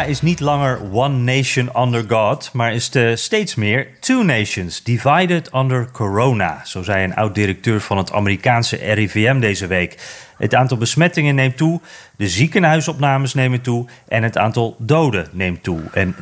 Is 0.00 0.22
niet 0.22 0.40
langer 0.40 0.80
one 0.92 1.16
nation 1.34 1.82
under 1.82 2.04
God, 2.08 2.50
maar 2.52 2.72
is 2.72 2.90
de 2.90 3.16
steeds 3.16 3.54
meer 3.54 3.88
two 4.00 4.22
nations 4.22 4.82
divided 4.82 5.50
under 5.54 5.90
corona. 5.90 6.60
Zo 6.64 6.82
zei 6.82 7.04
een 7.04 7.14
oud-directeur 7.14 7.80
van 7.80 7.98
het 7.98 8.12
Amerikaanse 8.12 8.76
RIVM 8.76 9.40
deze 9.40 9.66
week. 9.66 9.98
Het 10.38 10.54
aantal 10.54 10.76
besmettingen 10.76 11.34
neemt 11.34 11.56
toe, 11.56 11.80
de 12.16 12.28
ziekenhuisopnames 12.28 13.34
nemen 13.34 13.60
toe 13.60 13.86
en 14.08 14.22
het 14.22 14.38
aantal 14.38 14.76
doden 14.78 15.28
neemt 15.32 15.62
toe. 15.62 15.80
En 15.92 16.14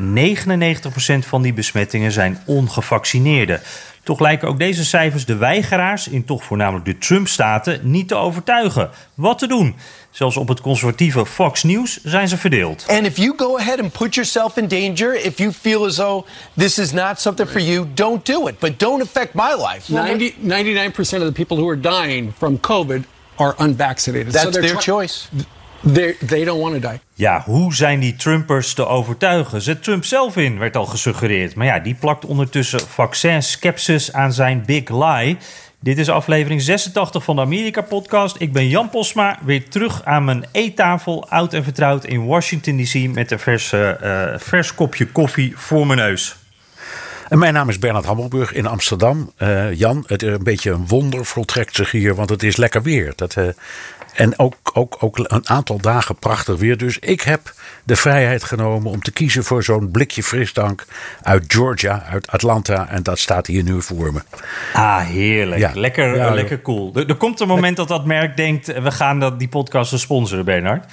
99% 1.22 1.26
van 1.26 1.42
die 1.42 1.52
besmettingen 1.52 2.12
zijn 2.12 2.38
ongevaccineerden. 2.46 3.60
Toch 4.02 4.20
lijken 4.20 4.48
ook 4.48 4.58
deze 4.58 4.84
cijfers 4.84 5.24
de 5.24 5.36
weigeraars 5.36 6.08
in 6.08 6.24
toch 6.24 6.44
voornamelijk 6.44 6.84
de 6.84 6.98
Trump-staten 6.98 7.80
niet 7.82 8.08
te 8.08 8.14
overtuigen. 8.14 8.90
Wat 9.14 9.38
te 9.38 9.46
doen? 9.46 9.76
Zelfs 10.10 10.36
op 10.36 10.48
het 10.48 10.60
conservatieve 10.60 11.26
Fox 11.26 11.62
News 11.62 12.02
zijn 12.02 12.28
ze 12.28 12.36
verdeeld. 12.36 12.84
And 12.88 13.06
if 13.06 13.16
you 13.16 13.32
go 13.36 13.58
ahead 13.58 13.80
and 13.80 13.92
put 13.92 14.14
yourself 14.14 14.56
in 14.56 14.68
danger, 14.68 15.24
if 15.24 15.38
you 15.38 15.52
feel 15.52 15.86
as 15.86 15.94
though 15.94 16.26
this 16.56 16.78
is 16.78 16.92
not 16.92 17.20
something 17.20 17.48
for 17.48 17.60
you, 17.60 17.86
don't 17.94 18.26
do 18.26 18.48
it. 18.48 18.58
But 18.58 18.78
don't 18.78 19.02
affect 19.02 19.34
my 19.34 19.54
life. 19.54 19.92
90, 19.92 20.34
99% 20.42 20.98
of 20.98 21.26
the 21.26 21.32
people 21.32 21.56
who 21.56 21.68
are 21.68 21.80
dying 21.80 22.32
from 22.38 22.60
COVID 22.60 23.04
are 23.36 23.54
unvaccinated. 23.58 24.32
That's 24.32 24.58
their 24.58 24.76
choice. 24.76 25.28
They 25.92 26.16
they 26.26 26.44
don't 26.44 26.60
want 26.60 26.74
to 26.74 26.88
die. 26.88 27.00
Ja, 27.14 27.42
hoe 27.44 27.74
zijn 27.74 28.00
die 28.00 28.16
Trumpers 28.16 28.74
te 28.74 28.86
overtuigen? 28.86 29.62
Zet 29.62 29.82
Trump 29.82 30.04
zelf 30.04 30.36
in, 30.36 30.58
werd 30.58 30.76
al 30.76 30.86
gesuggereerd. 30.86 31.54
Maar 31.54 31.66
ja, 31.66 31.78
die 31.78 31.94
plakt 31.94 32.24
ondertussen 32.24 32.80
vaccin-skepsis 32.80 34.12
aan 34.12 34.32
zijn 34.32 34.62
big 34.66 34.88
lie. 34.88 35.36
Dit 35.82 35.98
is 35.98 36.08
aflevering 36.08 36.62
86 36.62 37.24
van 37.24 37.36
de 37.36 37.42
Amerika-podcast. 37.42 38.40
Ik 38.40 38.52
ben 38.52 38.68
Jan 38.68 38.90
Posma, 38.90 39.38
weer 39.44 39.68
terug 39.68 40.04
aan 40.04 40.24
mijn 40.24 40.44
eettafel, 40.52 41.28
oud 41.28 41.52
en 41.52 41.64
vertrouwd 41.64 42.04
in 42.04 42.26
Washington 42.26 42.84
D.C. 42.84 43.14
met 43.14 43.30
een 43.30 43.38
vers, 43.38 43.72
eh, 43.72 44.32
eh, 44.32 44.40
vers 44.40 44.74
kopje 44.74 45.06
koffie 45.06 45.56
voor 45.56 45.86
mijn 45.86 45.98
neus. 45.98 46.39
En 47.30 47.38
mijn 47.38 47.54
naam 47.54 47.68
is 47.68 47.78
Bernard 47.78 48.04
Hammelburg 48.04 48.52
in 48.52 48.66
Amsterdam. 48.66 49.32
Eh, 49.36 49.74
Jan, 49.74 50.04
het 50.06 50.22
is 50.22 50.32
een 50.32 50.42
beetje 50.42 50.70
een 50.70 50.86
wonder 50.86 51.24
voltrekt 51.24 51.76
zich 51.76 51.90
hier, 51.90 52.14
want 52.14 52.30
het 52.30 52.42
is 52.42 52.56
lekker 52.56 52.82
weer. 52.82 53.12
Dat, 53.16 53.34
eh, 53.36 53.46
en 54.14 54.38
ook, 54.38 54.56
ook, 54.72 54.96
ook 55.00 55.18
een 55.18 55.48
aantal 55.48 55.80
dagen 55.80 56.16
prachtig 56.16 56.56
weer. 56.58 56.76
Dus 56.76 56.98
ik 56.98 57.20
heb 57.20 57.54
de 57.84 57.96
vrijheid 57.96 58.44
genomen 58.44 58.90
om 58.90 59.02
te 59.02 59.10
kiezen 59.10 59.44
voor 59.44 59.62
zo'n 59.62 59.90
blikje 59.90 60.22
frisdrank 60.22 60.86
uit 61.22 61.44
Georgia, 61.48 62.02
uit 62.10 62.30
Atlanta. 62.30 62.88
En 62.88 63.02
dat 63.02 63.18
staat 63.18 63.46
hier 63.46 63.62
nu 63.62 63.82
voor 63.82 64.12
me. 64.12 64.20
Ah, 64.72 65.00
heerlijk. 65.00 65.60
Ja. 65.60 65.70
Lekker, 65.74 66.16
Ja, 66.16 66.34
lekker 66.34 66.62
cool. 66.62 66.92
Er, 66.94 67.08
er 67.08 67.16
komt 67.16 67.40
een 67.40 67.48
moment 67.48 67.76
dat 67.76 67.88
dat 67.88 68.04
merk 68.04 68.36
denkt... 68.36 68.68
eh, 68.68 68.82
we 68.82 68.90
gaan 68.90 69.20
dat, 69.20 69.38
die 69.38 69.48
podcast 69.48 69.98
sponsoren, 69.98 70.44
Bernard. 70.44 70.84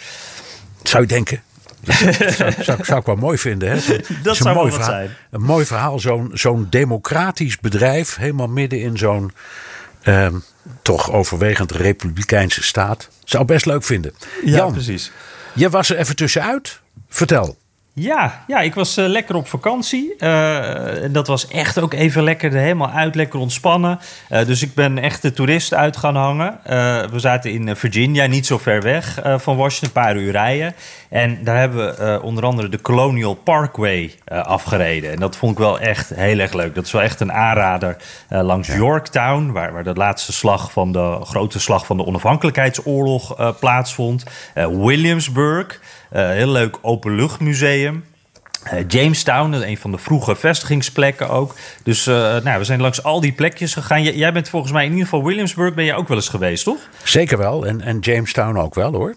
Zou 0.84 1.02
je 1.02 1.10
denken? 1.10 1.42
Dat 1.80 1.96
zou, 1.96 2.52
zou, 2.64 2.84
zou 2.84 3.00
ik 3.00 3.06
wel 3.06 3.16
mooi 3.16 3.38
vinden. 3.38 3.70
Hè? 3.70 3.76
Dat 4.24 4.26
een 4.26 4.36
zou 4.36 4.56
mooi 4.56 4.72
verhaal. 4.72 4.90
zijn. 4.90 5.10
Een 5.32 5.42
mooi 5.42 5.66
verhaal. 5.66 6.00
Zo'n 6.00 6.32
zo'n 6.34 6.68
democratisch 6.70 7.60
bedrijf, 7.60 8.16
helemaal 8.16 8.48
midden 8.48 8.80
in 8.82 8.98
zo'n 8.98 9.32
ehm, 10.02 10.36
toch 10.82 11.12
overwegend 11.12 11.72
republikeinse 11.72 12.64
staat. 12.64 13.10
Zou 13.24 13.44
ik 13.44 13.50
best 13.50 13.66
leuk 13.66 13.84
vinden. 13.84 14.14
Jan, 14.46 14.72
precies. 14.72 15.12
je 15.54 15.70
was 15.70 15.90
er 15.90 15.98
even 15.98 16.16
tussenuit. 16.16 16.80
Vertel. 17.10 17.58
Ja, 18.00 18.44
ja, 18.48 18.60
ik 18.60 18.74
was 18.74 18.98
eh, 18.98 19.08
lekker 19.08 19.36
op 19.36 19.48
vakantie. 19.48 20.16
Eh, 20.18 21.04
en 21.04 21.12
dat 21.12 21.28
was 21.28 21.48
echt 21.48 21.80
ook 21.80 21.94
even 21.94 22.24
lekker 22.24 22.54
er 22.54 22.62
helemaal 22.62 22.90
uit, 22.90 23.16
lekker 23.16 23.40
ontspannen. 23.40 24.00
Eh, 24.30 24.46
dus 24.46 24.62
ik 24.62 24.74
ben 24.74 24.98
echt 24.98 25.22
de 25.22 25.32
toerist 25.32 25.74
uit 25.74 25.98
gaan 25.98 26.16
hangen. 26.16 26.60
We 27.12 27.20
zaten 27.20 27.52
in 27.52 27.76
Virginia, 27.76 28.26
niet 28.26 28.46
zo 28.46 28.58
ver 28.58 28.82
weg 28.82 29.20
van 29.38 29.58
Washington, 29.58 29.88
een 29.88 30.04
paar 30.04 30.16
uur 30.16 30.32
rijden. 30.32 30.76
En 31.10 31.44
daar 31.44 31.58
hebben 31.58 31.96
we 31.96 32.22
onder 32.22 32.44
andere 32.44 32.70
de 32.70 32.82
Colonial 32.82 33.34
Parkway 33.34 34.14
afgereden. 34.26 35.12
En 35.12 35.20
dat 35.20 35.36
vond 35.36 35.52
ik 35.52 35.58
wel 35.58 35.80
echt 35.80 36.10
heel 36.16 36.40
erg 36.40 36.54
leuk. 36.54 36.76
Dat 36.76 36.86
is 36.86 36.92
wel 36.92 37.02
echt 37.02 37.20
een 37.20 37.34
aanrader 37.34 37.98
langs 38.30 38.68
Yorktown, 38.68 39.52
waar, 39.52 39.74
waar 39.74 39.84
de 39.84 39.94
laatste 39.94 40.34
slag 40.34 40.72
van 40.72 40.92
de 40.92 41.18
grote 41.24 41.60
slag 41.60 41.86
van 41.86 41.98
de 41.98 42.06
onafhankelijkheidsoorlog 42.06 43.56
plaatsvond. 43.60 44.24
Williamsburg. 44.54 45.80
Uh, 46.14 46.30
heel 46.30 46.50
leuk 46.52 46.78
openluchtmuseum. 46.82 48.04
Uh, 48.74 48.80
Jamestown, 48.88 49.54
een 49.54 49.78
van 49.78 49.92
de 49.92 49.98
vroege 49.98 50.36
vestigingsplekken 50.36 51.30
ook. 51.30 51.56
Dus 51.84 52.08
uh, 52.08 52.16
nou, 52.16 52.58
we 52.58 52.64
zijn 52.64 52.82
langs 52.82 53.04
al 53.04 53.22
die 53.22 53.32
plekjes 53.32 53.74
gegaan. 53.74 54.04
J 54.04 54.10
jij 54.10 54.34
bent 54.34 54.50
volgens 54.50 54.72
mij 54.72 54.84
in 54.86 54.90
ieder 54.92 55.04
geval 55.06 55.24
Williamsburg 55.24 55.74
ben 55.74 55.86
je 55.86 55.94
ook 55.94 56.08
wel 56.08 56.18
eens 56.18 56.30
geweest, 56.30 56.64
toch? 56.64 56.78
Zeker 57.04 57.38
wel. 57.38 57.66
En, 57.66 57.82
en 57.82 57.98
Jamestown 58.00 58.58
ook 58.58 58.76
wel 58.76 58.94
hoor. 58.94 59.16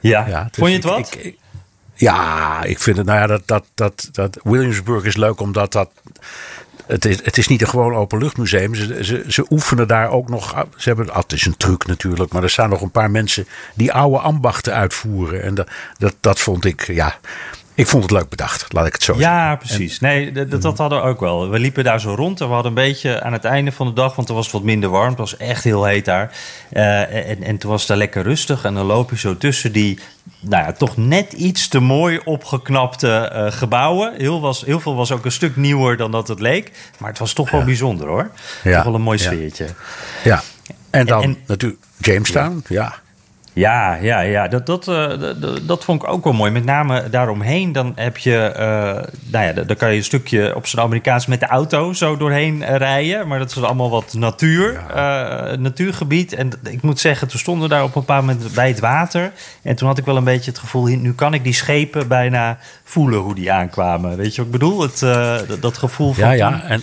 Ja, 0.00 0.26
Ja, 0.28 0.42
dus 0.42 0.50
vond 0.52 0.68
je 0.70 0.76
het 0.76 0.84
ik- 0.84 0.90
wat? 0.90 1.14
ik- 1.14 1.24
ik- 1.24 1.38
ja, 1.94 2.62
ik 2.62 2.78
vind 2.78 2.96
het, 2.96 3.06
nou 3.06 3.18
ja, 3.18 3.26
dat, 3.26 3.42
dat, 3.44 3.64
dat, 3.74 4.08
dat 4.12 4.38
Williamsburg 4.42 5.04
is 5.04 5.16
leuk 5.16 5.40
omdat 5.40 5.72
dat. 5.72 5.90
Het 6.86 7.04
is, 7.04 7.24
het 7.24 7.38
is 7.38 7.48
niet 7.48 7.60
een 7.60 7.68
gewoon 7.68 7.94
openluchtmuseum. 7.94 8.74
Ze, 8.74 9.04
ze, 9.04 9.24
ze 9.28 9.46
oefenen 9.50 9.88
daar 9.88 10.10
ook 10.10 10.28
nog. 10.28 10.66
Ze 10.76 10.88
hebben, 10.88 11.10
ah, 11.10 11.22
het 11.22 11.32
is 11.32 11.46
een 11.46 11.56
truc 11.56 11.86
natuurlijk, 11.86 12.32
maar 12.32 12.42
er 12.42 12.50
staan 12.50 12.70
nog 12.70 12.80
een 12.80 12.90
paar 12.90 13.10
mensen 13.10 13.46
die 13.74 13.92
oude 13.92 14.18
ambachten 14.18 14.74
uitvoeren. 14.74 15.42
En 15.42 15.54
dat, 15.54 15.68
dat, 15.98 16.14
dat 16.20 16.40
vond 16.40 16.64
ik, 16.64 16.86
ja, 16.86 17.18
ik 17.82 17.88
vond 17.88 18.02
het 18.02 18.12
leuk 18.12 18.28
bedacht, 18.28 18.72
laat 18.72 18.86
ik 18.86 18.92
het 18.92 19.02
zo 19.02 19.12
zeggen. 19.14 19.32
Ja, 19.32 19.56
precies. 19.56 20.00
Nee, 20.00 20.32
dat, 20.32 20.50
dat- 20.50 20.62
dat 20.62 20.78
hadden 20.78 21.02
we 21.02 21.08
ook 21.08 21.20
wel. 21.20 21.48
We 21.48 21.58
liepen 21.58 21.84
daar 21.84 22.00
zo 22.00 22.14
rond 22.14 22.40
en 22.40 22.46
we 22.46 22.52
hadden 22.52 22.70
een 22.72 22.82
beetje 22.82 23.22
aan 23.22 23.32
het 23.32 23.44
einde 23.44 23.72
van 23.72 23.86
de 23.86 23.92
dag, 23.92 24.16
want 24.16 24.28
er 24.28 24.34
was 24.34 24.50
wat 24.50 24.62
minder 24.62 24.90
warm. 24.90 25.08
Het 25.08 25.18
was 25.18 25.36
echt 25.36 25.64
heel 25.64 25.84
heet 25.84 26.04
daar. 26.04 26.36
Eh, 26.70 27.30
en, 27.30 27.42
en 27.42 27.58
toen 27.58 27.70
was 27.70 27.78
het 27.80 27.88
daar 27.88 27.96
lekker 27.98 28.22
rustig. 28.22 28.64
En 28.64 28.74
dan 28.74 28.86
loop 28.86 29.10
je 29.10 29.18
zo 29.18 29.36
tussen 29.36 29.72
die, 29.72 29.98
nou 30.40 30.64
ja, 30.64 30.72
toch 30.72 30.96
net 30.96 31.32
iets 31.32 31.68
te 31.68 31.80
mooi 31.80 32.20
opgeknapte 32.24 33.10
eh, 33.16 33.52
gebouwen. 33.52 34.14
Heel, 34.16 34.40
was, 34.40 34.64
heel 34.64 34.80
veel 34.80 34.94
was 34.94 35.12
ook 35.12 35.24
een 35.24 35.32
stuk 35.32 35.56
nieuwer 35.56 35.96
dan 35.96 36.10
dat 36.10 36.28
het 36.28 36.40
leek. 36.40 36.70
Maar 36.98 37.10
het 37.10 37.18
was 37.18 37.32
toch 37.32 37.50
wel 37.50 37.64
bijzonder 37.64 38.06
hoor. 38.08 38.30
Ja, 38.64 38.74
Toch 38.74 38.84
wel 38.84 38.94
een 38.94 39.00
mooi 39.02 39.18
ja. 39.18 39.24
sfeertje. 39.24 39.66
Ja. 40.24 40.42
En 40.90 41.06
dan 41.06 41.22
en- 41.22 41.38
natuurlijk 41.46 41.82
Jamestown, 41.98 42.64
ja. 42.68 42.94
Ja, 43.54 43.94
ja, 43.94 44.20
ja. 44.20 44.48
Dat, 44.48 44.66
dat, 44.66 44.88
eh, 44.88 45.08
dat, 45.62 45.84
vond 45.84 46.02
ik 46.02 46.08
ook 46.08 46.24
wel 46.24 46.32
mooi. 46.32 46.50
Met 46.50 46.64
name 46.64 47.10
daaromheen, 47.10 47.72
dan 47.72 47.92
heb 47.94 48.16
je, 48.16 48.36
eh, 48.36 48.64
nou 49.30 49.44
ja, 49.44 49.52
dan 49.52 49.76
kan 49.76 49.90
je 49.90 49.96
een 49.96 50.04
stukje 50.04 50.54
op 50.56 50.66
zijn 50.66 50.82
Amerikaans 50.82 51.26
met 51.26 51.40
de 51.40 51.46
auto 51.46 51.92
zo 51.92 52.16
doorheen 52.16 52.62
eh, 52.62 52.76
rijden. 52.76 53.28
Maar 53.28 53.38
dat 53.38 53.50
is 53.50 53.62
allemaal 53.62 53.90
wat 53.90 54.14
natuur, 54.14 54.80
natuurgebied. 55.58 56.32
En 56.32 56.50
ik 56.70 56.82
moet 56.82 57.00
zeggen, 57.00 57.28
toen 57.28 57.38
stonden 57.38 57.68
we 57.68 57.74
daar 57.74 57.82
op 57.82 57.94
een 57.94 58.00
bepaald 58.00 58.26
moment 58.26 58.54
bij 58.54 58.68
het 58.68 58.80
water. 58.80 59.32
En 59.62 59.76
toen 59.76 59.88
had 59.88 59.98
ik 59.98 60.04
wel 60.04 60.16
een 60.16 60.24
beetje 60.24 60.50
het 60.50 60.60
gevoel, 60.60 60.84
nu 60.84 61.14
kan 61.14 61.34
ik 61.34 61.44
die 61.44 61.54
schepen 61.54 62.08
bijna 62.08 62.58
voelen 62.84 63.18
hoe 63.18 63.34
die 63.34 63.52
aankwamen. 63.52 64.16
Weet 64.16 64.34
je 64.34 64.36
wat 64.36 64.46
ik 64.46 64.58
bedoel? 64.60 64.80
Het, 64.80 64.98
dat, 65.48 65.62
dat 65.62 65.78
gevoel 65.78 66.12
van 66.12 66.24
Ja, 66.24 66.32
ja. 66.32 66.62
En, 66.62 66.82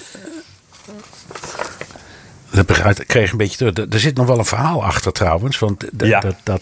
dat 2.52 3.06
kreeg 3.06 3.32
een 3.32 3.38
beetje 3.38 3.58
terug. 3.72 3.94
Er- 3.94 4.00
zit 4.00 4.16
nog 4.18 4.28
wel 4.28 4.38
een 4.38 4.46
verhaal 4.46 4.84
achter 4.84 5.12
trouwens. 5.12 5.60
Want 5.60 5.86
Ja. 5.98 6.20
dat, 6.20 6.36
dat, 6.44 6.62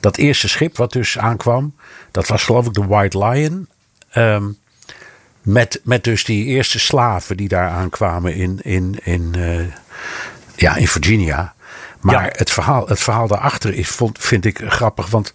dat 0.00 0.16
eerste 0.16 0.48
schip 0.48 0.76
wat 0.76 0.92
dus 0.92 1.18
aankwam, 1.18 1.74
dat 2.10 2.26
was 2.26 2.42
geloof 2.44 2.66
ik 2.66 2.72
de 2.74 2.86
White 2.86 3.18
Lion. 3.24 3.68
Ehm, 4.10 4.44
met, 5.42 5.80
met 5.84 6.04
dus 6.04 6.24
die 6.24 6.44
eerste 6.44 6.78
slaven 6.78 7.36
die 7.36 7.48
daar 7.48 7.70
aankwamen 7.70 8.34
in, 8.34 8.58
in, 8.62 8.98
in, 9.02 9.34
eh, 9.34 9.60
ja, 10.56 10.76
in 10.76 10.88
Virginia. 10.88 11.54
Maar 12.00 12.24
Ja. 12.24 12.30
het, 12.32 12.50
verhaal, 12.50 12.88
het 12.88 13.00
verhaal 13.00 13.26
daarachter 13.28 13.74
is, 13.74 13.88
vond, 13.88 14.18
vind 14.20 14.44
ik 14.44 14.60
grappig. 14.66 15.10
Want, 15.10 15.32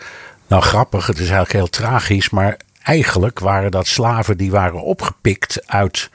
nou 0.47 0.61
grappig, 0.61 1.07
het 1.07 1.15
is 1.15 1.21
eigenlijk 1.29 1.51
heel 1.53 1.69
tragisch. 1.69 2.29
Maar 2.29 2.57
eigenlijk 2.83 3.39
waren 3.39 3.71
dat 3.71 3.87
slaven 3.87 4.37
die 4.37 4.51
waren 4.51 4.81
opgepikt 4.81 5.67
uit 5.67 6.09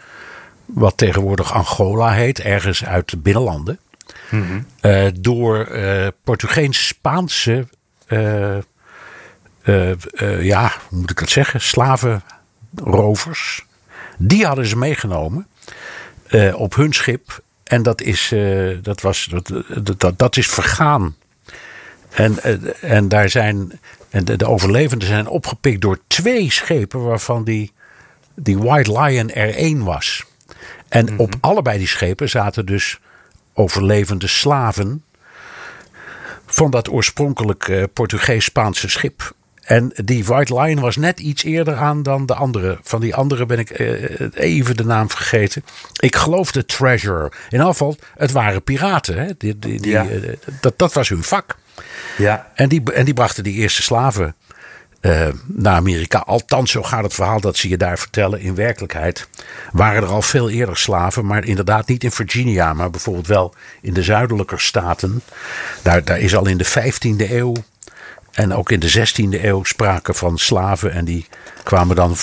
wat 0.64 0.96
tegenwoordig 0.96 1.52
Angola 1.52 2.12
heet, 2.12 2.40
ergens 2.40 2.84
uit 2.84 3.10
de 3.10 3.16
binnenlanden. 3.16 3.78
Eh, 4.80 5.06
door 5.20 5.64
eh 5.64 6.06
Portugees-Spaanse, 6.24 7.66
eh, 8.06 8.56
ja, 10.40 10.72
hoe 10.88 10.98
moet 10.98 11.10
ik 11.10 11.18
dat 11.18 11.30
zeggen, 11.30 11.60
slavenrovers. 11.60 13.66
Die 14.18 14.46
hadden 14.46 14.66
ze 14.66 14.76
meegenomen 14.76 15.46
op 16.52 16.74
hun 16.74 16.92
schip. 16.92 17.42
En 17.64 17.82
dat 17.82 18.00
is, 18.00 18.34
dat 18.82 19.00
was, 19.00 19.28
dat, 19.30 19.52
dat, 20.00 20.18
dat 20.18 20.36
is 20.36 20.46
vergaan. 20.46 21.16
En, 22.10 22.38
en 22.80 23.08
daar 23.08 23.28
zijn, 23.28 23.80
en 24.10 24.24
de, 24.24 24.36
de 24.36 24.46
overlevenden 24.46 25.08
zijn 25.08 25.28
opgepikt 25.28 25.80
door 25.80 25.98
twee 26.06 26.50
schepen 26.50 27.04
waarvan 27.04 27.44
die, 27.44 27.72
die 28.34 28.58
White 28.58 29.00
Lion 29.00 29.30
er 29.30 29.54
één 29.54 29.84
was. 29.84 30.24
En 30.88 31.18
op 31.18 31.34
allebei 31.40 31.78
die 31.78 31.86
schepen 31.86 32.28
zaten 32.28 32.66
dus 32.66 32.98
overlevende 33.58 34.26
slaven 34.26 35.02
van 36.46 36.70
dat 36.70 36.90
oorspronkelijk 36.90 37.68
eh, 37.68 37.82
Portugees-Spaanse 37.92 38.88
schip. 38.88 39.32
En 39.64 39.92
die 39.94 40.24
White 40.24 40.60
Lion 40.60 40.80
was 40.80 40.96
net 40.96 41.20
iets 41.20 41.42
eerder 41.44 41.76
aan 41.76 42.02
dan 42.02 42.26
de 42.26 42.34
andere. 42.34 42.78
Van 42.82 43.00
die 43.00 43.14
andere 43.14 43.46
ben 43.46 43.58
ik 43.58 43.70
eh, 43.70 44.28
even 44.34 44.76
de 44.76 44.84
naam 44.84 45.10
vergeten. 45.10 45.64
Ik 46.00 46.16
geloof 46.16 46.52
de 46.52 46.64
Treasure. 46.64 47.32
In 47.48 47.60
geval, 47.60 47.96
het 48.16 48.32
waren 48.32 48.62
piraten. 48.62 49.18
Hè? 49.18 49.26
Die, 49.38 49.58
die, 49.58 49.80
die, 49.80 49.90
Ja. 49.90 50.08
eh, 50.08 50.32
dat, 50.60 50.78
dat 50.78 50.92
was 50.92 51.08
hun 51.08 51.22
vak. 51.22 51.56
Ja. 52.18 52.50
En 52.54 52.68
die, 52.68 52.92
en 52.92 53.04
die 53.04 53.14
brachten 53.14 53.42
die 53.44 53.54
eerste 53.54 53.82
slaven 53.82 54.34
eh, 55.00 55.28
naar 55.46 55.74
Amerika. 55.74 56.18
Althans, 56.18 56.70
zo 56.70 56.82
gaat 56.82 57.02
het 57.02 57.14
verhaal 57.14 57.40
dat 57.40 57.56
ze 57.56 57.68
je 57.68 57.76
daar 57.76 57.98
vertellen. 57.98 58.40
In 58.40 58.54
werkelijkheid 58.54 59.28
waren 59.72 60.02
er 60.02 60.08
al 60.08 60.22
veel 60.22 60.50
eerder 60.50 60.76
slaven. 60.76 61.26
Maar 61.26 61.44
inderdaad 61.44 61.88
niet 61.88 62.04
in 62.04 62.10
Virginia. 62.10 62.72
Maar 62.72 62.90
bijvoorbeeld 62.90 63.26
wel 63.26 63.54
in 63.80 63.94
de 63.94 64.02
zuidelijke 64.02 64.58
staten. 64.58 65.22
Daar, 65.82 66.04
daar 66.04 66.18
is 66.18 66.36
al 66.36 66.46
in 66.46 66.58
de 66.58 66.66
15e 66.66 67.30
eeuw. 67.30 67.54
En 68.32 68.54
ook 68.54 68.70
in 68.70 68.80
de 68.80 68.90
16e 68.90 69.44
eeuw 69.44 69.64
sprake 69.64 70.14
van 70.14 70.38
slaven. 70.38 70.92
En 70.92 71.04
die 71.04 71.26
kwamen 71.62 71.96
dan 71.96 72.16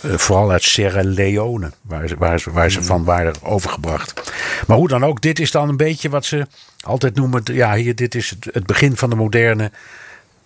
eh, 0.00 0.18
vooral 0.18 0.50
uit 0.50 0.62
Sierra 0.62 1.04
Leone. 1.04 1.70
Waar 1.82 2.08
ze, 2.08 2.16
waar, 2.18 2.40
ze, 2.40 2.50
waar 2.50 2.70
ze 2.70 2.82
van 2.82 3.04
waren 3.04 3.34
overgebracht. 3.42 4.32
Maar 4.66 4.76
hoe 4.76 4.88
dan 4.88 5.04
ook, 5.04 5.20
dit 5.20 5.38
is 5.38 5.50
dan 5.50 5.68
een 5.68 5.76
beetje 5.76 6.08
wat 6.08 6.24
ze 6.24 6.46
altijd 6.80 7.14
noemen. 7.14 7.42
Ja, 7.44 7.74
hier, 7.74 7.94
dit 7.94 8.14
is 8.14 8.30
het, 8.30 8.48
het 8.52 8.66
begin 8.66 8.96
van 8.96 9.10
de 9.10 9.16
moderne. 9.16 9.70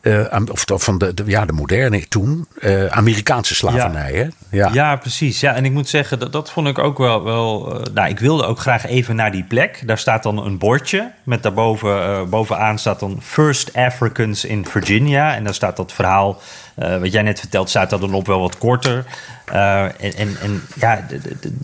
Eh, 0.00 0.36
of 0.52 0.64
van 0.82 0.98
de, 0.98 1.14
de- 1.14 1.22
ja, 1.26 1.44
de 1.44 1.52
moderne 1.52 2.08
toen. 2.08 2.46
eh, 2.60 2.86
Amerikaanse 2.86 3.54
slavernij. 3.54 4.12
Hè? 4.12 4.26
Ja. 4.56 4.70
Ja, 4.72 4.96
precies. 4.96 5.40
Ja, 5.40 5.54
en 5.54 5.64
ik 5.64 5.72
moet 5.72 5.88
zeggen, 5.88 6.18
dat, 6.18 6.32
dat 6.32 6.50
vond 6.50 6.66
ik 6.68 6.78
ook 6.78 6.98
wel. 6.98 7.24
wel 7.24 7.72
eh, 7.80 7.92
nou, 7.94 8.08
ik 8.08 8.18
wilde 8.18 8.44
ook 8.44 8.58
graag 8.58 8.86
even 8.86 9.16
naar 9.16 9.32
die 9.32 9.44
plek. 9.44 9.82
Daar 9.86 9.98
staat 9.98 10.22
dan 10.22 10.44
een 10.46 10.58
bordje. 10.58 11.10
Met 11.24 11.42
daarboven 11.42 12.28
bovenaan 12.30 12.78
staat 12.78 13.00
dan 13.00 13.18
First 13.22 13.74
Africans 13.76 14.44
in 14.44 14.66
Virginia. 14.66 15.34
En 15.34 15.44
daar 15.44 15.54
staat 15.54 15.76
dat 15.76 15.92
verhaal. 15.92 16.40
Eh, 16.78 16.98
wat 16.98 17.12
jij 17.12 17.22
net 17.22 17.40
vertelt, 17.40 17.68
staat 17.68 17.90
dat 17.90 18.00
dan 18.00 18.14
op 18.14 18.26
wel 18.26 18.40
wat 18.40 18.58
korter. 18.58 19.04
Eh, 19.44 19.82
en, 19.84 20.36
en, 20.40 20.62
ja, 20.74 21.06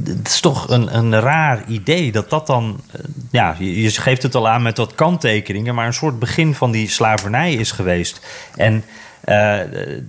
het 0.04 0.28
is 0.28 0.40
toch 0.40 0.68
een, 0.70 0.96
een 0.96 1.20
raar 1.20 1.64
idee 1.68 2.12
dat 2.12 2.30
dat 2.30 2.46
dan. 2.46 2.80
eh, 2.92 3.00
ja, 3.30 3.56
je, 3.58 3.90
geeft 3.90 4.22
het 4.22 4.34
al 4.34 4.48
aan 4.48 4.62
met 4.62 4.76
wat 4.76 4.94
kanttekeningen. 4.94 5.74
Maar 5.74 5.86
een 5.86 5.94
soort 5.94 6.18
begin 6.18 6.54
van 6.54 6.70
die 6.70 6.88
slavernij 6.88 7.52
is 7.52 7.72
geweest. 7.72 8.26
En. 8.56 8.84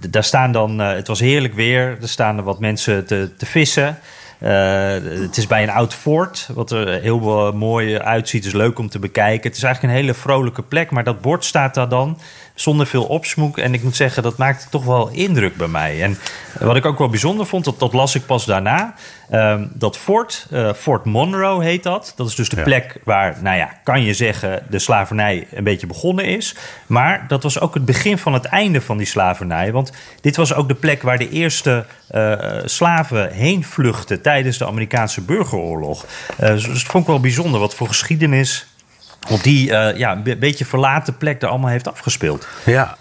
Daar 0.09 0.23
staan 0.23 0.51
dan, 0.51 0.79
het 0.79 1.07
was 1.07 1.19
heerlijk 1.19 1.53
weer. 1.53 1.97
Er 2.01 2.09
staan 2.09 2.43
wat 2.43 2.59
mensen 2.59 3.05
te, 3.05 3.31
te 3.37 3.45
vissen. 3.45 3.97
Het 4.39 5.37
is 5.37 5.47
bij 5.47 5.63
een 5.63 5.69
oud 5.69 5.93
fort, 5.93 6.49
wat 6.53 6.71
er 6.71 7.01
heel 7.01 7.51
mooi 7.51 7.99
uitziet. 7.99 8.45
is 8.45 8.53
leuk 8.53 8.79
om 8.79 8.89
te 8.89 8.99
bekijken. 8.99 9.47
Het 9.49 9.57
is 9.57 9.63
eigenlijk 9.63 9.93
een 9.93 9.99
hele 9.99 10.13
vrolijke 10.13 10.61
plek, 10.61 10.91
maar 10.91 11.03
dat 11.03 11.21
bord 11.21 11.45
staat 11.45 11.73
daar 11.73 11.89
dan 11.89 12.19
zonder 12.55 12.87
veel 12.87 13.03
opsmoek. 13.03 13.57
En 13.57 13.73
ik 13.73 13.83
moet 13.83 13.95
zeggen, 13.95 14.23
dat 14.23 14.37
maakte 14.37 14.69
toch 14.69 14.85
wel 14.85 15.09
indruk 15.09 15.55
bij 15.55 15.67
mij. 15.67 16.03
En 16.03 16.17
wat 16.59 16.75
ik 16.75 16.85
ook 16.85 16.97
wel 16.97 17.09
bijzonder 17.09 17.45
vond, 17.45 17.65
dat, 17.65 17.79
dat 17.79 17.93
las 17.93 18.15
ik 18.15 18.25
pas 18.25 18.45
daarna. 18.45 18.93
Ehm, 19.29 19.65
dat 19.73 19.97
fort, 19.97 20.47
eh, 20.51 20.73
Fort 20.73 21.05
Monroe 21.05 21.63
heet 21.63 21.83
dat. 21.83 22.13
Dat 22.15 22.27
is 22.27 22.35
dus 22.35 22.49
de 22.49 22.61
plek 22.61 22.99
waar, 23.03 23.37
nou 23.41 23.57
ja, 23.57 23.69
kan 23.83 24.03
je 24.03 24.13
zeggen, 24.13 24.65
de 24.69 24.79
slavernij 24.79 25.47
een 25.51 25.63
beetje 25.63 25.87
begonnen 25.87 26.25
is. 26.25 26.55
Maar 26.85 27.25
dat 27.27 27.43
was 27.43 27.59
ook 27.59 27.73
het 27.73 27.85
begin 27.85 28.17
van 28.17 28.33
het 28.33 28.45
einde 28.45 28.81
van 28.81 28.97
die 28.97 29.07
slavernij. 29.07 29.71
Want 29.71 29.91
dit 30.21 30.35
was 30.35 30.53
ook 30.53 30.67
de 30.67 30.75
plek 30.75 31.01
waar 31.01 31.17
de 31.17 31.29
eerste 31.29 31.85
eh, 32.07 32.59
slaven 32.65 33.31
heen 33.31 33.63
vluchtten 33.63 34.21
tijdens 34.21 34.57
de 34.57 34.67
Amerikaanse 34.67 35.21
burgeroorlog. 35.21 36.05
Eh, 36.37 36.49
dus 36.49 36.67
dat 36.67 36.77
vond 36.77 37.03
ik 37.03 37.09
wel 37.09 37.19
bijzonder 37.19 37.59
wat 37.59 37.75
voor 37.75 37.87
geschiedenis 37.87 38.67
op 39.29 39.43
die 39.43 39.71
eh, 39.75 39.97
ja, 39.97 40.11
een 40.11 40.23
be- 40.23 40.37
beetje 40.37 40.65
verlaten 40.65 41.17
plek 41.17 41.41
er 41.41 41.47
allemaal 41.47 41.69
heeft 41.69 41.87
afgespeeld. 41.87 42.47
Ja, 42.65 42.97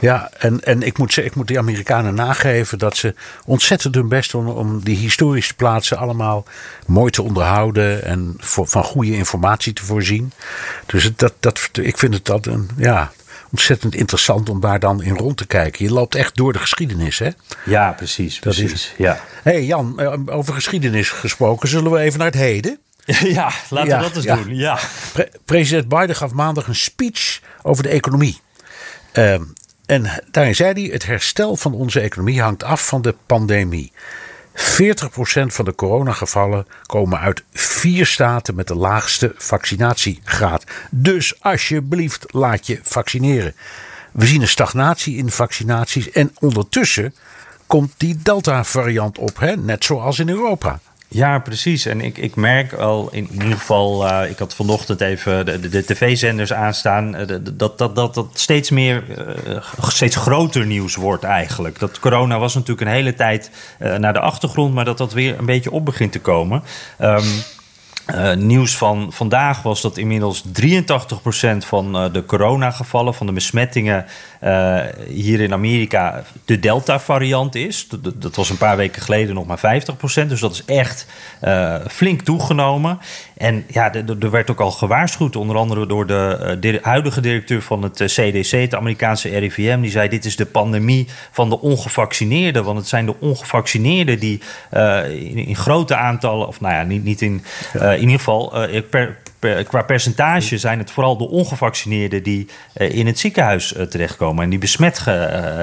ja 0.00 0.30
en, 0.38 0.64
en 0.64 0.82
ik, 0.82 0.98
moet, 0.98 1.16
ik 1.16 1.34
moet 1.34 1.46
die 1.46 1.58
Amerikanen 1.58 2.14
nageven 2.14 2.78
dat 2.78 2.96
ze 2.96 3.14
ontzettend 3.44 3.94
hun 3.94 4.08
best 4.08 4.30
doen 4.30 4.54
om 4.54 4.84
die 4.84 4.96
historische 4.96 5.54
plaatsen 5.54 5.98
allemaal 5.98 6.44
mooi 6.86 7.10
te 7.10 7.22
onderhouden 7.22 8.04
en 8.04 8.34
voor, 8.38 8.66
van 8.66 8.84
goede 8.84 9.12
informatie 9.16 9.72
te 9.72 9.84
voorzien. 9.84 10.32
Dus 10.86 11.10
dat, 11.16 11.32
dat, 11.40 11.70
ik 11.72 11.98
vind 11.98 12.14
het 12.14 12.24
dat 12.24 12.46
een, 12.46 12.70
ja, 12.76 13.12
ontzettend 13.50 13.94
interessant 13.94 14.48
om 14.48 14.60
daar 14.60 14.78
dan 14.78 15.02
in 15.02 15.16
rond 15.16 15.36
te 15.36 15.46
kijken. 15.46 15.84
Je 15.84 15.92
loopt 15.92 16.14
echt 16.14 16.36
door 16.36 16.52
de 16.52 16.58
geschiedenis, 16.58 17.18
hè? 17.18 17.28
Ja, 17.64 17.92
precies. 17.92 18.40
Dat 18.40 18.52
is 18.52 18.58
precies. 18.58 18.94
Ja. 18.96 19.20
Hé 19.42 19.50
hey 19.50 19.64
Jan, 19.64 20.00
eh, 20.00 20.12
over 20.26 20.54
geschiedenis 20.54 21.10
gesproken, 21.10 21.68
zullen 21.68 21.90
we 21.90 21.98
even 21.98 22.18
naar 22.18 22.26
het 22.28 22.36
heden? 22.36 22.78
ja, 23.38 23.52
laten 23.70 23.88
Ja, 23.88 23.96
we 23.96 24.02
dat 24.02 24.16
eens 24.16 24.24
ja. 24.24 24.36
doen. 24.36 24.56
Ja. 24.56 24.78
Pre- 25.12 25.30
president 25.44 25.88
Biden 25.88 26.16
gaf 26.16 26.32
maandag 26.32 26.66
een 26.66 26.74
speech 26.74 27.40
over 27.62 27.82
de 27.82 27.88
economie. 27.88 28.40
Ehm, 29.12 29.42
en 29.86 30.10
daarin 30.30 30.54
zei 30.54 30.72
hij: 30.72 30.92
het 30.92 31.06
herstel 31.06 31.56
van 31.56 31.74
onze 31.74 32.00
economie 32.00 32.40
hangt 32.42 32.62
af 32.62 32.86
van 32.86 33.02
de 33.02 33.14
pandemie. 33.26 33.92
40% 34.54 35.54
van 35.54 35.64
de 35.64 35.74
coronagevallen 35.74 36.66
komen 36.86 37.18
uit 37.20 37.44
vier 37.52 38.06
staten 38.06 38.54
met 38.54 38.66
de 38.66 38.74
laagste 38.74 39.32
vaccinatiegraad. 39.36 40.64
Dus 40.90 41.42
alsjeblieft 41.42 42.24
laat 42.32 42.66
je 42.66 42.80
vaccineren. 42.82 43.54
We 44.12 44.26
zien 44.26 44.40
een 44.40 44.48
stagnatie 44.48 45.16
in 45.16 45.30
vaccinaties 45.30 46.10
en 46.10 46.36
ondertussen 46.38 47.14
komt 47.66 47.92
die 47.96 48.16
Delta-variant 48.22 49.18
op, 49.18 49.38
hè? 49.38 49.56
net 49.56 49.84
zoals 49.84 50.18
in 50.18 50.28
Europa. 50.28 50.80
Ja, 51.10 51.38
precies. 51.38 51.86
En 51.86 52.00
ik, 52.00 52.18
ik 52.18 52.36
merk 52.36 52.72
al 52.72 53.08
in, 53.12 53.28
ieder 53.32 53.52
geval, 53.52 54.08
eh, 54.08 54.30
ik 54.30 54.38
had 54.38 54.54
vanochtend 54.54 55.00
even 55.00 55.46
de, 55.46 55.60
de, 55.60 55.68
de 55.68 55.84
tv-zenders 55.84 56.52
aanstaan, 56.52 57.14
eh, 57.14 57.26
dat, 57.52 57.78
dat, 57.78 57.94
dat 57.94 58.14
dat 58.14 58.28
steeds 58.32 58.70
meer, 58.70 59.04
eh, 59.46 59.62
steeds 59.88 60.16
groter 60.16 60.66
nieuws 60.66 60.94
wordt 60.94 61.24
eigenlijk. 61.24 61.78
Dat 61.78 61.98
corona 61.98 62.38
was 62.38 62.54
natuurlijk 62.54 62.86
een 62.86 62.94
hele 62.94 63.14
tijd 63.14 63.50
naar 63.98 64.12
de 64.12 64.20
achtergrond, 64.20 64.74
maar 64.74 64.84
dat 64.84 64.98
dat 64.98 65.12
weer 65.12 65.38
een 65.38 65.46
beetje 65.46 65.70
op 65.70 65.84
begint 65.84 66.12
te 66.12 66.20
komen. 66.20 66.62
Ehm, 66.98 67.26
eh, 68.08 68.34
nieuws 68.34 68.76
van 68.76 69.12
vandaag 69.12 69.62
was 69.62 69.80
dat 69.80 69.96
inmiddels 69.96 70.44
83% 70.62 71.56
van 71.58 71.96
eh, 71.96 72.12
de 72.12 72.24
coronagevallen, 72.24 73.14
van 73.14 73.26
de 73.26 73.32
besmettingen 73.32 74.06
eh, 74.40 74.78
hier 75.08 75.40
in 75.40 75.52
Amerika, 75.52 76.22
de 76.44 76.60
Delta-variant 76.60 77.54
is. 77.54 77.88
Dat, 78.18 78.36
was 78.36 78.50
een 78.50 78.56
paar 78.58 78.76
weken 78.76 79.02
geleden 79.02 79.34
nog 79.34 79.46
maar 79.46 79.82
50%. 80.24 80.26
Dus 80.26 80.40
dat 80.40 80.52
is 80.52 80.64
echt 80.64 81.06
flink 81.88 82.20
toegenomen. 82.20 82.98
En 83.36 83.64
ja, 83.68 83.94
er- 83.94 84.08
er 84.10 84.16
er 84.20 84.30
werd 84.30 84.50
ook 84.50 84.60
al 84.60 84.70
gewaarschuwd, 84.70 85.36
onder 85.36 85.56
andere 85.56 85.86
door 85.86 86.06
de 86.06 86.78
huidige 86.82 87.20
directeur 87.20 87.62
van 87.62 87.82
het 87.82 88.02
CDC, 88.06 88.50
het 88.50 88.74
Amerikaanse 88.74 89.38
RIVM. 89.38 89.80
Die 89.80 89.90
zei: 89.90 90.08
Dit 90.08 90.24
is 90.24 90.36
de 90.36 90.46
pandemie 90.46 91.06
van 91.30 91.48
de 91.48 91.60
ongevaccineerden. 91.60 92.64
Want 92.64 92.78
het 92.78 92.88
zijn 92.88 93.06
de 93.06 93.14
ongevaccineerden 93.20 94.18
die 94.18 94.40
in, 95.08 95.36
in 95.36 95.56
grote 95.56 95.96
aantallen, 95.96 96.46
of 96.48 96.60
nou 96.60 96.74
ja, 96.74 96.82
niet, 96.82 97.04
niet 97.04 97.22
in, 97.22 97.44
in 97.98 98.02
ieder 98.02 98.18
geval 98.18 98.66
eh, 98.68 98.82
per, 98.90 99.16
per- 99.38 99.64
qua 99.64 99.82
percentage 99.82 100.58
zijn 100.58 100.78
het 100.78 100.90
vooral 100.90 101.16
de 101.16 101.28
ongevaccineerden 101.28 102.22
die 102.22 102.48
eh, 102.72 102.90
in 102.96 103.06
het 103.06 103.18
ziekenhuis 103.18 103.74
eh, 103.74 103.82
terechtkomen 103.86 104.44
en 104.44 104.50
die 104.50 104.58
besmet 104.58 104.98
eh, 105.06 105.14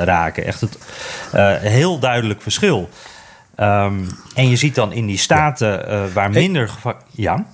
raken. 0.04 0.46
Echt 0.46 0.62
het 0.62 0.78
eh, 1.32 1.56
heel 1.56 2.00
duidelijk 2.00 2.42
verschil. 2.42 2.90
Ehm, 3.56 3.94
en 4.36 4.50
je 4.50 4.56
ziet 4.56 4.76
dan 4.76 4.92
in 4.94 5.06
die 5.06 5.18
staten 5.18 5.88
eh, 5.88 6.04
waar 6.14 6.30
minder. 6.30 6.70
Ja. 7.12 7.46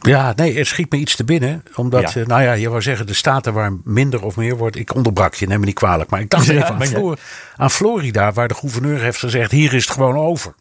Ja, 0.00 0.32
nee, 0.36 0.58
er 0.58 0.66
schiet 0.66 0.92
me 0.92 0.98
iets 0.98 1.16
te 1.16 1.24
binnen. 1.24 1.62
Omdat, 1.74 2.12
Ja. 2.12 2.20
eh, 2.20 2.26
nou 2.26 2.42
ja, 2.42 2.52
je 2.52 2.68
wou 2.68 2.82
zeggen, 2.82 3.06
de 3.06 3.14
staten 3.14 3.52
waar 3.52 3.72
minder 3.84 4.24
of 4.24 4.36
meer 4.36 4.56
wordt. 4.56 4.76
Ik 4.76 4.94
onderbrak 4.94 5.34
je, 5.34 5.46
neem 5.46 5.60
me 5.60 5.66
niet 5.66 5.74
kwalijk. 5.74 6.10
Maar 6.10 6.20
ik 6.20 6.30
dacht 6.30 6.46
Ja, 6.46 6.52
even 6.52 6.66
aan. 6.74 6.84
Flor- 6.86 7.18
aan 7.56 7.70
Florida, 7.70 8.32
waar 8.32 8.48
de 8.48 8.54
gouverneur 8.54 9.00
heeft 9.00 9.18
gezegd: 9.18 9.50
hier 9.50 9.74
is 9.74 9.84
het 9.84 9.92
gewoon 9.92 10.16
over. 10.16 10.54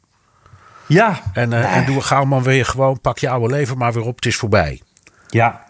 Ja. 0.87 1.21
En, 1.33 1.53
eh, 1.53 1.77
en 1.77 1.85
doe 1.85 2.01
gauw 2.01 2.23
maar 2.23 2.43
weer 2.43 2.65
gewoon, 2.65 3.01
pak 3.01 3.17
je 3.17 3.29
oude 3.29 3.53
leven 3.53 3.77
maar 3.77 3.93
weer 3.93 4.03
op, 4.03 4.15
het 4.15 4.25
is 4.25 4.35
voorbij. 4.35 4.81
Ja. 5.29 5.63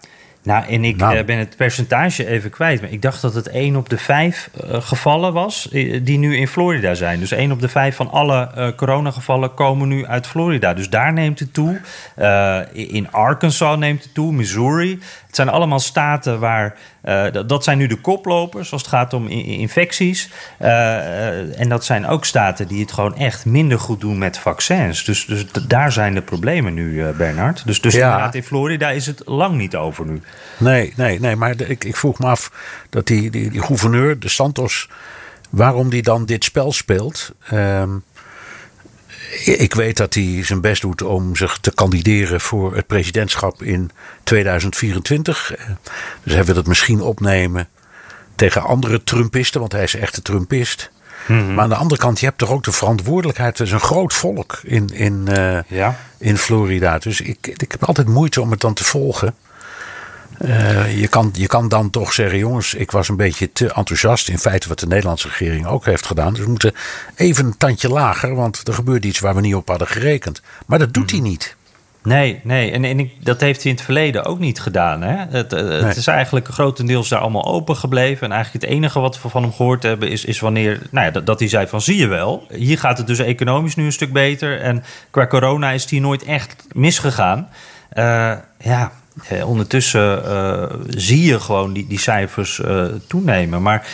Nou, 0.43 0.65
en 0.67 0.83
ik 0.83 0.95
Nou. 0.97 1.17
eh, 1.17 1.25
ben 1.25 1.37
het 1.37 1.55
percentage 1.55 2.27
even 2.27 2.49
kwijt. 2.49 2.81
Maar 2.81 2.89
ik 2.91 3.01
dacht 3.01 3.21
dat 3.21 3.33
het 3.33 3.49
1 3.49 3.75
op 3.75 3.89
de 3.89 3.97
5 3.97 4.49
eh, 4.69 4.81
gevallen 4.81 5.33
was 5.33 5.67
die 6.01 6.17
nu 6.17 6.37
in 6.37 6.47
Florida 6.47 6.93
zijn. 6.93 7.19
Dus 7.19 7.31
1 7.31 7.51
op 7.51 7.61
de 7.61 7.69
5 7.69 7.95
van 7.95 8.11
alle 8.11 8.73
coronagevallen 8.75 9.53
komen 9.53 9.87
nu 9.87 10.05
uit 10.05 10.27
Florida. 10.27 10.73
Dus 10.73 10.89
daar 10.89 11.13
neemt 11.13 11.39
het 11.39 11.53
toe. 11.53 11.81
In 12.73 13.11
Arkansas 13.11 13.77
neemt 13.77 14.03
het 14.03 14.13
toe, 14.13 14.33
Missouri. 14.33 14.99
Het 15.35 15.43
zijn 15.43 15.55
allemaal 15.55 15.79
staten 15.79 16.39
waar... 16.39 16.75
eh, 17.01 17.25
dat, 17.45 17.63
zijn 17.63 17.77
nu 17.77 17.87
de 17.87 17.95
koplopers 18.01 18.71
als 18.71 18.81
het 18.81 18.89
gaat 18.91 19.13
om 19.13 19.27
infecties. 19.27 20.29
Eh, 20.57 20.97
eh, 21.29 21.59
en 21.59 21.69
dat 21.69 21.85
zijn 21.85 22.07
ook 22.07 22.25
staten 22.25 22.67
die 22.67 22.81
het 22.81 22.91
gewoon 22.91 23.15
echt 23.17 23.45
minder 23.45 23.79
goed 23.79 23.99
doen 24.01 24.17
met 24.17 24.37
vaccins. 24.37 25.03
Dus, 25.03 25.25
dus 25.25 25.45
daar 25.67 25.91
zijn 25.91 26.13
de 26.13 26.21
problemen 26.21 26.73
nu, 26.73 27.03
eh, 27.07 27.09
Bernard. 27.15 27.65
Dus, 27.65 27.81
dus 27.81 27.93
Ja. 27.93 28.03
inderdaad, 28.05 28.35
in 28.35 28.43
Florida 28.43 28.89
is 28.89 29.05
het 29.05 29.21
lang 29.25 29.55
niet 29.57 29.75
over 29.75 30.05
nu. 30.05 30.21
Nee, 30.57 30.93
nee, 30.95 31.19
nee. 31.19 31.35
Maar 31.35 31.55
de- 31.57 31.67
ik, 31.67 31.83
ik 31.83 31.95
vroeg 31.95 32.19
me 32.19 32.25
af 32.25 32.51
dat 32.89 33.07
die, 33.07 33.29
die, 33.31 33.49
die 33.49 33.61
gouverneur, 33.61 34.19
de 34.19 34.29
Santos, 34.29 34.89
waarom 35.49 35.89
die 35.89 36.01
dan 36.01 36.25
dit 36.25 36.43
spel 36.43 36.71
speelt. 36.71 37.31
Ehm, 37.49 37.89
ik 39.45 39.73
weet 39.73 39.97
dat 39.97 40.13
hij 40.13 40.39
zijn 40.43 40.61
best 40.61 40.81
doet 40.81 41.01
om 41.01 41.35
zich 41.35 41.57
te 41.57 41.73
kandideren 41.73 42.41
voor 42.41 42.75
het 42.75 42.87
presidentschap 42.87 43.63
in 43.63 43.91
2024. 44.23 45.55
Eh, 45.55 45.65
Dus 46.23 46.33
hij 46.33 46.43
wil 46.45 46.55
het 46.55 46.67
misschien 46.67 47.01
opnemen 47.01 47.67
tegen 48.35 48.61
andere 48.63 49.03
Trumpisten, 49.03 49.59
want 49.59 49.71
hij 49.71 49.83
is 49.83 49.95
echt 49.95 50.17
een 50.17 50.23
Trumpist. 50.23 50.91
Maar 51.27 51.59
aan 51.63 51.69
de 51.69 51.75
andere 51.75 52.01
kant, 52.01 52.19
je 52.19 52.25
hebt 52.25 52.37
toch 52.37 52.49
ook 52.49 52.63
de 52.63 52.71
verantwoordelijkheid. 52.71 53.57
Het 53.57 53.67
is 53.67 53.73
een 53.73 53.79
groot 53.79 54.13
volk 54.13 54.59
in, 54.63 54.87
in, 54.93 55.27
eh, 55.27 55.57
Ja. 55.67 55.97
in 56.17 56.37
Florida. 56.37 56.97
Dus 56.97 57.21
ik, 57.21 57.47
ik 57.57 57.71
heb 57.71 57.83
altijd 57.83 58.07
moeite 58.07 58.41
om 58.41 58.51
het 58.51 58.59
dan 58.59 58.73
te 58.73 58.83
volgen. 58.83 59.35
Eh, 60.39 60.99
je, 60.99 61.07
kan, 61.07 61.29
je 61.33 61.47
kan 61.47 61.69
dan 61.69 61.89
toch 61.89 62.13
zeggen, 62.13 62.37
jongens, 62.37 62.73
ik 62.73 62.91
was 62.91 63.09
een 63.09 63.15
beetje 63.15 63.51
te 63.51 63.73
enthousiast. 63.73 64.29
In 64.29 64.39
feite 64.39 64.67
wat 64.67 64.79
de 64.79 64.87
Nederlandse 64.87 65.27
regering 65.27 65.65
ook 65.65 65.85
heeft 65.85 66.05
gedaan. 66.05 66.33
Dus 66.33 66.43
we 66.43 66.49
moeten 66.49 66.73
even 67.15 67.45
een 67.45 67.57
tandje 67.57 67.89
lager, 67.89 68.35
want 68.35 68.67
er 68.67 68.73
gebeurt 68.73 69.05
iets 69.05 69.19
waar 69.19 69.35
we 69.35 69.41
niet 69.41 69.55
op 69.55 69.67
hadden 69.67 69.87
gerekend. 69.87 70.41
Maar 70.65 70.79
dat 70.79 70.93
doet 70.93 71.11
hij 71.11 71.19
niet. 71.19 71.55
Nee, 72.03 72.39
nee. 72.43 72.71
En, 72.71 72.83
en 72.85 72.99
ik, 72.99 73.25
dat 73.25 73.39
heeft 73.41 73.61
hij 73.61 73.71
in 73.71 73.77
het 73.77 73.85
verleden 73.85 74.25
ook 74.25 74.39
niet 74.39 74.61
gedaan. 74.61 75.01
Hè? 75.01 75.15
Het, 75.37 75.53
eh, 75.53 75.59
het 75.69 75.81
Nee. 75.81 75.95
is 75.95 76.07
eigenlijk 76.07 76.47
grotendeels 76.47 77.09
daar 77.09 77.19
allemaal 77.19 77.45
open 77.45 77.75
gebleven. 77.75 78.27
En 78.27 78.31
eigenlijk 78.33 78.65
het 78.65 78.73
enige 78.73 78.99
wat 78.99 79.21
we 79.21 79.29
van 79.29 79.41
hem 79.43 79.53
gehoord 79.53 79.83
hebben... 79.83 80.09
is, 80.09 80.25
is 80.25 80.39
wanneer 80.39 80.81
nou 80.91 81.05
ja, 81.05 81.11
dat, 81.11 81.25
dat 81.25 81.39
hij 81.39 81.47
zei 81.47 81.67
van 81.67 81.81
zie 81.81 81.97
je 81.97 82.07
wel... 82.07 82.47
hier 82.53 82.79
gaat 82.79 82.97
het 82.97 83.07
dus 83.07 83.19
economisch 83.19 83.75
nu 83.75 83.85
een 83.85 83.91
stuk 83.91 84.13
beter. 84.13 84.61
En 84.61 84.83
qua 85.09 85.27
corona 85.27 85.71
is 85.71 85.81
het 85.81 85.91
hier 85.91 86.01
nooit 86.01 86.23
echt 86.23 86.55
misgegaan. 86.71 87.49
Eh, 87.89 88.33
ja, 88.59 88.91
eh, 89.29 89.49
ondertussen 89.49 90.25
eh, 90.25 90.75
zie 90.87 91.23
je 91.23 91.39
gewoon 91.39 91.73
die, 91.73 91.87
die 91.87 91.99
cijfers 91.99 92.61
eh, 92.61 92.85
toenemen. 93.07 93.61
Maar... 93.61 93.87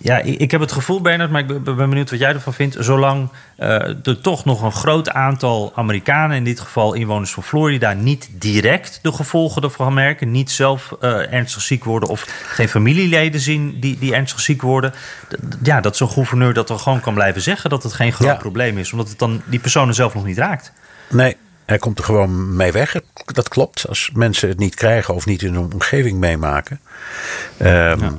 Ja, 0.00 0.18
ik, 0.18 0.38
ik 0.40 0.50
heb 0.50 0.60
het 0.60 0.72
gevoel, 0.72 1.00
Bernard, 1.00 1.30
maar 1.30 1.40
ik 1.40 1.46
ben, 1.46 1.62
ben 1.62 1.88
benieuwd 1.88 2.10
wat 2.10 2.18
jij 2.18 2.32
ervan 2.32 2.52
vindt. 2.54 2.76
Zolang 2.78 3.28
eh, 3.56 4.06
er 4.06 4.20
toch 4.20 4.44
nog 4.44 4.62
een 4.62 4.72
groot 4.72 5.10
aantal 5.10 5.72
Amerikanen, 5.74 6.36
in 6.36 6.44
dit 6.44 6.60
geval 6.60 6.94
inwoners 6.94 7.30
van 7.30 7.42
Florida, 7.42 7.92
niet 7.92 8.28
direct 8.32 8.98
de 9.02 9.12
gevolgen 9.12 9.62
ervan 9.62 9.94
merken, 9.94 10.30
niet 10.30 10.50
zelf 10.50 10.92
ernstig 11.00 11.62
ziek 11.62 11.84
worden 11.84 12.08
of 12.08 12.26
geen 12.46 12.68
familieleden 12.68 13.40
zien 13.40 13.80
die, 13.80 13.98
die 13.98 14.14
ernstig 14.14 14.40
ziek 14.40 14.62
worden. 14.62 14.92
Ja, 15.62 15.80
dat 15.80 15.96
zo'n 15.96 16.10
gouverneur 16.10 16.54
dat 16.54 16.68
dan 16.68 16.78
gewoon 16.80 17.00
kan 17.00 17.14
blijven 17.14 17.42
zeggen 17.42 17.70
dat 17.70 17.82
het 17.82 17.92
geen 17.92 18.12
groot 18.12 18.28
Ja. 18.28 18.34
probleem 18.34 18.78
is, 18.78 18.92
omdat 18.92 19.08
het 19.08 19.18
dan 19.18 19.42
die 19.44 19.60
personen 19.60 19.94
zelf 19.94 20.14
nog 20.14 20.24
niet 20.24 20.38
raakt. 20.38 20.72
Nee, 21.10 21.36
hij 21.68 21.78
komt 21.78 21.98
er 21.98 22.04
gewoon 22.04 22.56
mee 22.56 22.72
weg. 22.72 22.94
Dat 23.26 23.48
klopt. 23.48 23.88
Als 23.88 24.10
mensen 24.14 24.48
het 24.48 24.58
niet 24.58 24.74
krijgen 24.74 25.14
of 25.14 25.26
niet 25.26 25.42
in 25.42 25.54
hun 25.54 25.72
omgeving 25.72 26.18
meemaken. 26.18 26.80
Ehm, 27.56 28.10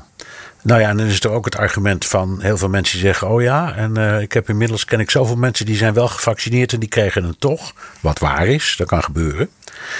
Nou 0.61 0.81
ja, 0.81 0.89
en 0.89 0.97
dan 0.97 1.05
is 1.05 1.19
er 1.19 1.29
ook 1.29 1.45
het 1.45 1.57
argument 1.57 2.05
van 2.05 2.41
heel 2.41 2.57
veel 2.57 2.69
mensen 2.69 2.97
die 2.97 3.05
zeggen: 3.05 3.29
Oh 3.29 3.41
ja, 3.41 3.75
en 3.75 3.97
eh, 3.97 4.21
ik 4.21 4.33
heb 4.33 4.49
inmiddels 4.49 4.85
ken 4.85 4.99
ik 4.99 5.11
zoveel 5.11 5.35
mensen 5.35 5.65
die 5.65 5.75
zijn 5.75 5.93
wel 5.93 6.07
gevaccineerd 6.07 6.73
en 6.73 6.79
die 6.79 6.89
kregen 6.89 7.23
het 7.23 7.39
toch. 7.39 7.73
Wat 7.99 8.19
waar 8.19 8.47
is, 8.47 8.75
dat 8.77 8.87
kan 8.87 9.03
gebeuren. 9.03 9.49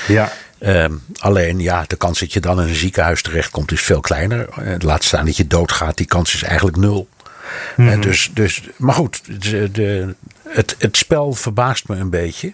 Ja. 0.08 0.32
Ehm, 0.60 0.94
alleen 1.18 1.60
ja, 1.60 1.84
de 1.88 1.96
kans 1.96 2.20
dat 2.20 2.34
je 2.34 2.40
dan 2.40 2.62
in 2.62 2.68
een 2.68 2.76
ziekenhuis 2.76 3.22
terechtkomt 3.22 3.72
is 3.72 3.82
veel 3.82 4.00
kleiner. 4.00 4.50
Eh, 4.50 4.76
laat 4.78 5.04
staan 5.04 5.26
dat 5.26 5.38
je 5.38 5.48
doodgaat, 5.48 5.98
die 5.98 6.06
kans 6.06 6.34
is 6.34 6.44
eigenlijk 6.44 6.78
nul. 6.78 7.08
Eh, 7.78 8.02
dus, 8.02 8.30
dus, 8.34 8.62
maar 8.78 8.94
goed, 8.94 9.42
de, 9.42 9.72
de, 9.72 10.16
het, 10.48 10.76
het 10.78 10.98
spel 10.98 11.34
verbaast 11.34 11.88
me 11.88 11.96
een 11.96 12.10
beetje. 12.10 12.54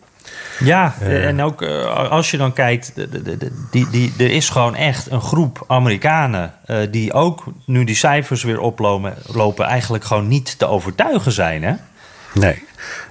Ja, 0.59 0.93
en 1.01 1.41
ook 1.41 1.61
eh, 1.61 2.09
als 2.09 2.31
je 2.31 2.37
dan 2.37 2.53
kijkt, 2.53 2.93
die, 3.71 3.89
die, 3.89 4.13
er 4.17 4.31
is 4.31 4.49
gewoon 4.49 4.75
echt 4.75 5.11
een 5.11 5.21
groep 5.21 5.63
Amerikanen 5.67 6.53
eh, 6.65 6.77
die 6.91 7.13
ook 7.13 7.43
nu 7.65 7.83
die 7.83 7.95
cijfers 7.95 8.43
weer 8.43 8.59
oplopen, 8.59 9.13
lopen, 9.33 9.65
eigenlijk 9.65 10.03
gewoon 10.03 10.27
niet 10.27 10.59
te 10.59 10.65
overtuigen 10.65 11.31
zijn. 11.31 11.63
Hè? 11.63 11.73
Nee. 12.33 12.63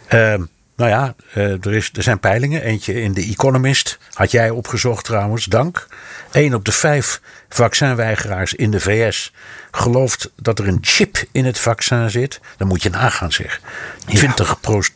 Ehm, 0.08 0.42
nou 0.76 0.90
ja, 0.90 1.14
eh, 1.32 1.64
er, 1.66 1.74
is, 1.74 1.90
er 1.92 2.02
zijn 2.02 2.20
peilingen. 2.20 2.62
Eentje 2.62 3.02
in 3.02 3.14
The 3.14 3.20
Economist. 3.20 3.98
Had 4.12 4.30
jij 4.30 4.50
opgezocht 4.50 5.04
trouwens, 5.04 5.44
dank. 5.44 5.86
Eén 6.32 6.54
op 6.54 6.64
de 6.64 6.72
vijf 6.72 7.20
vaccinweigeraars 7.48 8.54
in 8.54 8.70
de 8.70 8.80
VS 8.80 9.32
gelooft 9.70 10.32
dat 10.36 10.58
er 10.58 10.68
een 10.68 10.78
chip 10.80 11.24
in 11.32 11.44
het 11.44 11.58
vaccin 11.58 12.10
zit. 12.10 12.40
Dan 12.56 12.68
moet 12.68 12.82
je 12.82 12.90
nagaan 12.90 13.32
zeg. 13.32 13.60
20, 14.06 14.60
pro, 14.60 14.80
20% 14.82 14.86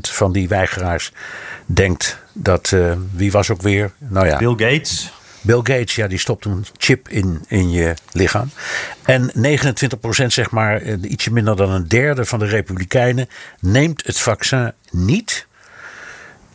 van 0.00 0.32
die 0.32 0.48
weigeraars 0.48 1.12
denkt 1.66 2.18
dat... 2.32 2.72
eh, 2.72 2.92
wie 3.12 3.32
was 3.32 3.50
ook 3.50 3.62
weer? 3.62 3.92
Nou 3.98 4.26
ja, 4.26 4.36
Bill 4.38 4.70
Gates. 4.70 5.12
Bill 5.42 5.56
Gates, 5.62 5.94
ja, 5.94 6.06
die 6.06 6.18
stopt 6.18 6.44
een 6.44 6.66
chip 6.76 7.08
in, 7.08 7.44
in 7.48 7.70
je 7.70 7.94
lichaam. 8.12 8.50
En 9.02 9.32
29%, 9.36 10.26
zeg 10.26 10.50
maar, 10.50 10.82
eh, 10.82 10.96
ietsje 11.02 11.32
minder 11.32 11.56
dan 11.56 11.70
een 11.70 11.88
derde 11.88 12.24
van 12.24 12.38
de 12.38 12.46
Republikeinen 12.46 13.28
neemt 13.60 14.06
het 14.06 14.18
vaccin 14.20 14.72
niet. 14.90 15.46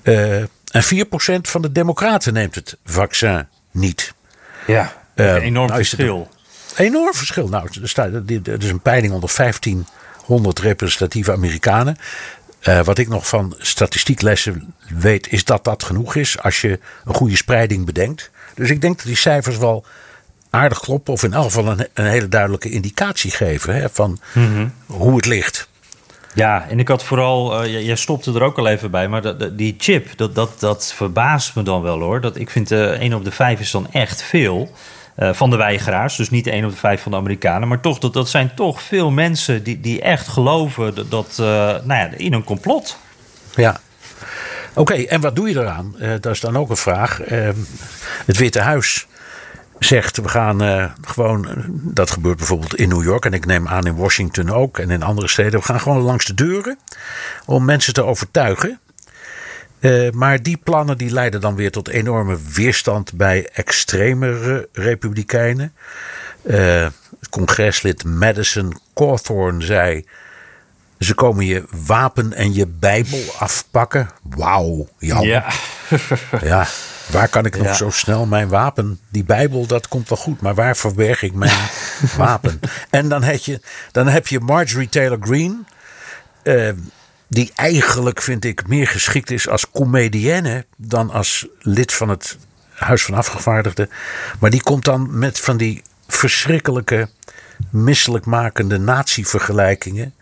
Eh, 0.02 0.40
en 0.72 0.84
4% 0.84 1.48
van 1.50 1.62
de 1.62 1.72
Democraten 1.72 2.34
neemt 2.34 2.56
het 2.56 2.78
vaccin 2.86 3.48
niet. 3.72 4.14
Ja, 4.68 4.94
Eh, 5.16 5.28
een 5.28 5.42
enorm 5.42 5.68
nou 5.68 5.80
het 5.80 5.88
verschil. 5.90 6.30
Enorm 6.76 7.14
verschil. 7.14 7.48
Nou, 7.48 7.70
er, 7.82 7.90
staat, 7.90 8.14
er 8.14 8.64
is 8.64 8.70
een 8.70 8.80
peiling 8.80 9.14
onder 9.14 9.30
1500 9.36 10.60
representatieve 10.60 11.32
Amerikanen. 11.32 11.98
Eh, 12.60 12.84
wat 12.84 12.98
ik 12.98 13.08
nog 13.08 13.28
van 13.28 13.56
statistieklessen 13.58 14.74
weet, 14.90 15.32
is 15.32 15.44
dat 15.44 15.64
dat 15.64 15.84
genoeg 15.84 16.16
is 16.16 16.40
als 16.40 16.62
je 16.62 16.80
een 17.06 17.14
goede 17.14 17.36
spreiding 17.36 17.86
bedenkt. 17.86 18.32
Dus 18.58 18.70
ik 18.70 18.82
denk 18.82 18.98
dat 18.98 19.06
die 19.06 19.16
cijfers 19.16 19.58
wel 19.58 19.86
aardig 20.50 20.80
kloppen, 20.80 21.14
of 21.14 21.24
in 21.24 21.34
elk 21.34 21.44
geval 21.44 21.68
een, 21.68 21.88
een 21.94 22.06
hele 22.06 22.28
duidelijke 22.28 22.70
indicatie 22.70 23.32
geven 23.32 23.76
hè, 23.76 23.90
van 23.90 24.20
hoe 24.86 25.16
het 25.16 25.26
ligt. 25.26 25.70
Ja, 26.34 26.66
en 26.70 26.80
ik 26.80 26.88
had 26.88 27.04
vooral, 27.04 27.64
eh, 27.64 27.84
jij- 27.86 27.96
stopte 27.96 28.34
er 28.34 28.42
ook 28.44 28.58
al 28.58 28.68
even 28.68 28.92
bij, 28.92 29.08
maar 29.08 29.22
dat, 29.22 29.40
dat- 29.40 29.58
die 29.58 29.76
chip, 29.78 30.08
dat, 30.18 30.36
dat, 30.36 30.60
dat 30.60 30.94
verbaast 30.96 31.56
me 31.56 31.64
dan 31.64 31.82
wel 31.82 32.00
hoor. 32.00 32.22
Dat, 32.22 32.36
ik 32.38 32.50
vind 32.50 32.72
eh 32.72 32.80
1 33.00 33.14
op 33.14 33.24
de 33.24 33.32
5 33.32 33.60
is 33.60 33.72
dan 33.72 33.88
echt 33.92 34.24
veel. 34.24 34.72
eh, 35.16 35.34
van 35.34 35.50
de 35.50 35.56
weigeraars, 35.56 36.16
dus 36.16 36.30
niet 36.30 36.48
1 36.48 36.66
op 36.66 36.72
de 36.72 36.78
5 36.78 37.02
van 37.02 37.12
de 37.12 37.18
Amerikanen. 37.18 37.68
Maar 37.68 37.80
toch, 37.80 38.00
dat, 38.00 38.14
dat 38.14 38.30
zijn 38.30 38.52
toch 38.56 38.82
veel 38.82 39.12
mensen 39.12 39.64
die, 39.64 39.80
die 39.82 40.02
echt 40.02 40.28
geloven 40.28 40.96
dat, 40.96 41.12
dat 41.12 41.34
nou 41.38 41.88
ja, 41.88 42.10
in 42.18 42.34
een 42.34 42.44
complot. 42.44 42.98
Ja. 43.56 43.80
Oké, 44.78 44.94
en 44.94 45.22
wat 45.22 45.36
doe 45.36 45.50
je 45.50 45.60
eraan? 45.60 45.96
Eh, 46.00 46.12
dat 46.20 46.34
is 46.34 46.40
dan 46.40 46.58
ook 46.58 46.70
een 46.70 46.78
vraag. 46.78 47.22
Eh, 47.22 47.50
het 48.26 48.38
Witte 48.38 48.60
Huis 48.60 49.08
zegt, 49.80 50.18
we 50.18 50.30
gaan 50.30 50.62
eh, 50.62 50.92
gewoon, 51.02 51.48
dat 51.70 52.12
gebeurt 52.12 52.38
bijvoorbeeld 52.38 52.76
in 52.76 52.90
New 52.90 53.04
York 53.04 53.26
en 53.26 53.34
ik 53.34 53.46
neem 53.46 53.68
aan 53.68 53.86
in 53.86 53.96
Washington 53.96 54.50
ook 54.50 54.78
en 54.78 54.92
in 54.92 55.04
andere 55.04 55.28
steden, 55.28 55.60
we 55.60 55.66
gaan 55.66 55.80
gewoon 55.80 56.02
langs 56.02 56.26
de 56.26 56.34
deuren 56.34 56.80
om 57.46 57.66
mensen 57.66 57.94
te 57.94 58.04
overtuigen. 58.04 58.80
Maar 60.14 60.44
die 60.44 60.58
plannen 60.58 60.98
die 60.98 61.12
leiden 61.12 61.42
dan 61.42 61.56
weer 61.56 61.72
tot 61.72 61.88
enorme 61.88 62.38
weerstand 62.54 63.14
bij 63.14 63.50
extremere 63.54 64.70
republikeinen. 64.72 65.74
Eh, 66.48 66.88
congreslid 67.30 68.04
Madison 68.04 68.80
Cawthorn 68.94 69.62
zei. 69.62 70.06
Ze 71.00 71.14
komen 71.14 71.46
je 71.46 71.64
wapen 71.86 72.34
en 72.34 72.54
je 72.54 72.68
Bijbel 72.68 73.24
afpakken. 73.40 74.10
Wauw, 74.24 74.88
Jan. 74.98 75.26
Ja. 76.42 76.68
waar 77.12 77.28
kan 77.28 77.46
ik 77.46 77.58
nog 77.58 77.66
Ja. 77.68 77.74
zo 77.74 77.90
snel 77.90 78.26
mijn 78.26 78.48
wapen? 78.48 79.00
Die 79.10 79.24
Bijbel, 79.24 79.66
dat 79.68 79.88
komt 79.88 80.10
wel 80.10 80.18
goed, 80.18 80.42
maar 80.42 80.56
waar 80.56 80.76
verberg 80.78 81.22
ik 81.22 81.34
mijn 81.34 81.58
wapen? 82.18 82.60
En 82.90 83.10
dan 83.10 83.24
heb 83.24 83.40
je, 83.40 83.62
dan 83.92 84.08
heb 84.08 84.28
je 84.28 84.40
Marjorie 84.40 84.90
Taylor 84.90 85.18
Greene. 85.22 85.58
eh, 86.44 86.70
die 87.30 87.52
eigenlijk, 87.56 88.22
vind 88.22 88.46
ik, 88.46 88.68
meer 88.68 88.88
geschikt 88.88 89.32
is 89.32 89.48
als 89.50 89.72
comedienne 89.72 90.66
dan 90.78 91.10
als 91.12 91.48
lid 91.60 91.94
van 91.94 92.10
het 92.10 92.38
Huis 92.70 93.04
van 93.04 93.14
Afgevaardigden. 93.14 93.90
Maar 94.40 94.50
die 94.50 94.62
komt 94.64 94.86
dan 94.86 95.20
met 95.20 95.40
van 95.40 95.58
die 95.58 95.82
verschrikkelijke, 96.08 97.10
misselijkmakende 97.70 98.78
nazi-vergelijkingen. 98.78 100.14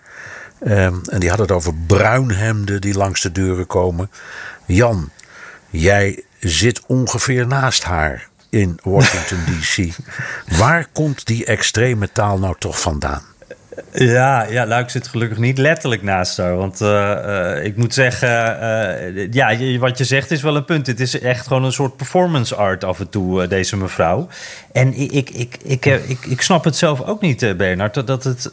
Ehm, 0.66 0.96
en 1.10 1.20
die 1.20 1.30
had 1.30 1.40
het 1.40 1.52
over 1.52 1.74
bruinhemden 1.88 2.82
die 2.82 2.98
langs 2.98 3.22
de 3.22 3.32
deuren 3.32 3.68
komen. 3.68 4.12
Jan, 4.66 5.10
jij 5.70 6.24
zit 6.40 6.82
ongeveer 6.86 7.48
naast 7.48 7.84
haar. 7.84 8.28
in 8.50 8.80
Washington 8.84 9.38
DC. 9.50 9.96
Waar 10.58 10.88
komt 10.92 11.26
die 11.26 11.46
extreme 11.46 12.12
taal 12.12 12.40
nou 12.40 12.56
toch 12.60 12.80
vandaan? 12.82 13.22
Ja, 13.92 14.44
ja, 14.44 14.64
nou, 14.64 14.84
ik 14.84 14.90
zit 14.90 15.08
gelukkig 15.08 15.38
niet 15.38 15.58
letterlijk 15.58 16.02
naast 16.02 16.38
haar. 16.38 16.56
Want 16.56 16.82
uh, 16.82 17.64
ik 17.64 17.78
moet 17.78 17.94
zeggen, 17.94 18.30
uh, 18.30 19.32
ja, 19.32 19.78
wat 19.78 19.98
je 19.98 20.04
zegt 20.04 20.32
is 20.32 20.42
wel 20.42 20.56
een 20.56 20.66
punt. 20.66 20.88
Het 20.88 21.00
is 21.00 21.20
echt 21.20 21.48
gewoon 21.48 21.64
een 21.64 21.72
soort 21.72 21.98
performance 21.98 22.56
art 22.56 22.84
af 22.84 23.00
en 23.00 23.10
toe, 23.10 23.48
deze 23.48 23.78
mevrouw. 23.78 24.28
En 24.76 24.94
ik, 24.94 25.12
ik, 25.12 25.30
ik, 25.30 25.58
ik, 25.64 25.86
ik, 25.86 26.26
ik 26.26 26.42
snap 26.42 26.64
het 26.64 26.76
zelf 26.76 27.02
ook 27.02 27.22
niet, 27.22 27.58
Bernard. 27.58 27.94
Dat, 27.94 28.08
dat 28.08 28.24
het. 28.24 28.52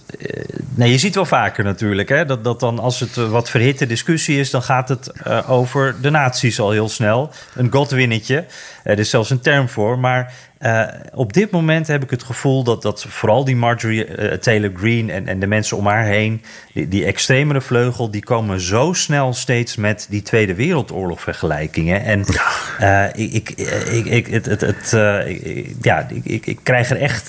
nee, 0.75 0.91
je 0.91 0.99
ziet 0.99 1.15
wel 1.15 1.25
vaker 1.25 1.65
natuurlijk, 1.65 2.09
hè, 2.09 2.25
dat, 2.25 2.45
dat 2.45 2.61
dan 2.61 2.79
als 2.79 3.01
het 3.01 3.15
wat 3.15 3.51
verhitte 3.51 3.87
discussie 3.87 4.39
is, 4.39 4.51
dan 4.51 4.63
gaat 4.63 4.89
het 4.89 5.13
over 5.47 5.95
de 6.01 6.11
nazi's 6.11 6.61
al 6.61 6.71
heel 6.71 6.89
snel. 6.89 7.31
Een 7.55 7.73
godwinnetje. 7.73 8.45
Er 8.83 8.99
is 8.99 9.11
zelfs 9.11 9.31
een 9.31 9.41
term 9.41 9.69
voor. 9.69 9.99
Maar 9.99 10.33
uh, 10.61 10.83
op 11.15 11.33
dit 11.33 11.51
moment 11.51 11.87
heb 11.87 12.03
ik 12.03 12.11
het 12.11 12.23
gevoel 12.23 12.63
dat, 12.63 12.83
dat 12.83 13.05
vooral 13.09 13.45
die 13.45 13.57
Marjorie 13.57 14.39
Taylor 14.39 14.71
Greene 14.75 15.13
en, 15.13 15.27
en 15.27 15.41
de 15.41 15.47
mensen 15.47 15.77
om 15.77 15.87
haar 15.87 16.05
heen, 16.05 16.43
die, 16.73 16.89
die 16.89 17.05
extremere 17.05 17.61
vleugel, 17.61 18.11
die 18.11 18.25
komen 18.25 18.61
zo 18.61 18.93
snel 18.93 19.33
steeds 19.33 19.77
met 19.77 20.07
die 20.11 20.23
Tweede 20.23 20.55
Wereldoorlog 20.55 21.21
vergelijkingen. 21.21 22.03
En 22.03 22.25
uh, 22.81 23.07
ik, 23.35 23.51
ik, 23.51 24.05
ik, 24.05 24.27
het, 24.27 24.47
het, 24.47 24.61
het, 24.61 24.91
ja, 25.81 26.07
ik, 26.23 26.47
ik, 26.47 26.59
krijg 26.63 26.91
er 26.91 27.01
echt 27.01 27.29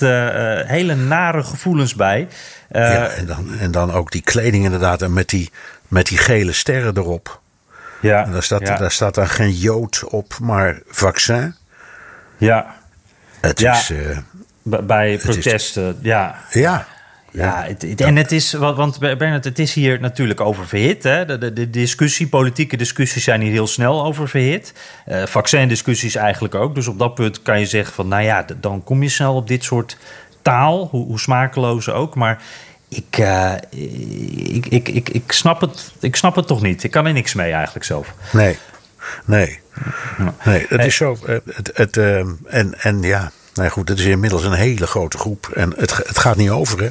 hele 0.68 0.94
nare 0.94 1.42
gevoelens 1.42 1.94
bij. 1.94 2.28
ja, 2.68 3.08
en, 3.08 3.26
dan, 3.26 3.58
en 3.58 3.70
dan 3.70 3.92
ook 3.92 4.10
die 4.10 4.22
kleding 4.22 4.64
inderdaad, 4.64 5.02
en 5.02 5.12
met 5.12 5.28
die, 5.28 5.50
met 5.88 6.06
die 6.06 6.18
gele 6.18 6.52
sterren 6.52 6.96
erop. 6.96 7.42
Ja, 8.00 8.24
en 8.24 8.32
daar, 8.32 8.42
staat, 8.42 8.60
ja. 8.60 8.76
daar 8.76 8.92
staat 8.92 9.14
dan 9.14 9.28
geen 9.28 9.52
Jood 9.52 10.04
op, 10.04 10.38
maar 10.40 10.78
vaccin. 10.86 11.54
Ja. 12.36 12.74
Het 13.40 13.60
ja, 13.60 13.72
is, 13.72 13.90
uh, 13.90 14.18
bij 14.62 15.18
protesten, 15.18 15.88
is, 15.88 15.94
ja. 16.02 16.34
Ja. 16.50 16.86
Ja, 17.34 17.64
het, 17.66 17.82
het, 17.82 18.00
en 18.00 18.16
het 18.16 18.32
is, 18.32 18.52
want 18.52 18.98
Bernard, 18.98 19.44
het 19.44 19.58
is 19.58 19.74
hier 19.74 20.00
natuurlijk 20.00 20.40
over 20.40 20.66
verhit. 20.66 21.02
Hè? 21.02 21.24
De, 21.24 21.38
de, 21.38 21.52
de, 21.52 21.70
discussie, 21.70 22.28
politieke 22.28 22.76
discussies 22.76 23.24
zijn 23.24 23.40
hier 23.40 23.50
heel 23.50 23.66
snel 23.66 24.04
over 24.04 24.28
verhit. 24.28 24.72
Uh, 25.08 25.26
vaccindiscussies 25.26 26.14
eigenlijk 26.14 26.54
ook. 26.54 26.74
Dus 26.74 26.88
op 26.88 26.98
dat 26.98 27.14
punt 27.14 27.42
kan 27.42 27.60
je 27.60 27.66
zeggen 27.66 27.94
van, 27.94 28.08
nou 28.08 28.22
ja, 28.22 28.46
dan 28.60 28.84
kom 28.84 29.02
je 29.02 29.08
snel 29.08 29.34
op 29.34 29.48
dit 29.48 29.64
soort 29.64 29.96
taal, 30.42 30.88
hoe, 30.90 31.06
hoe 31.06 31.20
smakeloos 31.20 31.90
ook. 31.90 32.14
Maar 32.14 32.42
ik, 32.88 33.18
uh, 33.18 33.52
ik, 34.54 34.66
ik, 34.66 34.88
ik, 34.88 35.08
ik, 35.08 35.32
snap 35.32 35.60
het, 35.60 35.92
ik 36.00 36.16
snap 36.16 36.36
het 36.36 36.46
toch 36.46 36.62
niet. 36.62 36.84
Ik 36.84 36.90
kan 36.90 37.06
er 37.06 37.12
niks 37.12 37.34
mee 37.34 37.52
eigenlijk 37.52 37.84
zelf. 37.84 38.14
Nee, 38.32 38.58
nee. 39.24 39.60
Nee, 40.44 40.66
het 40.68 40.84
is 40.84 40.96
zo. 40.96 41.16
Het, 41.24 41.70
het, 41.74 41.96
uh, 41.96 42.18
en, 42.46 42.74
en 42.78 43.02
ja, 43.02 43.30
nou 43.54 43.68
goed, 43.68 43.88
het 43.88 43.98
is 43.98 44.04
inmiddels 44.04 44.44
een 44.44 44.52
hele 44.52 44.86
grote 44.86 45.18
groep. 45.18 45.50
En 45.54 45.72
het, 45.76 45.96
het 45.96 46.18
gaat 46.18 46.36
niet 46.36 46.50
over, 46.50 46.82
hè? 46.82 46.88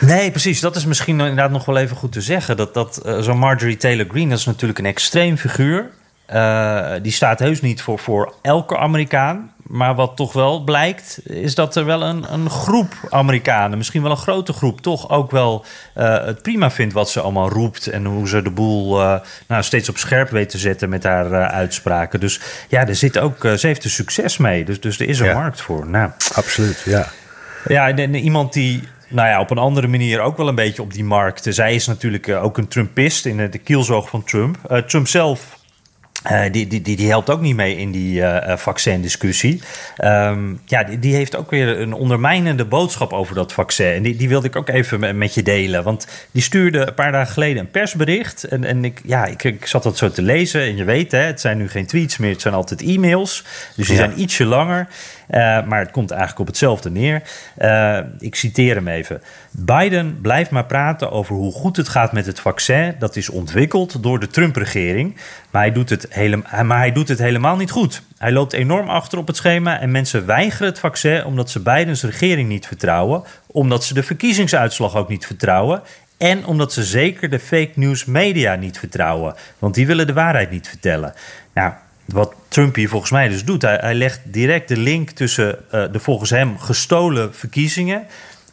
Nee, 0.00 0.30
precies. 0.30 0.60
Dat 0.60 0.76
is 0.76 0.86
misschien 0.86 1.20
inderdaad 1.20 1.50
nog 1.50 1.64
wel 1.64 1.76
even 1.76 1.96
goed 1.96 2.12
te 2.12 2.20
zeggen. 2.20 2.56
Dat, 2.56 2.74
dat 2.74 3.02
uh, 3.06 3.20
zo'n 3.20 3.38
Marjorie 3.38 3.76
Taylor 3.76 4.06
Greene, 4.08 4.30
dat 4.30 4.38
is 4.38 4.44
natuurlijk 4.44 4.78
een 4.78 4.86
extreem 4.86 5.36
figuur. 5.36 5.90
Uh, 6.34 6.92
die 7.02 7.12
staat 7.12 7.38
heus 7.38 7.60
niet 7.60 7.82
voor, 7.82 7.98
voor 7.98 8.34
elke 8.42 8.78
Amerikaan. 8.78 9.50
Maar 9.66 9.94
wat 9.94 10.16
toch 10.16 10.32
wel 10.32 10.64
blijkt, 10.64 11.20
is 11.24 11.54
dat 11.54 11.76
er 11.76 11.84
wel 11.84 12.02
een, 12.02 12.32
een 12.32 12.50
groep 12.50 12.94
Amerikanen, 13.10 13.78
misschien 13.78 14.02
wel 14.02 14.10
een 14.10 14.16
grote 14.16 14.52
groep, 14.52 14.80
toch 14.80 15.10
ook 15.10 15.30
wel 15.30 15.64
uh, 15.98 16.24
het 16.24 16.42
prima 16.42 16.70
vindt 16.70 16.94
wat 16.94 17.10
ze 17.10 17.20
allemaal 17.20 17.48
roept. 17.48 17.86
En 17.86 18.04
hoe 18.04 18.28
ze 18.28 18.42
de 18.42 18.50
boel 18.50 19.00
uh, 19.00 19.14
nou, 19.48 19.62
steeds 19.62 19.88
op 19.88 19.96
scherp 19.96 20.30
weet 20.30 20.48
te 20.48 20.58
zetten 20.58 20.88
met 20.88 21.04
haar 21.04 21.48
uitspraken. 21.50 22.20
Dus 22.20 22.40
ja, 22.68 22.86
er 22.86 22.94
zit 22.94 23.18
ook, 23.18 23.36
ze 23.56 23.66
heeft 23.66 23.84
er 23.84 23.90
succes 23.90 24.36
mee. 24.36 24.64
Dus, 24.64 24.80
dus 24.80 25.00
er 25.00 25.08
is 25.08 25.18
een 25.18 25.26
Ja. 25.26 25.34
markt 25.34 25.60
voor. 25.60 25.88
Nou, 25.88 26.10
Absoluut, 26.34 26.82
ja. 26.84 27.08
ja, 27.68 27.88
en, 27.88 27.98
en 27.98 28.14
iemand 28.14 28.52
die 28.52 28.82
nou 29.08 29.28
ja, 29.28 29.40
op 29.40 29.50
een 29.50 29.58
andere 29.58 29.86
manier 29.86 30.20
ook 30.20 30.36
wel 30.36 30.48
een 30.48 30.54
beetje 30.54 30.82
op 30.82 30.92
die 30.92 31.04
markt. 31.04 31.46
Zij 31.48 31.74
is 31.74 31.86
natuurlijk 31.86 32.28
ook 32.28 32.58
een 32.58 32.68
Trumpist 32.68 33.26
in 33.26 33.50
de 33.50 33.58
kielzoog 33.58 34.08
van 34.08 34.24
Trump. 34.24 34.56
Uh, 34.70 34.78
Trump 34.78 35.08
zelf. 35.08 35.55
Uh, 36.30 36.42
die, 36.50 36.66
die, 36.66 36.80
die, 36.80 36.96
die 36.96 37.08
helpt 37.08 37.30
ook 37.30 37.40
niet 37.40 37.56
mee 37.56 37.76
in 37.76 37.90
die 37.90 38.20
uh, 38.20 38.56
vaccindiscussie. 38.56 39.62
Um, 40.04 40.60
ja, 40.64 40.84
die, 40.84 40.98
die, 40.98 41.14
heeft 41.14 41.36
ook 41.36 41.50
weer 41.50 41.80
een 41.80 41.92
ondermijnende 41.92 42.64
boodschap 42.64 43.12
over 43.12 43.34
dat 43.34 43.52
vaccin. 43.52 43.92
En 43.92 44.02
die, 44.02 44.16
die 44.16 44.28
wilde 44.28 44.46
ik 44.46 44.56
ook 44.56 44.68
even 44.68 45.18
met 45.18 45.34
je 45.34 45.42
delen. 45.42 45.82
Want 45.82 46.06
die 46.30 46.42
stuurde 46.42 46.86
een 46.86 46.94
paar 46.94 47.12
dagen 47.12 47.32
geleden 47.32 47.58
een 47.58 47.70
persbericht. 47.70 48.44
En, 48.44 48.64
en 48.64 48.84
ik, 48.84 49.00
ja, 49.04 49.24
ik, 49.24 49.44
ik 49.44 49.66
zat 49.66 49.82
dat 49.82 49.96
zo 49.96 50.10
te 50.10 50.22
lezen. 50.22 50.60
En 50.60 50.76
je 50.76 50.84
weet, 50.84 51.12
hè, 51.12 51.18
het 51.18 51.40
zijn 51.40 51.58
nu 51.58 51.68
geen 51.68 51.86
tweets 51.86 52.16
meer, 52.16 52.30
het 52.30 52.40
zijn 52.40 52.54
altijd 52.54 52.82
e-mails. 52.82 53.44
Dus 53.76 53.86
die 53.86 53.96
ja. 53.96 54.04
zijn 54.04 54.20
ietsje 54.20 54.44
langer. 54.44 54.88
Uh, 55.30 55.66
maar 55.66 55.78
het 55.78 55.90
komt 55.90 56.10
eigenlijk 56.10 56.40
op 56.40 56.46
hetzelfde 56.46 56.90
neer. 56.90 57.22
Uh, 57.58 57.98
ik 58.18 58.34
citeer 58.34 58.74
hem 58.74 58.88
even. 58.88 59.22
Biden 59.50 60.20
blijft 60.20 60.50
maar 60.50 60.64
praten 60.64 61.10
over 61.10 61.34
hoe 61.34 61.52
goed 61.52 61.76
het 61.76 61.88
gaat 61.88 62.12
met 62.12 62.26
het 62.26 62.40
vaccin. 62.40 62.94
Dat 62.98 63.16
is 63.16 63.28
ontwikkeld 63.28 64.02
door 64.02 64.20
de 64.20 64.26
Trump-regering. 64.26 65.16
Maar 65.50 65.62
hij, 65.62 65.72
doet 65.72 65.90
het 65.90 66.06
hele, 66.10 66.42
maar 66.64 66.78
hij 66.78 66.92
doet 66.92 67.08
het 67.08 67.18
helemaal 67.18 67.56
niet 67.56 67.70
goed. 67.70 68.02
Hij 68.18 68.32
loopt 68.32 68.52
enorm 68.52 68.88
achter 68.88 69.18
op 69.18 69.26
het 69.26 69.36
schema 69.36 69.80
en 69.80 69.90
mensen 69.90 70.26
weigeren 70.26 70.68
het 70.68 70.78
vaccin 70.78 71.24
omdat 71.24 71.50
ze 71.50 71.60
Bidens 71.60 72.02
regering 72.02 72.48
niet 72.48 72.66
vertrouwen. 72.66 73.22
Omdat 73.46 73.84
ze 73.84 73.94
de 73.94 74.02
verkiezingsuitslag 74.02 74.96
ook 74.96 75.08
niet 75.08 75.26
vertrouwen. 75.26 75.82
En 76.18 76.46
omdat 76.46 76.72
ze 76.72 76.84
zeker 76.84 77.30
de 77.30 77.38
fake 77.38 77.72
news 77.74 78.04
media 78.04 78.54
niet 78.54 78.78
vertrouwen. 78.78 79.34
Want 79.58 79.74
die 79.74 79.86
willen 79.86 80.06
de 80.06 80.12
waarheid 80.12 80.50
niet 80.50 80.68
vertellen. 80.68 81.14
Nou, 81.54 81.72
wat 82.06 82.34
Trump 82.48 82.74
hier 82.74 82.88
volgens 82.88 83.10
mij 83.10 83.28
dus 83.28 83.44
doet, 83.44 83.62
hij, 83.62 83.94
legt 83.94 84.20
direct 84.24 84.68
de 84.68 84.76
link 84.76 85.10
tussen 85.10 85.58
uh, 85.74 85.84
de 85.92 85.98
volgens 85.98 86.30
hem 86.30 86.58
gestolen 86.58 87.34
verkiezingen 87.34 88.06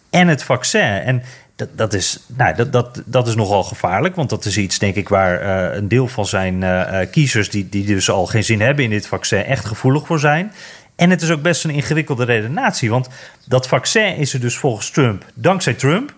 en 0.09 0.27
het 0.27 0.43
vaccin. 0.43 0.81
En 0.81 1.23
dat, 1.55 1.69
dat, 1.75 1.93
is, 1.93 2.19
nou, 2.27 2.55
dat, 2.55 2.71
dat, 2.71 3.01
dat 3.05 3.27
is 3.27 3.35
nogal 3.35 3.63
gevaarlijk, 3.63 4.15
want 4.15 4.29
dat 4.29 4.45
is 4.45 4.57
iets, 4.57 4.79
denk 4.79 4.95
ik, 4.95 5.09
waar 5.09 5.41
uh, 5.41 5.75
een 5.75 5.87
deel 5.87 6.07
van 6.07 6.25
zijn 6.25 6.61
uh, 6.61 6.99
kiezers, 7.11 7.49
die, 7.49 7.69
die 7.69 7.85
dus 7.85 8.09
al 8.09 8.25
geen 8.25 8.43
zin 8.43 8.61
hebben 8.61 8.83
in 8.83 8.89
dit 8.89 9.07
vaccin, 9.07 9.43
echt 9.43 9.65
gevoelig 9.65 10.05
voor 10.05 10.19
zijn. 10.19 10.51
En 10.95 11.09
het 11.09 11.21
is 11.21 11.31
ook 11.31 11.41
best 11.41 11.63
een 11.63 11.69
ingewikkelde 11.69 12.25
redenatie, 12.25 12.89
want 12.89 13.09
dat 13.45 13.67
vaccin 13.67 14.15
is 14.15 14.33
er 14.33 14.39
dus 14.39 14.57
volgens 14.57 14.89
Trump, 14.89 15.25
dankzij 15.33 15.73
Trump. 15.73 16.13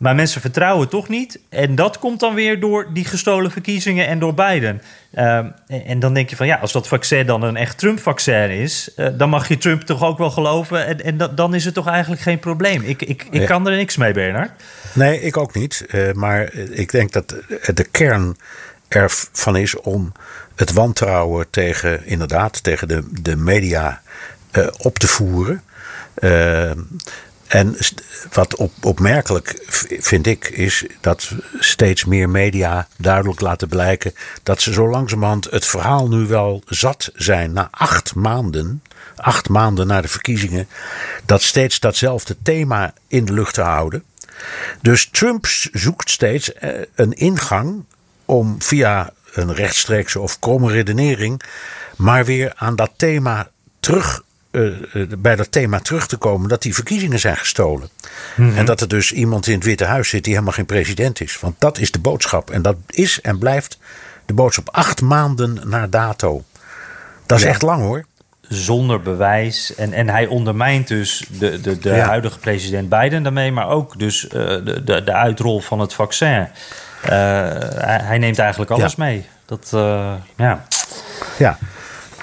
Maar 0.00 0.14
mensen 0.14 0.40
vertrouwen 0.40 0.88
toch 0.88 1.08
niet. 1.08 1.38
En 1.48 1.74
dat 1.74 1.98
komt 1.98 2.20
dan 2.20 2.34
weer 2.34 2.60
door 2.60 2.92
die 2.92 3.04
gestolen 3.04 3.50
verkiezingen 3.50 4.06
en 4.06 4.18
door 4.18 4.34
Biden. 4.34 4.82
Uh, 5.14 5.46
en 5.66 5.98
dan 5.98 6.14
denk 6.14 6.30
je 6.30 6.36
van 6.36 6.46
ja, 6.46 6.56
als 6.56 6.72
dat 6.72 6.88
vaccin 6.88 7.26
dan 7.26 7.42
een 7.42 7.56
echt 7.56 7.78
Trump-vaccin 7.78 8.50
is, 8.50 8.90
uh, 8.96 9.08
dan 9.12 9.28
mag 9.28 9.48
je 9.48 9.58
Trump 9.58 9.82
toch 9.82 10.02
ook 10.02 10.18
wel 10.18 10.30
geloven. 10.30 10.86
En, 10.86 11.04
en 11.04 11.16
dat, 11.16 11.36
dan 11.36 11.54
is 11.54 11.64
het 11.64 11.74
toch 11.74 11.86
eigenlijk 11.86 12.22
geen 12.22 12.38
probleem. 12.38 12.82
Ik, 12.82 13.02
ik, 13.02 13.26
ik 13.30 13.46
kan 13.46 13.68
er 13.68 13.76
niks 13.76 13.96
mee, 13.96 14.12
Bernard. 14.12 14.50
Nee, 14.92 15.20
ik 15.20 15.36
ook 15.36 15.54
niet. 15.54 15.86
Uh, 15.90 16.12
maar 16.12 16.54
ik 16.54 16.90
denk 16.90 17.12
dat 17.12 17.34
de 17.74 17.86
kern 17.90 18.36
ervan 18.88 19.56
is 19.56 19.80
om 19.80 20.12
het 20.54 20.72
wantrouwen 20.72 21.50
tegen, 21.50 22.06
inderdaad, 22.06 22.62
tegen 22.62 22.88
de, 22.88 23.08
de 23.22 23.36
media 23.36 24.00
op 24.78 24.98
te 24.98 25.08
voeren. 25.08 25.62
En 27.50 27.76
wat 28.32 28.56
op, 28.56 28.72
opmerkelijk 28.80 29.62
vind 30.00 30.26
ik, 30.26 30.48
is 30.48 30.84
dat 31.00 31.30
steeds 31.58 32.04
meer 32.04 32.28
media 32.28 32.88
duidelijk 32.96 33.40
laten 33.40 33.68
blijken 33.68 34.14
dat 34.42 34.62
ze 34.62 34.72
zo 34.72 34.88
langzamerhand 34.88 35.50
het 35.50 35.66
verhaal 35.66 36.08
nu 36.08 36.26
wel 36.26 36.62
zat 36.66 37.10
zijn. 37.14 37.52
Na 37.52 37.68
acht 37.70 38.14
maanden, 38.14 38.82
acht 39.16 39.48
maanden 39.48 39.86
na 39.86 40.00
de 40.00 40.08
verkiezingen, 40.08 40.68
dat 41.24 41.42
steeds 41.42 41.80
datzelfde 41.80 42.36
thema 42.42 42.94
in 43.08 43.24
de 43.24 43.32
lucht 43.32 43.54
te 43.54 43.62
houden. 43.62 44.04
Dus 44.80 45.08
Trump 45.12 45.46
zoekt 45.72 46.10
steeds 46.10 46.52
een 46.94 47.12
ingang 47.12 47.84
om 48.24 48.62
via 48.62 49.12
een 49.32 49.54
rechtstreekse 49.54 50.20
of 50.20 50.38
kromme 50.38 50.72
redenering, 50.72 51.42
maar 51.96 52.24
weer 52.24 52.52
aan 52.56 52.76
dat 52.76 52.90
thema 52.96 53.50
terug 53.80 54.22
uh, 54.50 54.80
uh, 54.94 55.06
bij 55.18 55.36
dat 55.36 55.52
thema 55.52 55.78
terug 55.80 56.06
te 56.06 56.16
komen 56.16 56.48
dat 56.48 56.62
die 56.62 56.74
verkiezingen 56.74 57.18
zijn 57.18 57.36
gestolen. 57.36 57.88
Mm 58.36 58.48
-hmm. 58.48 58.58
En 58.58 58.64
dat 58.64 58.80
er 58.80 58.88
dus 58.88 59.12
iemand 59.12 59.46
in 59.46 59.54
het 59.54 59.64
Witte 59.64 59.84
Huis 59.84 60.08
zit 60.08 60.24
die 60.24 60.32
helemaal 60.32 60.54
geen 60.54 60.66
president 60.66 61.20
is. 61.20 61.40
Want 61.40 61.54
dat 61.58 61.78
is 61.78 61.90
de 61.90 61.98
boodschap. 61.98 62.50
En 62.50 62.62
dat 62.62 62.76
is 62.86 63.20
en 63.20 63.38
blijft 63.38 63.78
de 64.26 64.34
boodschap 64.34 64.68
acht 64.68 65.00
maanden 65.00 65.60
na 65.64 65.86
dato. 65.86 66.44
Dat 67.26 67.38
is 67.38 67.44
ja. 67.44 67.50
echt 67.50 67.62
lang 67.62 67.82
hoor. 67.82 68.04
Zonder 68.40 69.02
bewijs. 69.02 69.74
En, 69.74 69.92
en 69.92 70.08
hij 70.08 70.26
ondermijnt 70.26 70.88
dus 70.88 71.24
de, 71.38 71.60
de, 71.60 71.78
de 71.78 71.94
ja. 71.94 72.06
huidige 72.06 72.38
president 72.38 72.88
Biden 72.88 73.22
daarmee, 73.22 73.52
maar 73.52 73.68
ook 73.68 73.98
dus 73.98 74.24
uh, 74.24 74.30
de, 74.30 74.82
de, 74.84 75.04
de 75.04 75.12
uitrol 75.12 75.60
van 75.60 75.78
het 75.78 75.94
vaccin. 75.94 76.48
hij, 77.00 78.00
hij, 78.02 78.18
neemt 78.18 78.38
eigenlijk 78.38 78.70
alles 78.70 78.94
ja. 78.96 79.04
mee. 79.04 79.26
Dat, 79.46 79.68
ja. 80.36 80.66
Ja. 81.38 81.58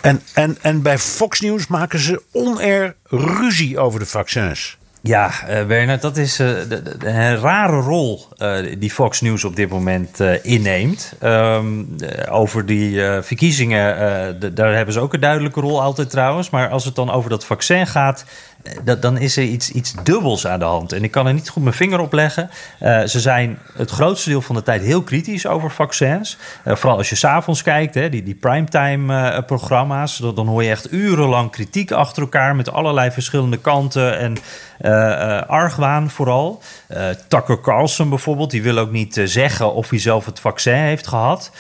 En, 0.01 0.21
en, 0.33 0.57
en 0.61 0.81
bij 0.81 0.97
Fox 0.97 1.39
News 1.39 1.67
maken 1.67 1.99
ze 1.99 2.21
onair 2.31 2.95
ruzie 3.09 3.79
over 3.79 3.99
de 3.99 4.05
vaccins. 4.05 4.77
Ja, 5.01 5.31
uh, 5.49 5.65
Bernard, 5.65 6.01
dat 6.01 6.17
is 6.17 6.39
uh, 6.39 6.47
de, 6.47 6.81
de, 6.97 7.07
een 7.07 7.39
rare 7.39 7.79
rol 7.79 8.27
uh, 8.37 8.75
die 8.77 8.91
Fox 8.91 9.21
News 9.21 9.43
op 9.43 9.55
dit 9.55 9.69
moment 9.69 10.19
inneemt. 10.41 11.13
Um, 11.23 11.95
over 12.29 12.65
die 12.65 13.01
verkiezingen, 13.21 14.55
daar 14.55 14.75
hebben 14.75 14.93
ze 14.93 14.99
ook 14.99 15.13
een 15.13 15.19
duidelijke 15.19 15.59
rol 15.59 15.81
altijd 15.81 16.09
trouwens. 16.09 16.49
Maar 16.49 16.69
als 16.69 16.85
het 16.85 16.95
dan 16.95 17.11
over 17.11 17.29
dat 17.29 17.45
vaccin 17.45 17.87
gaat, 17.87 18.25
dan 18.99 19.17
is 19.17 19.37
er 19.37 19.43
iets, 19.43 19.71
iets 19.71 19.93
dubbels 20.03 20.47
aan 20.47 20.59
de 20.59 20.65
hand. 20.65 20.91
En 20.91 21.03
ik 21.03 21.11
kan 21.11 21.27
er 21.27 21.33
niet 21.33 21.49
goed 21.49 21.63
mijn 21.63 21.75
vinger 21.75 21.99
op 21.99 22.13
leggen. 22.13 22.49
Uh, 22.81 23.03
ze 23.03 23.19
zijn 23.19 23.59
het 23.73 23.89
grootste 23.89 24.29
deel 24.29 24.41
van 24.41 24.55
de 24.55 24.63
tijd 24.63 24.81
heel 24.81 25.03
kritisch 25.03 25.47
over 25.47 25.71
vaccins. 25.71 26.37
Uh, 26.65 26.75
vooral 26.75 26.97
als 26.97 27.09
je 27.09 27.15
s'avonds 27.15 27.61
kijkt, 27.61 27.93
hè, 27.93 28.09
die, 28.09 28.23
die 28.23 28.35
primetime-programma's. 28.35 30.19
Uh, 30.19 30.35
dan 30.35 30.47
hoor 30.47 30.63
je 30.63 30.69
echt 30.69 30.91
urenlang 30.91 31.51
kritiek 31.51 31.91
achter 31.91 32.21
elkaar 32.21 32.55
met 32.55 32.71
allerlei 32.71 33.11
verschillende 33.11 33.57
kanten. 33.57 34.19
En 34.19 34.37
argwaan 35.47 36.09
vooral. 36.09 36.61
Tucker 37.27 37.61
Carlson 37.61 38.09
bijvoorbeeld, 38.09 38.51
die 38.51 38.63
wil 38.63 38.77
ook 38.77 38.91
niet 38.91 39.21
zeggen 39.23 39.73
of 39.73 39.89
hij 39.89 39.99
zelf 39.99 40.25
het 40.25 40.39
vaccin 40.39 40.73
heeft 40.73 41.07
gehad. 41.07 41.51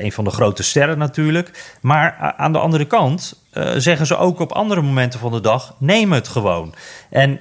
een 0.00 0.12
van 0.12 0.24
de 0.24 0.30
grote 0.30 0.62
sterren 0.62 0.98
natuurlijk. 0.98 1.76
Maar 1.80 2.34
aan 2.36 2.52
de 2.52 2.58
andere 2.58 2.86
kant 2.86 3.46
zeggen 3.76 4.06
ze 4.06 4.16
ook 4.16 4.40
op 4.40 4.52
andere 4.52 4.82
momenten 4.82 5.20
van 5.20 5.32
de 5.32 5.40
dag: 5.40 5.74
neem 5.78 6.12
het 6.12 6.28
gewoon. 6.28 6.74
En 7.10 7.40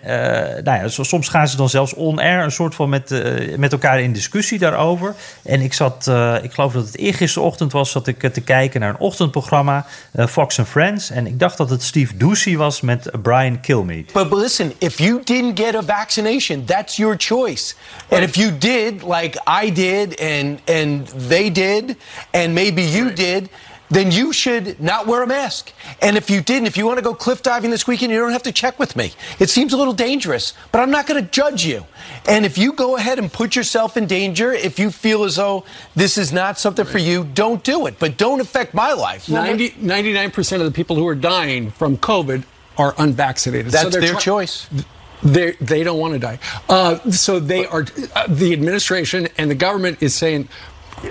nou 0.63 0.63
ja, 0.63 0.87
soms 0.87 1.29
gaan 1.29 1.47
ze 1.47 1.57
dan 1.57 1.69
zelfs 1.69 1.93
on-air 1.93 2.43
een 2.43 2.51
soort 2.51 2.75
van 2.75 2.89
met, 2.89 3.23
met 3.57 3.71
elkaar 3.71 4.01
in 4.01 4.13
discussie 4.13 4.59
daarover. 4.59 5.15
En 5.43 5.61
ik 5.61 5.73
zat, 5.73 6.11
ik 6.41 6.51
geloof 6.51 6.73
dat 6.73 6.85
het 6.85 6.97
eergisterochtend 6.97 7.71
was, 7.71 7.91
zat 7.91 8.07
ik 8.07 8.33
te 8.33 8.41
kijken 8.41 8.79
naar 8.79 8.89
een 8.89 8.99
ochtendprogramma, 8.99 9.85
Fox 10.27 10.59
and 10.59 10.67
Friends. 10.67 11.09
En 11.09 11.27
ik 11.27 11.39
dacht 11.39 11.57
dat 11.57 11.69
het 11.69 11.83
Steve 11.83 12.17
Doocy 12.17 12.55
was 12.55 12.81
met 12.81 13.09
Brian 13.21 13.59
Kilmeade. 13.59 14.11
Listen, 14.59 14.77
if 14.81 14.99
you 14.99 15.19
didn't 15.19 15.53
get 15.53 15.75
a 15.75 15.81
vaccination, 15.81 16.65
that's 16.65 16.97
your 16.97 17.15
choice. 17.15 17.75
And 18.11 18.23
if 18.23 18.37
you 18.37 18.51
did, 18.51 19.03
like 19.03 19.37
I 19.45 19.69
did, 19.69 20.19
and 20.19 20.61
and 20.67 21.07
they 21.07 21.49
did, 21.49 21.97
and 22.33 22.55
maybe 22.55 22.83
you 22.83 23.11
did. 23.11 23.49
then 23.89 24.11
you 24.11 24.33
should 24.33 24.81
not 24.81 25.07
wear 25.07 25.23
a 25.23 25.27
mask. 25.27 25.71
And 26.01 26.17
if 26.17 26.29
you 26.29 26.41
didn't, 26.41 26.67
if 26.67 26.75
you 26.75 26.85
want 26.85 26.97
to 26.97 27.01
go 27.01 27.15
cliff 27.15 27.41
diving 27.41 27.71
this 27.71 27.87
weekend, 27.87 28.11
you 28.11 28.19
don't 28.19 28.33
have 28.33 28.43
to 28.43 28.51
check 28.51 28.77
with 28.77 28.97
me. 28.97 29.13
It 29.39 29.49
seems 29.49 29.71
a 29.71 29.77
little 29.77 29.93
dangerous, 29.93 30.53
but 30.73 30.81
I'm 30.81 30.91
not 30.91 31.07
going 31.07 31.23
to 31.23 31.31
judge 31.31 31.65
you. 31.65 31.85
And 32.27 32.45
if 32.45 32.57
you 32.57 32.73
go 32.73 32.97
ahead 32.97 33.17
and 33.17 33.31
put 33.31 33.55
yourself 33.55 33.95
in 33.95 34.05
danger, 34.05 34.51
if 34.51 34.77
you 34.77 34.91
feel 34.91 35.23
as 35.23 35.37
though 35.37 35.63
this 35.95 36.17
is 36.17 36.33
not 36.33 36.59
something 36.59 36.83
for 36.83 36.97
you, 36.97 37.23
don't 37.23 37.63
do 37.63 37.87
it. 37.87 37.97
But 37.97 38.17
don't 38.17 38.41
affect 38.41 38.73
my 38.73 38.91
life. 38.91 39.29
90, 39.29 39.69
99% 39.69 40.59
of 40.59 40.65
the 40.65 40.71
people 40.71 40.97
who 40.97 41.07
are 41.07 41.15
dying 41.15 41.71
from 41.71 41.95
COVID 41.95 42.43
are 42.77 42.93
unvaccinated. 42.97 43.71
That's 43.71 43.93
so 43.93 43.99
their 43.99 44.11
try- 44.11 44.19
choice. 44.19 44.69
They 45.23 45.51
they 45.53 45.83
don't 45.83 45.99
want 45.99 46.13
to 46.13 46.19
die. 46.19 46.39
Uh, 46.69 46.99
so 47.11 47.39
they 47.39 47.65
are. 47.65 47.85
Uh, 48.15 48.27
the 48.27 48.53
administration 48.53 49.27
and 49.37 49.49
the 49.49 49.55
government 49.55 50.01
is 50.01 50.13
saying 50.13 50.47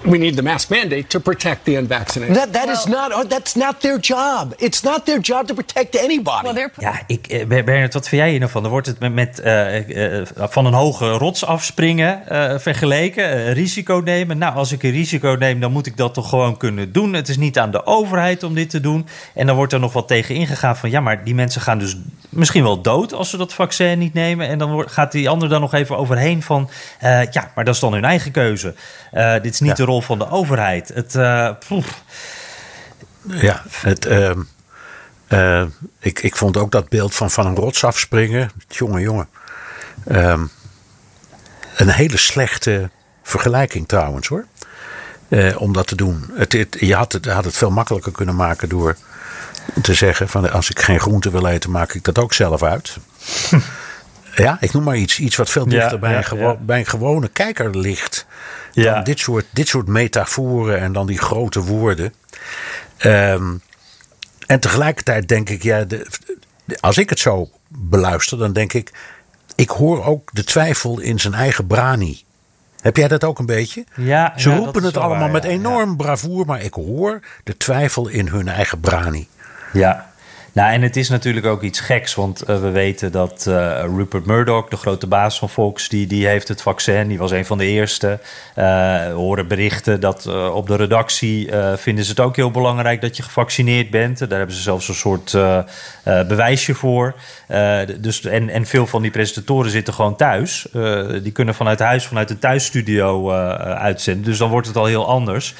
we 0.02 0.18
need 0.18 0.36
the 0.36 0.42
mask 0.42 0.70
mandate 0.70 1.06
to 1.08 1.20
protect 1.20 1.64
the 1.64 1.76
unvaccinated. 1.76 2.36
That, 2.36 2.52
that 2.52 2.66
well, 2.66 2.74
is 2.74 2.86
not 2.86 3.12
oh, 3.12 3.24
that's 3.24 3.54
not 3.54 3.80
their 3.80 3.98
job. 4.00 4.54
It's 4.58 4.82
not 4.82 5.04
their 5.06 5.20
job 5.20 5.46
to 5.46 5.54
protect 5.54 5.96
anybody. 5.96 6.52
Well, 6.52 6.70
ja, 6.76 7.00
ik, 7.06 7.26
eh, 7.26 7.46
Bernard, 7.46 7.94
wat 7.94 8.08
vind 8.08 8.22
jij 8.22 8.30
hier 8.30 8.38
nou 8.38 8.50
van? 8.50 8.62
Dan 8.62 8.70
wordt 8.70 8.86
het 8.86 8.98
met, 8.98 9.14
met 9.14 9.40
uh, 9.44 9.88
uh, 9.88 10.22
van 10.34 10.66
een 10.66 10.72
hoge 10.72 11.10
rots 11.10 11.44
afspringen 11.44 12.22
uh, 12.32 12.58
vergeleken, 12.58 13.52
risico 13.52 14.00
nemen. 14.04 14.38
Nou, 14.38 14.54
als 14.54 14.72
ik 14.72 14.82
een 14.82 14.90
risico 14.90 15.36
neem, 15.38 15.60
dan 15.60 15.72
moet 15.72 15.86
ik 15.86 15.96
dat 15.96 16.14
toch 16.14 16.28
gewoon 16.28 16.56
kunnen 16.56 16.92
doen. 16.92 17.12
Het 17.12 17.28
is 17.28 17.36
niet 17.36 17.58
aan 17.58 17.70
de 17.70 17.86
overheid 17.86 18.42
om 18.42 18.54
dit 18.54 18.70
te 18.70 18.80
doen. 18.80 19.06
En 19.34 19.46
dan 19.46 19.56
wordt 19.56 19.72
er 19.72 19.80
nog 19.80 19.92
wat 19.92 20.08
tegen 20.08 20.34
ingegaan 20.34 20.76
van 20.76 20.90
ja, 20.90 21.00
maar 21.00 21.24
die 21.24 21.34
mensen 21.34 21.60
gaan 21.60 21.78
dus 21.78 21.96
misschien 22.28 22.62
wel 22.62 22.80
dood 22.80 23.12
als 23.12 23.30
ze 23.30 23.36
dat 23.36 23.52
vaccin 23.52 23.98
niet 23.98 24.14
nemen. 24.14 24.48
En 24.48 24.58
dan 24.58 24.72
wordt, 24.72 24.92
gaat 24.92 25.12
die 25.12 25.28
ander 25.28 25.48
dan 25.48 25.60
nog 25.60 25.74
even 25.74 25.96
overheen 25.96 26.42
van 26.42 26.70
ja, 27.30 27.50
maar 27.54 27.64
dat 27.64 27.74
is 27.74 27.80
dan 27.80 27.92
hun 27.92 28.04
eigen 28.04 28.30
keuze. 28.30 28.74
dit 29.42 29.52
is 29.52 29.60
niet 29.60 29.75
de 29.76 29.84
rol 29.84 30.00
van 30.00 30.18
de 30.18 30.30
overheid. 30.30 30.88
Het, 30.94 31.14
uh, 31.14 31.50
ja, 33.22 33.62
het, 33.70 34.06
uh, 34.06 34.30
uh, 35.28 35.64
ik, 35.98 36.22
ik 36.22 36.36
vond 36.36 36.56
ook 36.56 36.70
dat 36.70 36.88
beeld 36.88 37.14
van 37.14 37.30
van 37.30 37.46
een 37.46 37.56
rots 37.56 37.84
afspringen. 37.84 38.50
Jongen, 38.68 39.00
jongen. 39.00 39.28
Ehm, 40.04 40.46
een 41.76 41.88
hele 41.88 42.16
slechte 42.16 42.90
vergelijking 43.22 43.88
trouwens 43.88 44.28
hoor. 44.28 44.46
Uh, 45.28 45.60
om 45.60 45.72
dat 45.72 45.86
te 45.86 45.96
doen. 45.96 46.30
Het, 46.32 46.52
het, 46.52 46.76
je 46.80 46.94
had 46.94 47.12
het, 47.12 47.26
had 47.26 47.44
het 47.44 47.56
veel 47.56 47.70
makkelijker 47.70 48.12
kunnen 48.12 48.36
maken 48.36 48.68
door 48.68 48.96
te 49.82 49.94
zeggen: 49.94 50.28
van 50.28 50.50
als 50.50 50.70
ik 50.70 50.80
geen 50.80 51.00
groente 51.00 51.30
wil 51.30 51.46
eten, 51.46 51.70
maak 51.70 51.94
ik 51.94 52.04
dat 52.04 52.18
ook 52.18 52.32
zelf 52.32 52.62
uit. 52.62 52.96
ja, 54.36 54.56
ik 54.60 54.72
noem 54.72 54.82
maar 54.82 54.96
iets. 54.96 55.18
Iets 55.18 55.36
wat 55.36 55.50
veel 55.50 55.64
dichter 55.64 55.92
ja, 55.92 55.98
bij, 55.98 56.16
een 56.16 56.24
gewo 56.24 56.58
bij, 56.60 56.78
een 56.78 56.86
gewone 56.86 57.28
kijker 57.28 57.78
ligt 57.78 58.26
ja. 58.72 59.02
dit, 59.02 59.18
soort, 59.18 59.46
dit 59.50 59.68
soort 59.68 59.88
metaforen 59.88 60.80
en 60.80 60.92
dan 60.92 61.06
die 61.06 61.18
grote 61.18 61.60
woorden. 61.60 62.14
Um, 63.04 63.60
en 64.46 64.60
tegelijkertijd 64.60 65.28
denk 65.28 65.48
ik, 65.48 65.62
ja, 65.62 65.84
de, 65.84 66.06
als 66.80 66.98
ik 66.98 67.10
het 67.10 67.18
zo 67.18 67.50
beluister, 67.68 68.38
dan 68.38 68.52
denk 68.52 68.72
ik, 68.72 68.92
ik 69.54 69.70
hoor 69.70 70.04
ook 70.04 70.30
de 70.32 70.44
twijfel 70.44 71.00
in 71.00 71.20
zijn 71.20 71.34
eigen 71.34 71.66
brani. 71.66 72.24
Heb 72.80 72.96
jij 72.96 73.08
dat 73.08 73.24
ook 73.24 73.38
een 73.38 73.46
beetje? 73.46 73.84
Ja, 73.94 74.32
Ze 74.36 74.56
roepen 74.56 74.82
het 74.82 74.96
allemaal 74.96 75.18
waar, 75.18 75.30
met 75.30 75.44
enorm 75.44 75.96
bravoer, 75.96 76.46
maar 76.46 76.62
ik 76.62 76.74
hoor 76.74 77.20
de 77.44 77.56
twijfel 77.56 78.08
in 78.08 78.28
hun 78.28 78.48
eigen 78.48 78.80
brani. 78.80 79.28
Ja, 79.72 80.05
nou, 80.56 80.72
en 80.72 80.82
het 80.82 80.96
is 80.96 81.08
natuurlijk 81.08 81.46
ook 81.46 81.62
iets 81.62 81.80
geks, 81.80 82.14
want 82.14 82.50
uh, 82.50 82.60
we 82.60 82.70
weten 82.70 83.12
dat 83.12 83.44
uh, 83.48 83.80
Rupert 83.96 84.26
Murdoch, 84.26 84.68
de 84.68 84.76
grote 84.76 85.06
baas 85.06 85.38
van 85.38 85.48
Fox, 85.48 85.88
die, 85.88 86.06
die 86.06 86.26
heeft 86.26 86.48
het 86.48 86.62
vaccin. 86.62 87.08
Die 87.08 87.18
was 87.18 87.30
een 87.30 87.46
van 87.46 87.58
de 87.58 87.66
eerste. 87.66 88.18
Uh, 88.58 88.64
we 89.06 89.12
horen 89.14 89.48
berichten 89.48 90.00
dat 90.00 90.26
op 90.52 90.66
de 90.66 90.76
redactie 90.76 91.50
vinden 91.76 92.04
ze 92.04 92.10
het 92.10 92.20
ook 92.20 92.36
heel 92.36 92.50
belangrijk 92.50 93.00
dat 93.00 93.16
je 93.16 93.22
gevaccineerd 93.22 93.90
bent. 93.90 94.18
Daar 94.18 94.38
hebben 94.38 94.56
ze 94.56 94.62
zelfs 94.62 94.88
een 94.88 94.94
soort 94.94 95.36
bewijsje 96.04 96.74
voor. 96.74 97.14
dus, 97.98 98.24
en, 98.24 98.48
en 98.48 98.66
veel 98.66 98.86
van 98.86 99.02
die 99.02 99.10
presentatoren 99.10 99.70
zitten 99.70 99.94
gewoon 99.94 100.16
thuis. 100.16 100.66
die 101.22 101.32
kunnen 101.32 101.54
vanuit 101.54 101.78
huis, 101.78 102.06
vanuit 102.06 102.30
een 102.30 102.38
thuisstudio 102.38 103.30
uitzenden. 103.60 104.24
Dus 104.24 104.38
dan 104.38 104.50
wordt 104.50 104.66
het 104.66 104.76
al 104.76 104.86
heel 104.86 105.06
anders. 105.06 105.54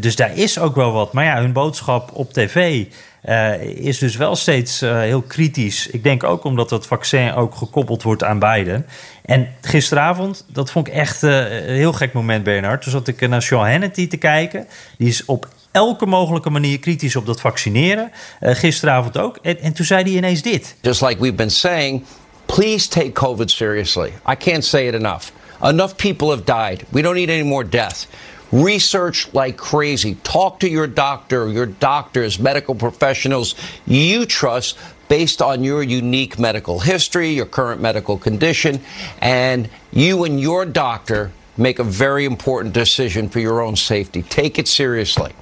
dus 0.00 0.16
daar 0.16 0.36
is 0.36 0.58
ook 0.58 0.74
wel 0.74 0.92
wat. 0.92 1.12
Maar 1.12 1.24
ja, 1.24 1.40
hun 1.40 1.52
boodschap 1.52 2.10
op 2.12 2.32
tv. 2.32 2.86
Uh, 3.28 3.62
is 3.62 3.98
dus 3.98 4.16
wel 4.16 4.36
steeds 4.36 4.82
uh, 4.82 4.98
heel 4.98 5.22
kritisch. 5.22 5.86
Ik 5.86 6.02
denk 6.02 6.24
ook 6.24 6.44
omdat 6.44 6.68
dat 6.68 6.86
vaccin 6.86 7.34
ook 7.34 7.54
gekoppeld 7.54 8.02
wordt 8.02 8.24
aan 8.24 8.38
Biden. 8.38 8.86
En 9.24 9.48
gisteravond, 9.60 10.44
dat 10.48 10.70
vond 10.70 10.86
ik 10.86 10.94
echt 10.94 11.22
uh, 11.22 11.66
een 11.68 11.74
heel 11.74 11.92
gek 11.92 12.12
moment, 12.12 12.44
Bernard. 12.44 12.82
Toen 12.82 12.92
zat 12.92 13.08
ik 13.08 13.28
naar 13.28 13.42
Sean 13.42 13.70
Hannity 13.70 14.08
te 14.08 14.16
kijken. 14.16 14.66
Die 14.98 15.08
is 15.08 15.24
op 15.24 15.48
elke 15.70 16.06
mogelijke 16.06 16.50
manier 16.50 16.78
kritisch 16.78 17.16
op 17.16 17.26
dat 17.26 17.40
vaccineren. 17.40 18.10
gisteravond 18.40 19.18
ook. 19.18 19.38
En, 19.42 19.60
en 19.60 19.72
toen 19.72 19.86
zei 19.86 20.02
hij 20.02 20.12
ineens 20.12 20.42
dit. 20.42 20.76
Just 20.80 21.00
like 21.00 21.20
we've 21.20 21.36
been 21.36 21.50
saying, 21.50 22.04
please 22.46 22.88
take 22.88 23.12
COVID 23.12 23.50
seriously. 23.50 24.12
I 24.28 24.34
can't 24.38 24.64
say 24.64 24.86
it 24.86 24.94
enough. 24.94 25.30
Enough 25.62 25.94
people 25.96 26.28
have 26.30 26.44
died. 26.44 26.84
We 26.88 27.02
don't 27.02 27.14
need 27.14 27.28
any 27.28 27.42
more 27.42 27.68
death. 27.68 28.06
Research 28.52 29.32
like 29.32 29.56
crazy. 29.56 30.16
Talk 30.16 30.60
to 30.60 30.68
your 30.68 30.86
doctor, 30.86 31.48
your 31.48 31.66
doctors, 31.66 32.38
medical 32.38 32.74
professionals 32.74 33.54
you 33.86 34.26
trust 34.26 34.76
based 35.08 35.42
on 35.42 35.64
your 35.64 35.82
unique 35.82 36.38
medical 36.38 36.78
history, 36.78 37.30
your 37.30 37.46
current 37.46 37.80
medical 37.80 38.16
condition, 38.16 38.80
and 39.20 39.68
you 39.92 40.24
and 40.24 40.40
your 40.40 40.64
doctor 40.64 41.32
make 41.56 41.78
a 41.78 41.84
very 41.84 42.24
important 42.24 42.74
decision 42.74 43.28
for 43.28 43.40
your 43.40 43.60
own 43.60 43.76
safety. 43.76 44.22
Take 44.22 44.58
it 44.58 44.68
seriously. 44.68 45.32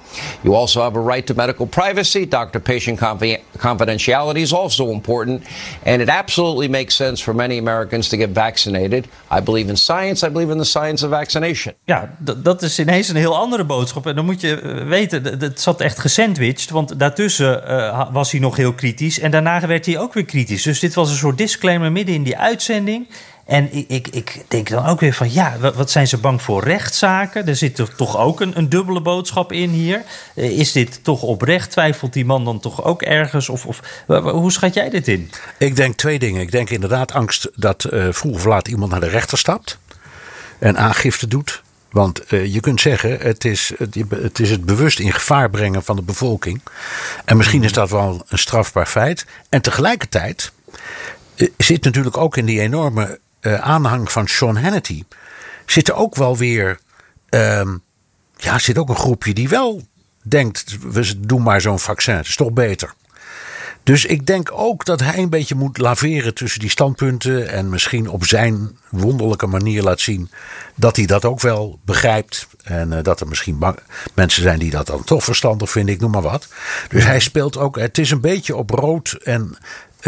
You 0.43 0.55
also 0.55 0.83
have 0.83 0.97
a 0.97 1.01
right 1.01 1.27
to 1.27 1.35
medical 1.35 1.67
privacy. 1.67 2.27
Doctor 2.27 2.61
patient 2.61 2.99
confidentiality 3.59 4.41
is 4.41 4.53
also 4.53 4.91
important. 4.91 5.43
And 5.85 6.01
it 6.01 6.09
absolutely 6.09 6.69
makes 6.69 6.95
sense 6.95 7.23
for 7.23 7.35
many 7.35 7.59
Americans 7.59 8.09
to 8.09 8.17
get 8.17 8.31
vaccinated. 8.31 9.09
I 9.31 9.41
believe 9.41 9.69
in 9.69 9.77
science. 9.77 10.27
I 10.27 10.31
believe 10.31 10.53
in 10.53 10.59
the 10.59 10.65
science 10.65 11.05
of 11.05 11.11
vaccination. 11.11 11.75
Ja, 11.85 12.17
dat 12.37 12.63
is 12.63 12.79
ineens 12.79 13.09
een 13.09 13.17
heel 13.17 13.37
andere 13.37 13.65
boodschap. 13.65 14.07
En 14.07 14.15
dan 14.15 14.25
moet 14.25 14.41
je 14.41 14.61
eh, 14.61 14.89
weten, 14.89 15.25
het 15.39 15.61
zat 15.61 15.81
echt 15.81 15.99
gesandwiched. 15.99 16.71
Want 16.71 16.99
daartussen 16.99 17.63
uh, 17.69 18.13
was 18.13 18.31
hij 18.31 18.41
nog 18.41 18.57
heel 18.57 18.73
kritisch. 18.73 19.19
En 19.19 19.31
daarna 19.31 19.67
werd 19.67 19.87
hij 19.87 19.99
ook 19.99 20.15
weer 20.15 20.25
kritisch. 20.25 20.63
Dus 20.63 20.81
dit 20.81 20.95
was 20.95 21.11
een 21.11 21.17
soort 21.17 21.39
disclaimer 21.39 21.93
midden 21.93 22.15
in 22.15 22.23
die 22.23 22.39
uitzending. 22.39 23.07
En 23.49 23.73
ik, 23.73 23.89
ik, 23.89 24.09
ik, 24.09 24.45
denk 24.49 24.69
dan 24.69 24.87
ook 24.87 25.01
weer 25.01 25.13
van 25.13 25.33
ja, 25.33 25.59
wat 25.59 25.91
zijn 25.91 26.09
ze 26.09 26.19
bang 26.19 26.43
voor 26.43 26.65
rechtszaken? 26.65 27.47
Er 27.47 27.57
zit 27.57 27.79
er 27.79 27.95
toch 27.95 28.19
ook 28.19 28.41
een, 28.41 28.59
een 28.59 28.69
dubbele 28.69 29.01
boodschap 29.01 29.53
in 29.53 29.71
hier. 29.71 30.03
Eh, 30.35 30.59
is 30.59 30.73
dit 30.73 31.05
toch 31.05 31.23
oprecht? 31.23 31.71
Twijfelt 31.71 32.13
die 32.13 32.25
man 32.25 32.45
dan 32.45 32.61
toch 32.61 32.85
ook 32.85 33.03
ergens? 33.03 33.49
Of, 33.49 33.67
of 33.67 33.81
hoe 34.07 34.53
schat 34.53 34.75
jij 34.75 34.91
dit 34.91 35.09
in? 35.09 35.31
Ik 35.59 35.77
denk 35.77 35.97
twee 35.97 36.19
dingen. 36.19 36.41
Ik 36.41 36.51
denk 36.51 36.71
inderdaad 36.71 37.13
angst 37.13 37.51
dat 37.55 37.87
uh, 37.91 38.07
vroeg 38.11 38.35
of 38.35 38.45
laat 38.45 38.69
iemand 38.69 38.91
naar 38.91 39.01
de 39.01 39.09
rechter 39.09 39.39
stapt 39.39 39.79
en 40.59 40.79
aangifte 40.79 41.27
doet. 41.27 41.63
Want 41.91 42.33
uh, 42.33 42.53
je 42.55 42.61
kunt 42.61 42.81
zeggen, 42.81 43.21
het 43.21 43.45
is 43.45 43.73
het, 44.23 44.41
is 44.41 44.51
het 44.51 44.65
bewust 44.65 44.99
in 44.99 45.13
gevaar 45.13 45.51
brengen 45.51 45.83
van 45.83 45.97
de 45.97 46.03
bevolking. 46.03 46.61
En 47.25 47.37
misschien 47.37 47.65
is 47.65 47.73
dat 47.73 47.91
wel 47.91 48.25
een 48.29 48.39
strafbaar 48.39 48.87
feit. 48.87 49.27
En 49.49 49.63
tegelijkertijd 49.63 50.53
eh, 51.37 51.49
zit 51.57 51.85
natuurlijk 51.85 52.17
ook 52.17 52.37
in 52.37 52.45
die 52.45 52.61
enorme 52.61 53.19
eh, 53.41 53.55
aanhang 53.55 54.13
van 54.13 54.29
Sean 54.29 54.57
Hannity. 54.57 55.05
Zit 55.67 55.89
er 55.89 55.95
ook 55.95 56.15
wel 56.15 56.37
weer. 56.37 56.79
ehm, 57.29 57.77
ja, 58.37 58.59
zit 58.59 58.79
ook 58.79 58.89
een 58.89 58.97
groepje 58.97 59.35
die 59.35 59.49
wel 59.49 59.83
denkt: 60.23 60.77
we 60.93 61.21
doen 61.21 61.43
maar 61.43 61.61
zo'n 61.61 61.79
vaccin. 61.79 62.15
Het 62.15 62.27
is 62.27 62.37
toch 62.37 62.53
beter. 62.53 62.95
Dus 63.89 64.05
ik 64.05 64.27
denk 64.27 64.51
ook 64.53 64.85
dat 64.85 65.01
hij 65.01 65.19
een 65.19 65.31
beetje 65.31 65.55
moet 65.55 65.79
laveren 65.79 66.35
tussen 66.35 66.61
die 66.61 66.71
standpunten. 66.71 67.49
En 67.49 67.69
misschien 67.69 68.09
op 68.09 68.25
zijn 68.27 68.79
wonderlijke 68.91 69.47
manier 69.47 69.83
laat 69.83 70.01
zien 70.01 70.31
dat 70.75 70.97
hij 70.97 71.07
dat 71.07 71.25
ook 71.25 71.41
wel 71.41 71.79
begrijpt. 71.85 72.49
En 72.65 72.93
eh, 72.93 73.03
dat 73.03 73.21
er 73.21 73.29
misschien 73.29 73.59
mensen 74.15 74.43
zijn 74.43 74.59
die 74.59 74.71
dat 74.71 74.87
dan 74.87 75.05
toch 75.05 75.25
verstandig 75.25 75.71
vinden, 75.71 75.95
ik 75.95 76.01
noem 76.01 76.11
maar 76.11 76.23
wat. 76.23 76.49
Dus 76.89 77.05
hij 77.05 77.21
speelt 77.21 77.57
ook, 77.57 77.79
het 77.79 77.99
is 77.99 78.11
een 78.11 78.21
beetje 78.21 78.57
op 78.57 78.71
rood 78.71 79.13
en 79.13 79.57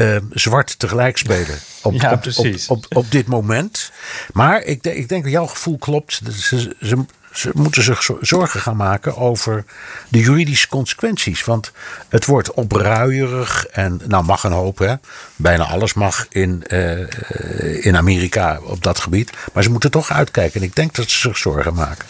eh, 0.01 0.17
zwart 0.31 0.79
tegelijk 0.79 1.17
spelen. 1.19 1.59
Op, 1.83 1.93
Ja, 1.93 2.13
op, 2.13 2.21
precies. 2.21 2.69
Op, 2.69 2.77
op, 2.77 2.97
op 2.97 3.11
dit 3.11 3.27
moment. 3.27 3.93
Maar 4.33 4.63
ik, 4.63 4.85
ik 4.85 5.09
denk 5.09 5.23
dat 5.23 5.33
jouw 5.33 5.47
gevoel 5.47 5.79
klopt. 5.79 6.21
Ze, 6.33 6.75
ze, 6.81 7.05
ze 7.33 7.51
moeten 7.55 7.83
zich 7.83 8.03
zo- 8.03 8.19
zorgen 8.21 8.61
gaan 8.61 8.77
maken 8.77 9.17
over 9.17 9.65
de 10.09 10.19
juridische 10.19 10.69
consequenties. 10.69 11.45
Want 11.45 11.73
het 12.09 12.25
wordt 12.27 12.53
opruierig 12.53 13.67
en 13.67 14.01
nou 14.07 14.25
mag 14.25 14.45
een 14.45 14.53
hoop. 14.53 14.79
Hè. 14.79 14.95
Bijna 15.37 15.65
alles 15.65 15.95
mag 15.95 16.27
in, 16.29 16.65
eh, 16.67 17.01
eh, 17.03 17.85
in 17.87 17.97
Amerika 17.97 18.61
op 18.63 18.83
dat 18.83 18.99
gebied. 19.01 19.31
Maar 19.53 19.63
ze 19.63 19.71
moeten 19.71 19.91
toch 19.91 20.11
uitkijken. 20.13 20.61
En 20.61 20.67
ik 20.67 20.77
denk 20.77 20.95
dat 20.95 21.11
ze 21.11 21.19
zich 21.19 21.37
zorgen 21.39 21.75
maken. 21.75 22.07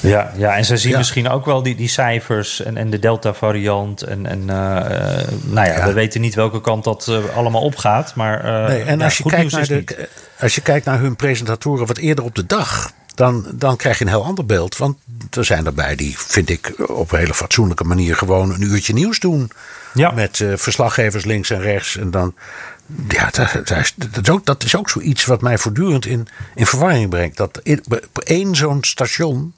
Ja, 0.00 0.32
ja 0.36 0.56
en 0.56 0.64
ze 0.64 0.76
zien 0.76 0.90
Ja. 0.92 0.98
misschien 0.98 1.28
ook 1.28 1.44
wel 1.44 1.62
die, 1.62 1.74
die 1.74 1.88
cijfers 1.88 2.62
en, 2.62 2.76
en 2.76 2.90
de 2.90 2.98
Delta-variant. 2.98 4.02
En, 4.02 4.26
en 4.26 4.50
eh, 4.50 5.20
eh, 5.20 5.28
nou 5.44 5.66
ja, 5.66 5.76
Ja. 5.76 5.86
we 5.86 5.92
weten 5.92 6.20
niet 6.20 6.34
welke 6.34 6.60
kant 6.60 6.84
dat 6.84 7.08
eh, 7.08 7.36
allemaal 7.36 7.62
opgaat. 7.62 8.14
Maar 8.14 8.44
Nee, 8.68 8.82
en 8.82 8.98
ja, 8.98 9.04
als, 9.04 9.16
je 9.16 9.22
goed 9.22 9.32
kijkt 9.32 9.52
nieuws 9.52 9.68
naar 9.68 9.78
de, 9.78 9.94
niet. 9.96 10.08
als 10.40 10.54
je 10.54 10.60
kijkt 10.60 10.86
naar 10.86 10.98
hun 10.98 11.16
presentatoren 11.16 11.86
wat 11.86 11.96
eerder 11.96 12.24
op 12.24 12.34
de 12.34 12.46
dag. 12.46 12.92
Dan, 13.14 13.46
dan 13.54 13.76
krijg 13.76 13.98
je 13.98 14.04
een 14.04 14.10
heel 14.10 14.24
ander 14.24 14.46
beeld. 14.46 14.76
Want 14.76 14.96
er 15.30 15.44
zijn 15.44 15.66
erbij 15.66 15.96
die, 15.96 16.14
vind 16.18 16.50
ik, 16.50 16.74
op 16.88 17.12
een 17.12 17.18
hele 17.18 17.34
fatsoenlijke 17.34 17.84
manier 17.84 18.16
gewoon 18.16 18.52
een 18.52 18.62
uurtje 18.62 18.92
nieuws 18.92 19.18
doen. 19.18 19.50
Ja. 19.94 20.10
Met 20.10 20.44
verslaggevers 20.54 21.24
links 21.24 21.50
en 21.50 21.60
rechts. 21.60 21.96
En 21.96 22.10
dan. 22.10 22.34
Ja, 23.08 23.28
dat, 23.30 23.52
dat, 23.52 23.70
is, 23.70 23.94
dat, 23.96 24.22
is 24.22 24.30
ook, 24.30 24.46
dat 24.46 24.64
is 24.64 24.76
ook 24.76 24.90
zoiets 24.90 25.24
wat 25.24 25.40
mij 25.40 25.58
voortdurend 25.58 26.06
in, 26.06 26.28
in 26.54 26.66
verwarring 26.66 27.10
brengt. 27.10 27.36
Dat 27.36 27.60
één 28.24 28.54
zo'n 28.56 28.84
station 28.84 29.54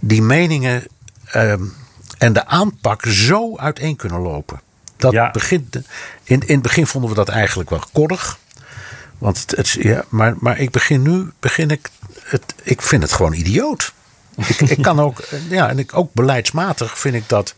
die 0.00 0.22
meningen 0.22 0.84
ehm, 1.24 1.62
en 2.18 2.32
de 2.32 2.46
aanpak 2.46 3.02
zo 3.06 3.56
uiteen 3.56 3.96
kunnen 3.96 4.20
lopen. 4.20 4.60
Dat 4.96 5.12
Ja. 5.12 5.30
begint, 5.30 5.76
in, 6.22 6.40
in 6.46 6.54
het 6.54 6.62
begin 6.62 6.86
vonden 6.86 7.10
we 7.10 7.16
dat 7.16 7.28
eigenlijk 7.28 7.70
wel 7.70 7.82
koddig. 7.92 8.38
Want 9.18 9.38
het, 9.40 9.50
het- 9.56 9.70
ja, 9.70 10.04
maar, 10.08 10.34
maar 10.38 10.58
ik 10.58 10.70
begin 10.70 11.02
nu, 11.02 11.30
begin 11.40 11.70
ik, 11.70 11.88
het, 12.22 12.54
ik 12.62 12.82
vind 12.82 13.02
het 13.02 13.12
gewoon 13.12 13.32
idioot. 13.32 13.92
Ik, 14.36 14.60
ik 14.60 14.82
kan 14.82 15.00
ook, 15.00 15.18
ja, 15.48 15.68
en 15.68 15.78
ik, 15.78 15.96
ook 15.96 16.12
beleidsmatig 16.14 16.98
vind 16.98 17.14
ik 17.14 17.28
dat. 17.28 17.54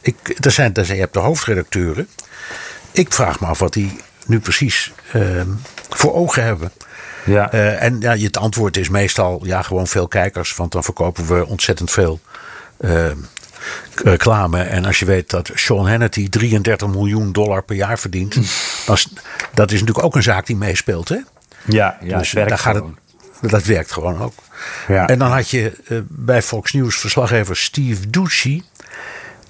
Ik, 0.00 0.16
er 0.44 0.50
zijn, 0.50 0.74
er 0.74 0.84
zijn, 0.84 0.96
je 0.96 1.02
hebt 1.02 1.14
de 1.14 1.20
hoofdredacteuren. 1.20 2.08
Ik 2.90 3.12
vraag 3.12 3.40
me 3.40 3.46
af 3.46 3.58
wat 3.58 3.72
die 3.72 3.96
nu 4.26 4.40
precies 4.40 4.92
ehm, 5.12 5.48
voor 5.90 6.14
ogen 6.14 6.44
hebben. 6.44 6.72
Ja. 7.24 7.52
Eh, 7.52 7.82
en 7.82 8.00
ja, 8.00 8.16
het 8.16 8.36
antwoord 8.36 8.76
is 8.76 8.88
meestal 8.88 9.40
ja, 9.44 9.62
gewoon 9.62 9.86
veel 9.86 10.08
kijkers. 10.08 10.56
Want 10.56 10.72
dan 10.72 10.84
verkopen 10.84 11.26
we 11.26 11.46
ontzettend 11.46 11.90
veel 11.90 12.20
eh, 12.76 13.10
reclame. 13.94 14.62
En 14.62 14.84
als 14.84 14.98
je 14.98 15.04
weet 15.04 15.30
dat 15.30 15.50
Sean 15.54 15.88
Hannity 15.88 16.28
33 16.28 16.88
miljoen 16.88 17.32
dollar 17.32 17.62
per 17.62 17.76
jaar 17.76 17.98
verdient. 17.98 18.34
dan 18.86 18.94
is, 18.94 19.08
dat 19.54 19.72
is 19.72 19.80
natuurlijk 19.80 20.06
ook 20.06 20.16
een 20.16 20.22
zaak 20.22 20.46
die 20.46 20.56
meespeelt. 20.56 21.08
Hè? 21.08 21.18
ja, 21.64 21.98
ja 22.00 22.18
dus 22.18 22.30
daar 22.30 22.58
gaat 22.58 22.74
het, 22.74 22.84
dat 23.50 23.64
werkt 23.64 23.92
gewoon 23.92 24.22
ook. 24.22 24.34
Ja. 24.88 25.06
En 25.06 25.18
dan 25.18 25.30
had 25.30 25.50
je 25.50 25.72
eh, 25.88 25.98
bij 26.08 26.42
Fox 26.42 26.72
News 26.72 26.96
verslaggever 26.96 27.56
Steve 27.56 28.10
Ducey. 28.10 28.62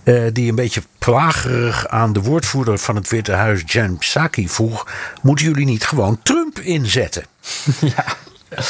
eh, 0.05 0.23
die 0.33 0.49
een 0.49 0.55
beetje 0.55 0.83
plagerig 0.99 1.89
aan 1.89 2.13
de 2.13 2.21
woordvoerder 2.21 2.79
van 2.79 2.97
het 2.97 3.09
Witte 3.09 3.33
Huis, 3.33 3.63
Jen 3.67 3.99
Psaki, 3.99 4.49
vroeg: 4.49 4.87
Moeten 5.23 5.47
jullie 5.47 5.67
niet 5.67 5.85
gewoon 5.85 6.19
Trump 6.23 6.59
inzetten? 6.59 7.25
Ja. 7.95 8.05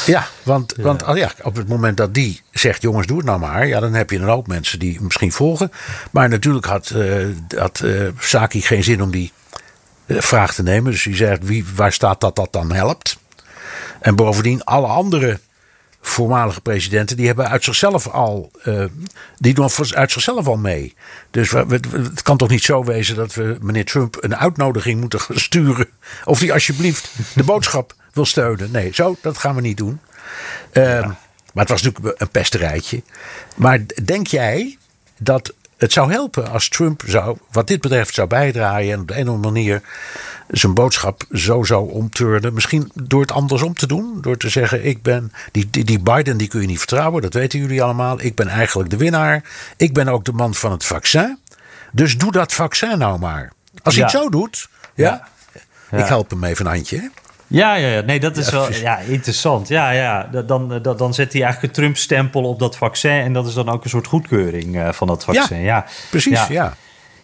Ja, 0.05 0.27
want, 0.43 0.73
want 0.77 1.03
oh 1.03 1.17
ja, 1.17 1.31
op 1.41 1.55
het 1.55 1.67
moment 1.67 1.97
dat 1.97 2.13
die 2.13 2.41
zegt: 2.51 2.81
jongens, 2.81 3.07
doe 3.07 3.17
het 3.17 3.25
nou 3.25 3.39
maar. 3.39 3.67
Ja, 3.67 3.79
dan 3.79 3.93
heb 3.93 4.09
je 4.09 4.17
een 4.17 4.27
hoop 4.27 4.47
mensen 4.47 4.79
die 4.79 5.01
misschien 5.01 5.31
volgen. 5.31 5.71
Maar 6.11 6.29
natuurlijk 6.29 6.65
had, 6.65 6.93
had 7.57 7.79
eh, 7.79 8.07
Psaki 8.17 8.61
geen 8.61 8.83
zin 8.83 9.01
om 9.01 9.11
die 9.11 9.31
eh, 10.05 10.21
vraag 10.21 10.53
te 10.53 10.63
nemen. 10.63 10.91
Dus 10.91 11.03
die 11.03 11.15
zegt: 11.15 11.43
wie, 11.43 11.65
waar 11.75 11.93
staat 11.93 12.21
dat 12.21 12.35
dat 12.35 12.53
dan 12.53 12.71
helpt? 12.71 13.17
En 13.99 14.15
bovendien, 14.15 14.63
alle 14.63 14.87
andere 14.87 15.39
voormalige 16.01 16.61
presidenten, 16.61 17.17
die 17.17 17.27
hebben 17.27 17.49
uit 17.49 17.63
zichzelf 17.63 18.07
al, 18.07 18.51
die 19.37 19.53
doen 19.53 19.69
uit 19.95 20.11
zichzelf 20.11 20.47
al 20.47 20.57
mee. 20.57 20.95
Dus 21.31 21.51
we, 21.51 21.79
het 21.91 22.21
kan 22.21 22.37
toch 22.37 22.49
niet 22.49 22.63
zo 22.63 22.83
wezen 22.83 23.15
dat 23.15 23.33
we 23.33 23.57
meneer 23.61 23.85
Trump 23.85 24.17
een 24.19 24.35
uitnodiging 24.35 24.99
moeten 24.99 25.19
sturen. 25.47 25.87
Of 26.25 26.39
die 26.39 26.53
alsjeblieft 26.53 27.11
de 27.35 27.43
boodschap 27.43 27.95
wil 28.13 28.25
steunen. 28.25 28.71
Nee, 28.71 28.93
zo, 28.93 29.15
dat 29.21 29.37
gaan 29.37 29.55
we 29.55 29.61
niet 29.61 29.77
doen. 29.77 29.99
Ehm, 30.71 31.07
Maar 31.53 31.63
het 31.65 31.69
was 31.73 31.81
natuurlijk 31.81 32.21
een 32.21 32.29
pesterijtje. 32.29 33.01
Maar 33.55 33.79
denk 34.03 34.27
jij 34.27 34.77
dat 35.17 35.53
het 35.77 35.93
zou 35.93 36.11
helpen 36.11 36.49
als 36.49 36.69
Trump 36.69 37.03
zou, 37.05 37.37
wat 37.51 37.67
dit 37.67 37.81
betreft 37.81 38.13
zou 38.13 38.27
bijdragen 38.27 38.91
en 38.91 38.99
op 38.99 39.07
de 39.07 39.13
een 39.17 39.29
of 39.29 39.35
andere 39.35 39.53
manier 39.53 39.81
zijn 40.47 40.73
boodschap 40.73 41.23
zo 41.31 41.63
zou 41.63 41.91
omturnen. 41.91 42.53
Misschien 42.53 42.91
door 42.93 43.21
het 43.21 43.31
andersom 43.31 43.73
te 43.73 43.87
doen. 43.87 44.17
Door 44.21 44.37
te 44.37 44.49
zeggen, 44.49 44.85
ik 44.85 45.01
ben, 45.01 45.31
die, 45.51 45.69
die, 45.69 45.83
die 45.83 45.99
Biden 45.99 46.37
die 46.37 46.47
kun 46.47 46.61
je 46.61 46.67
niet 46.67 46.77
vertrouwen, 46.77 47.21
dat 47.21 47.33
weten 47.33 47.59
jullie 47.59 47.83
allemaal. 47.83 48.21
Ik 48.21 48.35
ben 48.35 48.47
eigenlijk 48.47 48.89
de 48.89 48.97
winnaar. 48.97 49.43
Ik 49.77 49.93
ben 49.93 50.07
ook 50.07 50.25
de 50.25 50.33
man 50.33 50.53
van 50.55 50.71
het 50.71 50.85
vaccin. 50.85 51.37
Dus 51.91 52.17
doe 52.17 52.31
dat 52.31 52.53
vaccin 52.53 52.97
nou 52.97 53.19
maar. 53.19 53.51
Als 53.83 53.95
hij 53.95 54.03
het 54.03 54.13
zo 54.13 54.29
doet, 54.29 54.69
ja, 54.95 55.27
Ja. 55.91 55.97
ik 55.97 56.05
help 56.05 56.29
hem 56.29 56.43
even 56.43 56.65
een 56.65 56.71
handje. 56.73 57.11
Ja, 57.53 57.75
ja, 57.75 57.87
ja, 57.87 58.01
nee, 58.01 58.19
dat 58.19 58.37
is 58.37 58.49
wel 58.49 58.73
ja, 58.73 58.97
interessant. 58.97 59.67
Ja, 59.67 59.91
ja, 59.91 60.27
da- 60.31 60.41
dan, 60.41 60.81
dan, 60.81 60.97
dan 60.97 61.13
zet 61.13 61.33
hij 61.33 61.41
eigenlijk 61.41 61.73
een 61.73 61.81
Trump-stempel 61.83 62.43
op 62.43 62.59
dat 62.59 62.77
vaccin. 62.77 63.11
En 63.11 63.33
dat 63.33 63.47
is 63.47 63.53
dan 63.53 63.69
ook 63.69 63.83
een 63.83 63.89
soort 63.89 64.07
goedkeuring 64.07 64.77
eh, 64.77 64.91
van 64.91 65.07
dat 65.07 65.23
vaccin. 65.23 65.61
Ja, 65.61 65.85
Precies, 66.09 66.47
ja. 66.47 66.75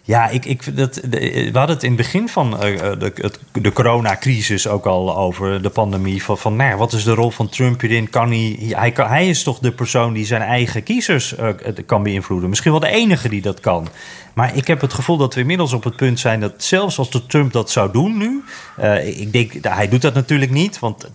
Ja, 0.02 0.28
ik, 0.28 0.44
ik, 0.44 0.76
dat, 0.76 0.94
de- 0.94 1.48
we 1.52 1.58
hadden 1.58 1.74
het 1.76 1.82
in 1.84 1.88
het 1.92 1.96
begin 1.98 2.28
van 2.28 2.60
eh, 2.62 2.78
de, 2.98 3.12
het- 3.14 3.38
de 3.52 3.72
coronacrisis 3.72 4.66
ook 4.68 4.86
al 4.86 5.16
over 5.16 5.62
de 5.62 5.70
pandemie. 5.70 6.22
Van, 6.22 6.38
van 6.38 6.56
nou, 6.56 6.76
wat 6.76 6.92
is 6.92 7.04
de 7.04 7.14
rol 7.14 7.30
van 7.30 7.48
Trump 7.48 7.80
hierin? 7.80 8.10
Kan 8.10 8.28
hij, 8.28 8.56
hij, 8.60 8.90
kan, 8.92 9.08
hij 9.08 9.28
is 9.28 9.42
toch 9.42 9.58
de 9.58 9.72
persoon 9.72 10.12
die 10.12 10.24
zijn 10.26 10.42
eigen 10.42 10.82
kiezers 10.82 11.36
eh, 11.36 11.48
kan 11.86 12.02
beïnvloeden. 12.02 12.48
Misschien 12.48 12.70
wel 12.70 12.80
de 12.80 12.88
enige 12.88 13.28
die 13.28 13.40
dat 13.42 13.60
kan. 13.60 13.88
Maar 14.34 14.56
ik 14.56 14.66
heb 14.66 14.80
het 14.80 14.92
gevoel 14.92 15.16
dat 15.16 15.34
we 15.34 15.40
inmiddels 15.40 15.72
op 15.72 15.84
het 15.84 15.96
punt 15.96 16.20
zijn 16.20 16.40
dat 16.40 16.52
zelfs 16.56 16.98
als 16.98 17.10
de 17.10 17.26
Trump 17.26 17.52
dat 17.52 17.70
zou 17.70 17.92
doen 17.92 18.16
nu. 18.16 18.42
eh, 18.76 19.20
ik 19.20 19.32
denk, 19.32 19.52
hij 19.68 19.88
doet 19.88 20.02
dat 20.02 20.14
natuurlijk 20.14 20.50
niet, 20.50 20.78
want 20.78 21.10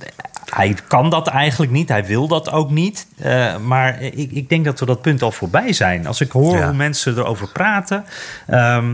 hij 0.54 0.76
kan 0.88 1.10
dat 1.10 1.28
eigenlijk 1.28 1.72
niet. 1.72 1.90
Hij 1.90 2.06
wil 2.06 2.28
dat 2.28 2.52
ook 2.52 2.70
niet. 2.70 3.08
Eh, 3.18 3.58
maar 3.58 4.02
ik, 4.02 4.32
ik 4.32 4.50
denk 4.50 4.66
dat 4.66 4.80
we 4.80 4.86
dat 4.86 5.02
punt 5.02 5.22
al 5.22 5.32
voorbij 5.32 5.74
zijn. 5.74 6.08
Als 6.08 6.22
ik 6.22 6.32
hoor 6.32 6.58
Ja. 6.58 6.66
hoe 6.66 6.74
mensen 6.74 7.18
erover 7.18 7.48
praten. 7.48 8.06
ehm, 8.48 8.94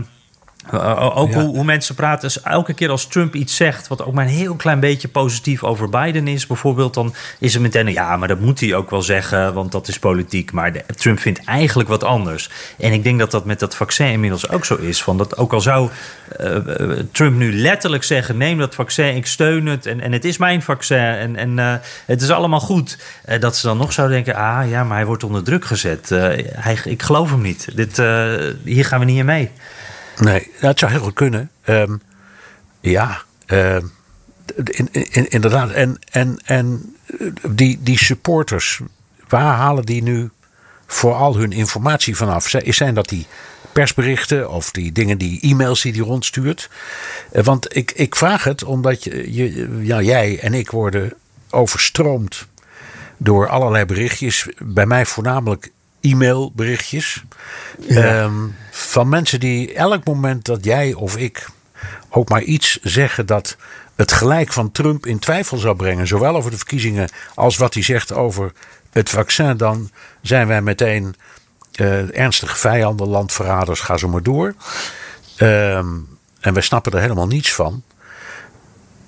uh, 0.74 1.16
ook 1.18 1.32
Ja. 1.32 1.40
hoe, 1.40 1.54
hoe 1.54 1.64
mensen 1.64 1.94
praten. 1.94 2.20
Dus 2.28 2.42
elke 2.42 2.72
keer 2.74 2.90
als 2.90 3.06
Trump 3.06 3.34
iets 3.34 3.56
zegt, 3.56 3.88
wat 3.88 4.04
ook 4.04 4.14
maar 4.14 4.24
een 4.24 4.30
heel 4.30 4.54
klein 4.54 4.80
beetje 4.80 5.08
positief 5.08 5.64
over 5.64 5.88
Biden 5.88 6.28
is, 6.28 6.46
bijvoorbeeld, 6.46 6.94
dan 6.94 7.14
is 7.38 7.52
het 7.52 7.62
meteen, 7.62 7.92
ja, 7.92 8.16
maar 8.16 8.28
dat 8.28 8.40
moet 8.40 8.60
hij 8.60 8.74
ook 8.74 8.90
wel 8.90 9.02
zeggen, 9.02 9.54
want 9.54 9.72
dat 9.72 9.88
is 9.88 9.98
politiek. 9.98 10.52
Maar 10.52 10.72
de- 10.72 10.84
Trump 10.96 11.18
vindt 11.18 11.44
eigenlijk 11.44 11.88
wat 11.88 12.04
anders. 12.04 12.50
En 12.78 12.92
ik 12.92 13.02
denk 13.02 13.18
dat 13.18 13.30
dat 13.30 13.44
met 13.44 13.60
dat 13.60 13.76
vaccin 13.76 14.06
inmiddels 14.06 14.48
ook 14.48 14.64
zo 14.64 14.74
is. 14.76 15.02
Van 15.02 15.18
dat 15.18 15.36
ook 15.36 15.52
al 15.52 15.60
zou 15.60 15.90
eh, 16.38 16.56
eh, 16.56 16.98
Trump 17.12 17.36
nu 17.36 17.52
letterlijk 17.60 18.02
zeggen: 18.04 18.36
neem 18.36 18.58
dat 18.58 18.74
vaccin, 18.74 19.16
ik 19.16 19.26
steun 19.26 19.66
het 19.66 19.86
en, 19.86 20.00
en 20.00 20.12
het 20.12 20.24
is 20.24 20.36
mijn 20.36 20.62
vaccin 20.62 20.98
en, 20.98 21.36
en 21.36 21.58
eh, 21.58 21.74
het 22.06 22.22
is 22.22 22.30
allemaal 22.30 22.60
goed. 22.60 22.98
eh, 23.24 23.40
dat 23.40 23.56
ze 23.56 23.66
dan 23.66 23.76
nog 23.76 23.92
zouden 23.92 24.16
denken: 24.24 24.42
ah 24.42 24.70
ja, 24.70 24.84
maar 24.84 24.96
hij 24.96 25.06
wordt 25.06 25.24
onder 25.24 25.42
druk 25.42 25.64
gezet. 25.64 26.10
Eh, 26.10 26.20
hij, 26.54 26.78
ik 26.84 27.02
geloof 27.02 27.30
hem 27.30 27.40
niet. 27.42 27.68
Dit, 27.76 27.98
eh, 27.98 28.32
hier 28.64 28.84
gaan 28.84 28.98
we 28.98 29.04
niet 29.04 29.18
in 29.18 29.24
mee. 29.24 29.50
Nee, 30.18 30.50
dat 30.60 30.78
zou 30.78 30.90
heel 30.92 31.00
goed 31.00 31.14
kunnen. 31.14 31.50
Ehm, 31.62 31.96
ja, 32.80 33.22
ehm, 33.46 33.86
in, 34.64 34.88
in, 34.92 35.28
inderdaad. 35.30 35.70
En, 35.70 35.98
en, 36.10 36.38
en 36.44 36.96
eh, 37.06 37.26
die, 37.50 37.78
die 37.82 37.98
supporters, 37.98 38.80
waar 39.28 39.56
halen 39.56 39.84
die 39.84 40.02
nu 40.02 40.30
vooral 40.86 41.36
hun 41.36 41.52
informatie 41.52 42.16
vanaf? 42.16 42.48
Zijn- 42.48 42.74
Zijn 42.74 42.94
dat 42.94 43.08
die 43.08 43.26
persberichten 43.72 44.50
of 44.50 44.70
die 44.70 44.92
dingen, 44.92 45.18
die 45.18 45.40
e-mails 45.40 45.80
die 45.82 45.92
die 45.92 46.02
rondstuurt? 46.02 46.70
Eh, 47.32 47.44
Want 47.44 47.76
ik, 47.76 47.90
ik 47.90 48.16
vraag 48.16 48.44
het 48.44 48.64
omdat 48.64 49.04
je, 49.04 49.32
je, 49.34 49.78
ja, 49.82 50.00
jij 50.02 50.38
en 50.40 50.54
ik 50.54 50.70
worden 50.70 51.12
overstroomd 51.50 52.46
door 53.16 53.48
allerlei 53.48 53.84
berichtjes. 53.84 54.48
Bij 54.58 54.86
mij 54.86 55.06
voornamelijk 55.06 55.70
e-mailberichtjes. 56.02 57.24
Ehm, 57.88 58.34
van 58.70 59.08
mensen 59.08 59.40
die 59.40 59.72
elk 59.72 60.04
moment 60.04 60.44
dat 60.44 60.64
jij 60.64 60.94
of 60.94 61.16
ik 61.16 61.48
ook 62.08 62.28
maar 62.28 62.42
iets 62.42 62.78
zeggen 62.82 63.26
dat 63.26 63.56
het 63.94 64.12
gelijk 64.12 64.52
van 64.52 64.72
Trump 64.72 65.06
in 65.06 65.18
twijfel 65.18 65.56
zou 65.56 65.76
brengen, 65.76 66.06
zowel 66.06 66.36
over 66.36 66.50
de 66.50 66.56
verkiezingen 66.56 67.10
als 67.34 67.56
wat 67.56 67.74
hij 67.74 67.82
zegt 67.82 68.12
over 68.12 68.52
het 68.90 69.10
vaccin, 69.10 69.56
dan 69.56 69.90
zijn 70.22 70.46
wij 70.46 70.62
meteen 70.62 71.14
uh, 71.80 72.18
ernstige 72.18 72.56
vijanden, 72.56 73.08
landverraders, 73.08 73.80
ga 73.80 73.96
zo 73.96 74.08
maar 74.08 74.22
door. 74.22 74.54
Ehm, 75.36 75.86
en 76.40 76.52
wij 76.52 76.62
snappen 76.62 76.92
er 76.92 77.00
helemaal 77.00 77.26
niets 77.26 77.52
van. 77.52 77.82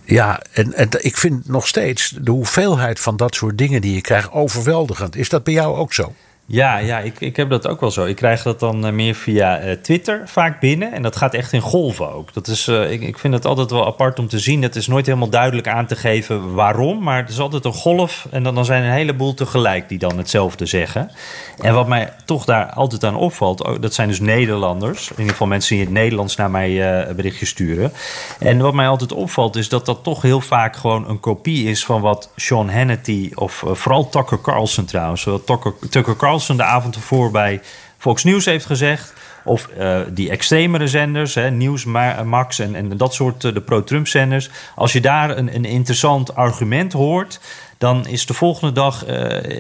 Ja, 0.04 0.42
en, 0.52 0.74
en 0.74 0.88
ik 0.98 1.16
vind 1.16 1.48
nog 1.48 1.66
steeds 1.66 2.14
de 2.20 2.30
hoeveelheid 2.30 3.00
van 3.00 3.16
dat 3.16 3.34
soort 3.34 3.58
dingen 3.58 3.80
die 3.80 3.94
je 3.94 4.00
krijgt 4.00 4.30
overweldigend. 4.30 5.16
Is 5.16 5.28
dat 5.28 5.44
bij 5.44 5.54
jou 5.54 5.76
ook 5.76 5.92
zo? 5.92 6.14
Ja, 6.46 6.76
ja 6.76 6.98
ik, 6.98 7.20
ik 7.20 7.36
heb 7.36 7.50
dat 7.50 7.66
ook 7.66 7.80
wel 7.80 7.90
zo. 7.90 8.04
Ik 8.04 8.16
krijg 8.16 8.42
dat 8.42 8.60
dan 8.60 8.86
eh, 8.86 8.92
meer 8.92 9.14
via 9.14 9.64
uh, 9.64 9.72
Twitter 9.72 10.22
vaak 10.24 10.60
binnen. 10.60 10.92
En 10.92 11.02
dat 11.02 11.16
gaat 11.16 11.34
echt 11.34 11.52
in 11.52 11.60
golven 11.60 12.12
ook. 12.12 12.32
Dat 12.32 12.46
is, 12.46 12.68
uh, 12.68 12.90
ik, 12.90 13.02
ik 13.02 13.18
vind 13.18 13.34
het 13.34 13.44
altijd 13.44 13.70
wel 13.70 13.86
apart 13.86 14.18
om 14.18 14.28
te 14.28 14.38
zien. 14.38 14.62
Het 14.62 14.76
is 14.76 14.86
nooit 14.86 15.06
helemaal 15.06 15.28
duidelijk 15.28 15.68
aan 15.68 15.86
te 15.86 15.96
geven 15.96 16.54
waarom. 16.54 17.02
Maar 17.02 17.16
het 17.16 17.28
is 17.28 17.38
altijd 17.38 17.64
een 17.64 17.72
golf. 17.72 18.26
En 18.30 18.42
dan, 18.42 18.54
dan 18.54 18.64
zijn 18.64 18.82
een 18.82 18.90
heleboel 18.90 19.34
tegelijk 19.34 19.88
die 19.88 19.98
dan 19.98 20.18
hetzelfde 20.18 20.66
zeggen. 20.66 21.10
En 21.58 21.74
wat 21.74 21.88
mij 21.88 22.12
toch 22.24 22.44
daar 22.44 22.72
altijd 22.72 23.04
aan 23.04 23.16
opvalt. 23.16 23.62
Oh, 23.62 23.80
dat 23.80 23.94
zijn 23.94 24.08
dus 24.08 24.20
Nederlanders. 24.20 25.10
In 25.10 25.16
ieder 25.16 25.32
geval 25.32 25.46
mensen 25.46 25.76
die 25.76 25.84
in 25.84 25.92
het 25.92 26.02
Nederlands 26.02 26.36
naar 26.36 26.50
mij 26.50 26.70
uh, 26.70 27.14
berichtjes 27.14 27.48
sturen. 27.48 27.92
En 28.38 28.58
wat 28.58 28.74
mij 28.74 28.88
altijd 28.88 29.12
opvalt 29.12 29.56
is 29.56 29.68
dat 29.68 29.86
dat 29.86 30.02
toch 30.02 30.22
heel 30.22 30.40
vaak 30.40 30.76
gewoon 30.76 31.08
een 31.08 31.20
kopie 31.20 31.70
is 31.70 31.84
van 31.84 32.00
wat 32.00 32.30
Sean 32.36 32.70
Hannity. 32.70 33.30
Of 33.34 33.64
vooral 33.66 34.08
Tucker 34.08 34.40
Carlson 34.40 34.84
trouwens. 34.84 35.22
Tucker, 35.44 35.74
Tucker 35.90 36.16
Carlson 36.16 36.32
Carlson 36.34 36.56
de 36.56 36.62
avond 36.62 36.94
ervoor 36.94 37.30
bij 37.30 37.60
Fox 37.98 38.24
News 38.24 38.44
heeft 38.44 38.66
gezegd. 38.66 39.12
Of 39.44 39.68
uh, 39.78 40.00
die 40.10 40.30
extremere 40.30 40.88
zenders, 40.88 41.34
hè, 41.34 41.50
Nieuws, 41.50 41.84
Max 42.24 42.58
en, 42.58 42.74
en 42.74 42.96
dat 42.96 43.14
soort 43.14 43.44
uh, 43.44 43.54
de 43.54 43.60
pro-Trump 43.60 44.08
zenders. 44.08 44.50
Als 44.74 44.92
je 44.92 45.00
daar 45.00 45.38
een, 45.38 45.54
een 45.54 45.64
interessant 45.64 46.34
argument 46.34 46.92
hoort, 46.92 47.40
dan 47.78 48.06
is 48.06 48.26
de 48.26 48.34
volgende 48.34 48.72
dag, 48.72 49.08
uh, 49.08 49.10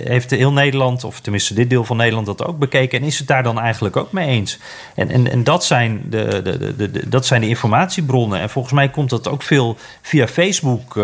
heeft 0.08 0.30
heel 0.30 0.52
Nederland, 0.52 1.04
of 1.04 1.20
tenminste 1.20 1.54
dit 1.54 1.70
deel 1.70 1.84
van 1.84 1.96
Nederland 1.96 2.26
dat 2.26 2.44
ook 2.44 2.58
bekeken. 2.58 3.00
En 3.00 3.06
is 3.06 3.18
het 3.18 3.28
daar 3.28 3.42
dan 3.42 3.60
eigenlijk 3.60 3.96
ook 3.96 4.12
mee 4.12 4.28
eens? 4.28 4.58
En, 4.94 5.10
en, 5.10 5.30
en 5.30 5.44
dat, 5.44 5.64
zijn 5.64 6.02
de, 6.10 6.42
de, 6.42 6.58
de, 6.76 6.90
de, 6.90 7.08
dat 7.08 7.26
zijn 7.26 7.40
de 7.40 7.48
informatiebronnen. 7.48 8.40
En 8.40 8.50
volgens 8.50 8.74
mij 8.74 8.88
komt 8.88 9.10
dat 9.10 9.28
ook 9.28 9.42
veel 9.42 9.76
via 10.02 10.26
Facebook 10.26 11.00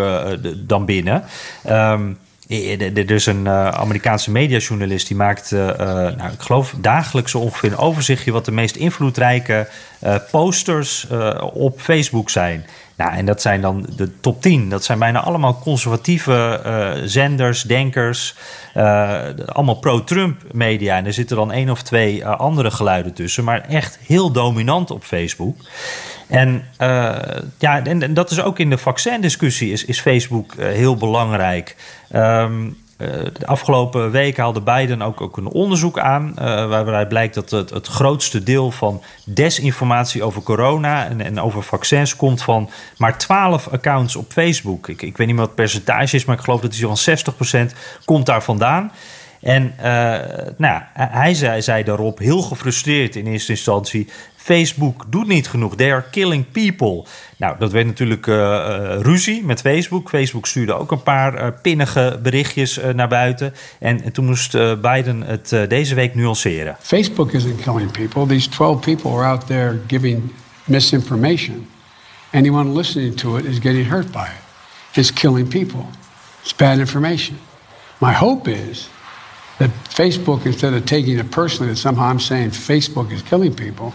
dan 0.67 0.85
binnen. 0.85 1.25
Um, 1.69 2.19
er 2.51 3.11
is 3.11 3.27
een 3.27 3.45
uh, 3.45 3.69
Amerikaanse 3.69 4.31
mediajournalist 4.31 5.07
die 5.07 5.17
maakt, 5.17 5.51
uh, 5.51 5.67
nou, 5.77 6.33
ik 6.33 6.41
geloof 6.41 6.75
dagelijks 6.79 7.35
ongeveer 7.35 7.73
een 7.73 7.79
overzichtje 7.79 8.33
wat 8.33 8.45
de 8.45 8.53
meest 8.53 8.77
invloedrijke 8.77 9.69
posters 10.31 11.07
op 11.53 11.81
Facebook 11.81 12.31
zijn. 12.31 12.67
Nou, 12.97 13.13
en 13.13 13.27
dat 13.27 13.43
zijn 13.43 13.61
dan 13.61 13.87
de 13.97 14.21
top 14.21 14.43
10. 14.43 14.69
Dat 14.69 14.85
zijn 14.85 14.99
bijna 14.99 15.21
allemaal 15.21 15.59
conservatieve 15.59 16.61
zenders, 17.05 17.63
denkers, 17.63 18.35
allemaal 19.47 19.79
pro-Trump 19.81 20.43
media. 20.53 20.97
En 20.97 21.07
er 21.07 21.13
zitten 21.13 21.37
dan 21.37 21.53
één 21.53 21.71
of 21.71 21.83
twee 21.83 22.27
andere 22.27 22.71
geluiden 22.71 23.13
tussen, 23.13 23.45
maar 23.45 23.61
echt 23.61 23.99
heel 24.07 24.33
dominant 24.33 24.91
op 24.91 25.05
Facebook. 25.05 25.57
En, 26.31 26.65
uh, 26.81 27.17
ja, 27.59 27.85
en, 27.85 28.15
dat 28.15 28.31
is 28.31 28.43
ook 28.43 28.59
in 28.59 28.71
de 28.71 28.79
vaccindiscussie 28.79 29.73
is, 29.73 29.85
is 29.85 30.01
Facebook 30.01 30.55
uh, 30.55 30.67
heel 30.67 30.97
belangrijk. 30.97 31.77
Um, 32.15 32.79
uh, 32.99 33.09
de 33.39 33.47
afgelopen 33.47 34.11
week 34.11 34.37
haalde 34.37 34.61
Biden 34.61 35.03
ook, 35.03 35.21
ook 35.21 35.37
een 35.37 35.47
onderzoek 35.47 35.99
aan. 35.99 36.33
waaruit 36.35 37.09
blijkt 37.09 37.35
dat 37.35 37.51
het, 37.51 37.71
het 37.71 37.87
grootste 37.87 38.43
deel 38.43 38.71
van 38.71 39.03
desinformatie 39.25 40.23
over 40.23 40.43
corona 40.43 41.07
en, 41.07 41.21
en 41.21 41.41
over 41.41 41.63
vaccins 41.63 42.17
komt 42.17 42.43
van 42.43 42.71
maar 42.97 43.19
12 43.19 43.69
accounts 43.69 44.17
op 44.17 44.33
Facebook. 44.33 44.89
Ik, 44.89 45.03
ik 45.03 45.17
weet 45.17 45.27
niet 45.27 45.37
meer 45.37 45.47
wat 45.47 45.47
het 45.47 45.55
percentage 45.55 46.17
is, 46.17 46.25
maar 46.25 46.37
ik 46.37 46.45
geloof 46.45 46.61
dat 46.61 46.73
die 46.73 46.87
van 46.87 47.71
60% 47.71 47.75
komt 48.05 48.27
daar 48.27 48.43
vandaan. 48.43 48.93
En 49.41 49.75
nou, 50.57 50.83
hij 50.95 51.35
zei, 51.35 51.63
zei 51.63 51.85
daarop, 51.85 52.19
heel 52.19 52.43
gefrustreerd 52.43 53.17
in 53.17 53.27
eerste 53.27 53.53
instantie: 53.53 54.09
Facebook 54.43 55.05
doet 55.09 55.27
niet 55.27 55.49
genoeg. 55.49 55.77
They 55.77 55.93
are 55.93 56.05
killing 56.11 56.51
people. 56.51 57.05
Nou, 57.37 57.59
dat 57.59 57.73
werd 57.73 57.87
natuurlijk 57.87 58.27
uh, 58.27 58.37
uh, 58.37 59.01
ruzie 59.01 59.45
met 59.45 59.61
Facebook. 59.61 60.09
Facebook 60.09 60.47
stuurde 60.47 60.73
ook 60.73 60.91
een 60.91 61.03
paar 61.03 61.35
uh, 61.35 61.47
pinnige 61.63 62.19
berichtjes 62.23 62.81
naar 62.95 63.09
buiten. 63.09 63.55
En, 63.79 64.03
en, 64.03 64.13
toen 64.13 64.25
moest 64.25 64.53
Biden 64.81 65.23
het 65.23 65.57
deze 65.69 65.95
week 65.95 66.15
nuanceren. 66.15 66.77
Facebook 66.81 67.33
isn't 67.33 67.61
killing 67.63 67.91
people. 67.91 68.27
These 68.27 68.49
12 68.49 68.81
people 68.81 69.11
are 69.11 69.25
out 69.25 69.47
there 69.47 69.79
giving 69.87 70.33
misinformation. 70.65 71.69
Anyone 72.33 72.73
listening 72.73 73.17
to 73.17 73.37
it 73.37 73.45
is 73.45 73.59
getting 73.59 73.87
hurt 73.87 74.11
by 74.11 74.27
it. 74.27 74.97
It's 74.97 75.13
killing 75.13 75.49
people. 75.49 75.87
It's 76.43 76.55
bad 76.55 76.79
information. 76.79 77.39
My 77.99 78.13
hope 78.13 78.51
is 78.51 78.89
that 79.59 79.71
Facebook, 79.89 80.47
instead 80.47 80.75
of 80.75 80.85
taking 80.85 81.19
it 81.19 81.31
personally 81.31 81.73
that 81.73 81.79
somehow 81.79 82.05
I'm 82.05 82.21
saying 82.21 82.51
Facebook 82.51 83.13
is 83.13 83.23
killing 83.23 83.55
people, 83.55 83.93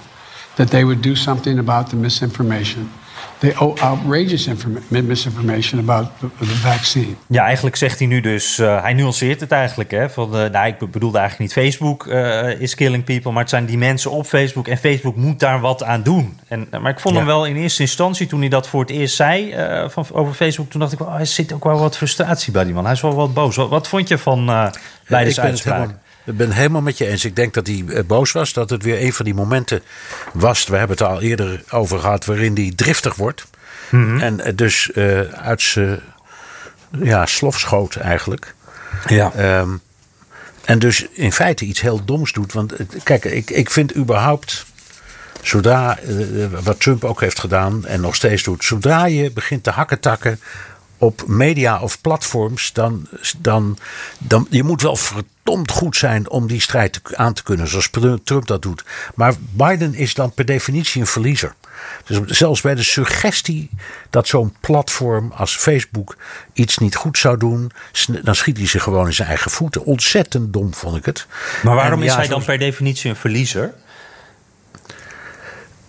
that 0.55 0.69
they 0.69 0.83
would 0.83 1.03
do 1.03 1.15
something 1.15 1.59
about 1.59 1.89
the 1.89 1.95
misinformation. 1.95 2.89
The 3.37 3.55
outrageous 3.81 4.47
misinformation 4.89 5.79
about 5.79 6.07
the 6.19 6.45
vaccine. 6.45 7.15
Ja, 7.27 7.43
eigenlijk 7.43 7.75
zegt 7.75 7.99
hij 7.99 8.07
nu 8.07 8.21
dus, 8.21 8.59
uh, 8.59 8.81
hij 8.81 8.93
nuanceert 8.93 9.39
het 9.39 9.51
eigenlijk. 9.51 9.91
Hè, 9.91 10.09
van, 10.09 10.35
uh, 10.35 10.49
nou, 10.49 10.67
ik 10.67 10.91
bedoelde 10.91 11.17
eigenlijk 11.17 11.55
niet 11.55 11.65
Facebook 11.65 12.05
uh, 12.05 12.59
is 12.59 12.75
killing 12.75 13.03
people, 13.03 13.31
maar 13.31 13.41
het 13.41 13.49
zijn 13.49 13.65
die 13.65 13.77
mensen 13.77 14.11
op 14.11 14.25
Facebook 14.25 14.67
en 14.67 14.77
Facebook 14.77 15.15
moet 15.15 15.39
daar 15.39 15.59
wat 15.59 15.83
aan 15.83 16.03
doen. 16.03 16.39
En, 16.47 16.67
maar 16.81 16.91
ik 16.91 16.99
vond 16.99 17.13
ja. 17.13 17.19
hem 17.19 17.29
wel 17.29 17.45
in 17.45 17.55
eerste 17.55 17.81
instantie, 17.81 18.27
toen 18.27 18.39
hij 18.39 18.49
dat 18.49 18.67
voor 18.67 18.81
het 18.81 18.89
eerst 18.89 19.15
zei 19.15 19.55
van, 19.87 20.05
over 20.11 20.33
Facebook, 20.33 20.69
toen 20.69 20.79
dacht 20.79 20.93
ik, 20.93 21.01
oh, 21.01 21.19
er 21.19 21.25
zit 21.25 21.53
ook 21.53 21.63
wel 21.63 21.79
wat 21.79 21.97
frustratie 21.97 22.51
bij 22.51 22.63
die 22.63 22.73
man. 22.73 22.83
Hij 22.83 22.93
is 22.93 23.01
wel 23.01 23.15
wat 23.15 23.33
boos. 23.33 23.55
Wat, 23.55 23.69
wat 23.69 23.87
vond 23.87 24.07
je 24.07 24.17
van 24.17 24.45
beide 25.07 25.33
ja, 25.33 25.41
uitspraak? 25.41 25.89
Ik 26.25 26.37
ben 26.37 26.51
helemaal 26.51 26.81
met 26.81 26.97
je 26.97 27.07
eens. 27.07 27.25
Ik 27.25 27.35
denk 27.35 27.53
dat 27.53 27.67
hij 27.67 28.05
boos 28.07 28.31
was. 28.31 28.53
Dat 28.53 28.69
het 28.69 28.83
weer 28.83 29.01
een 29.01 29.13
van 29.13 29.25
die 29.25 29.33
momenten 29.33 29.81
was. 30.33 30.67
We 30.67 30.77
hebben 30.77 30.97
het 30.97 31.07
al 31.07 31.21
eerder 31.21 31.63
over 31.69 31.99
gehad. 31.99 32.25
waarin 32.25 32.55
hij 32.55 32.71
driftig 32.75 33.15
wordt. 33.15 33.45
Mm 33.89 34.03
-hmm. 34.03 34.19
En 34.19 34.55
dus 34.55 34.91
uh, 34.93 35.19
uit 35.19 35.61
zijn 35.61 35.99
ja, 37.01 37.25
slof 37.25 37.59
schoot 37.59 37.95
eigenlijk. 37.95 38.53
Ja. 39.07 39.59
Um, 39.59 39.81
en 40.65 40.79
dus 40.79 41.07
in 41.11 41.31
feite 41.31 41.65
iets 41.65 41.81
heel 41.81 42.05
doms 42.05 42.31
doet. 42.31 42.53
Want 42.53 42.73
kijk, 43.03 43.25
ik, 43.25 43.49
ik 43.49 43.69
vind 43.69 43.95
überhaupt. 43.95 44.65
Zodra, 45.41 45.99
uh, 46.07 46.45
wat 46.63 46.79
Trump 46.79 47.03
ook 47.03 47.21
heeft 47.21 47.39
gedaan 47.39 47.85
en 47.85 48.01
nog 48.01 48.15
steeds 48.15 48.43
doet. 48.43 48.63
Zodra 48.63 49.05
je 49.05 49.31
begint 49.31 49.63
te 49.63 49.69
hakken 49.69 49.99
takken 49.99 50.39
op 51.05 51.23
media 51.27 51.81
of 51.81 52.01
platforms, 52.01 52.73
dan, 52.73 53.07
dan, 53.37 53.77
dan 54.17 54.47
je 54.49 54.63
moet 54.63 54.81
wel 54.81 54.95
verdomd 54.95 55.71
goed 55.71 55.95
zijn 55.95 56.29
om 56.29 56.47
die 56.47 56.61
strijd 56.61 57.01
aan 57.15 57.33
te 57.33 57.43
kunnen, 57.43 57.67
zoals 57.67 57.89
Trump 58.23 58.47
dat 58.47 58.61
doet. 58.61 58.83
Maar 59.15 59.33
Biden 59.51 59.93
is 59.93 60.13
dan 60.13 60.31
per 60.31 60.45
definitie 60.45 61.01
een 61.01 61.07
verliezer. 61.07 61.55
Dus 62.05 62.37
zelfs 62.37 62.61
bij 62.61 62.75
de 62.75 62.83
suggestie 62.83 63.69
dat 64.09 64.27
zo'n 64.27 64.55
platform 64.59 65.31
als 65.31 65.55
Facebook 65.55 66.17
iets 66.53 66.77
niet 66.77 66.95
goed 66.95 67.17
zou 67.17 67.37
doen, 67.37 67.71
dan 68.23 68.35
schiet 68.35 68.57
hij 68.57 68.67
zich 68.67 68.83
gewoon 68.83 69.05
in 69.05 69.13
zijn 69.13 69.27
eigen 69.27 69.51
voeten. 69.51 69.85
Ontzettend 69.85 70.53
dom 70.53 70.73
vond 70.73 70.97
ik 70.97 71.05
het. 71.05 71.27
Maar 71.63 71.75
waarom 71.75 71.99
en, 71.99 72.05
is 72.05 72.15
hij 72.15 72.27
dan 72.27 72.43
per 72.43 72.57
definitie 72.57 73.09
een 73.09 73.15
verliezer? 73.15 73.73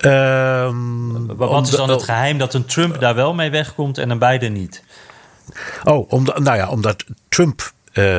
Um, 0.00 1.36
Wat 1.36 1.66
is 1.66 1.74
dan 1.74 1.90
het 1.90 2.02
geheim 2.02 2.38
dat 2.38 2.54
een 2.54 2.64
Trump 2.64 3.00
daar 3.00 3.14
wel 3.14 3.34
mee 3.34 3.50
wegkomt 3.50 3.98
en 3.98 4.10
een 4.10 4.18
Biden 4.18 4.52
niet? 4.52 4.82
Oh, 5.84 6.12
omdat, 6.12 6.38
nou 6.38 6.56
ja, 6.56 6.68
omdat 6.68 7.04
Trump 7.28 7.72
uh, 7.92 8.18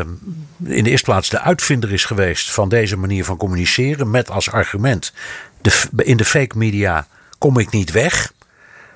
in 0.63 0.83
de 0.83 0.89
eerste 0.89 1.11
plaats 1.11 1.29
de 1.29 1.39
uitvinder 1.39 1.91
is 1.91 2.05
geweest 2.05 2.51
van 2.51 2.69
deze 2.69 2.97
manier 2.97 3.25
van 3.25 3.37
communiceren. 3.37 4.11
Met 4.11 4.29
als 4.29 4.51
argument: 4.51 5.13
de, 5.61 5.87
in 5.95 6.17
de 6.17 6.25
fake 6.25 6.57
media 6.57 7.07
kom 7.37 7.59
ik 7.59 7.69
niet 7.69 7.91
weg. 7.91 8.33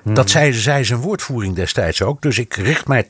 Hmm. 0.02 0.14
Dat 0.14 0.30
zei, 0.30 0.52
zei 0.52 0.84
zijn 0.84 1.00
woordvoering 1.00 1.54
destijds 1.54 2.02
ook. 2.02 2.22
Dus 2.22 2.38
ik 2.38 2.54
richt 2.54 2.86
mij 2.86 3.08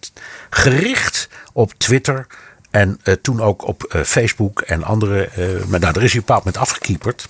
gericht 0.50 1.28
op 1.52 1.72
Twitter. 1.76 2.26
En 2.72 3.00
uh, 3.04 3.14
toen 3.14 3.40
ook 3.40 3.66
op 3.66 3.92
uh, 3.94 4.02
Facebook 4.02 4.60
en 4.60 4.82
andere. 4.82 5.28
Uh, 5.38 5.64
maar 5.64 5.80
nou, 5.80 5.92
daar 5.92 6.02
is 6.02 6.10
op 6.10 6.14
een 6.14 6.20
bepaald 6.20 6.44
moment 6.44 6.62
afgekieperd. 6.62 7.28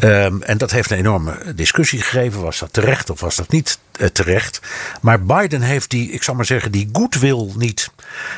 Um, 0.00 0.42
en 0.42 0.58
dat 0.58 0.70
heeft 0.70 0.90
een 0.90 0.98
enorme 0.98 1.54
discussie 1.54 2.00
gegeven. 2.00 2.40
Was 2.40 2.58
dat 2.58 2.72
terecht 2.72 3.10
of 3.10 3.20
was 3.20 3.36
dat 3.36 3.50
niet 3.50 3.78
terecht? 4.12 4.60
Maar 5.00 5.22
Biden 5.22 5.62
heeft 5.62 5.90
die, 5.90 6.10
ik 6.10 6.22
zal 6.22 6.34
maar 6.34 6.44
zeggen, 6.44 6.72
die 6.72 6.88
goodwill 6.92 7.52
niet. 7.56 7.90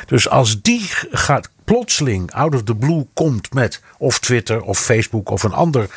Dus 0.07 0.29
als 0.29 0.63
die 0.63 0.91
gaat 1.11 1.51
plotseling 1.65 2.33
out 2.33 2.55
of 2.55 2.63
the 2.63 2.75
blue 2.75 3.07
komt 3.15 3.55
met 3.55 3.83
of 3.99 4.19
Twitter 4.19 4.61
of 4.63 4.79
Facebook 4.79 5.31
of 5.31 5.43
een 5.43 5.53
ander, 5.53 5.89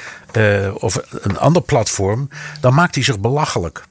of 0.73 1.01
een 1.09 1.37
ander 1.37 1.61
platform, 1.61 2.29
dan 2.59 2.73
maakt 2.73 2.95
hij 2.95 3.03
zich 3.03 3.19
belachelijk. 3.19 3.83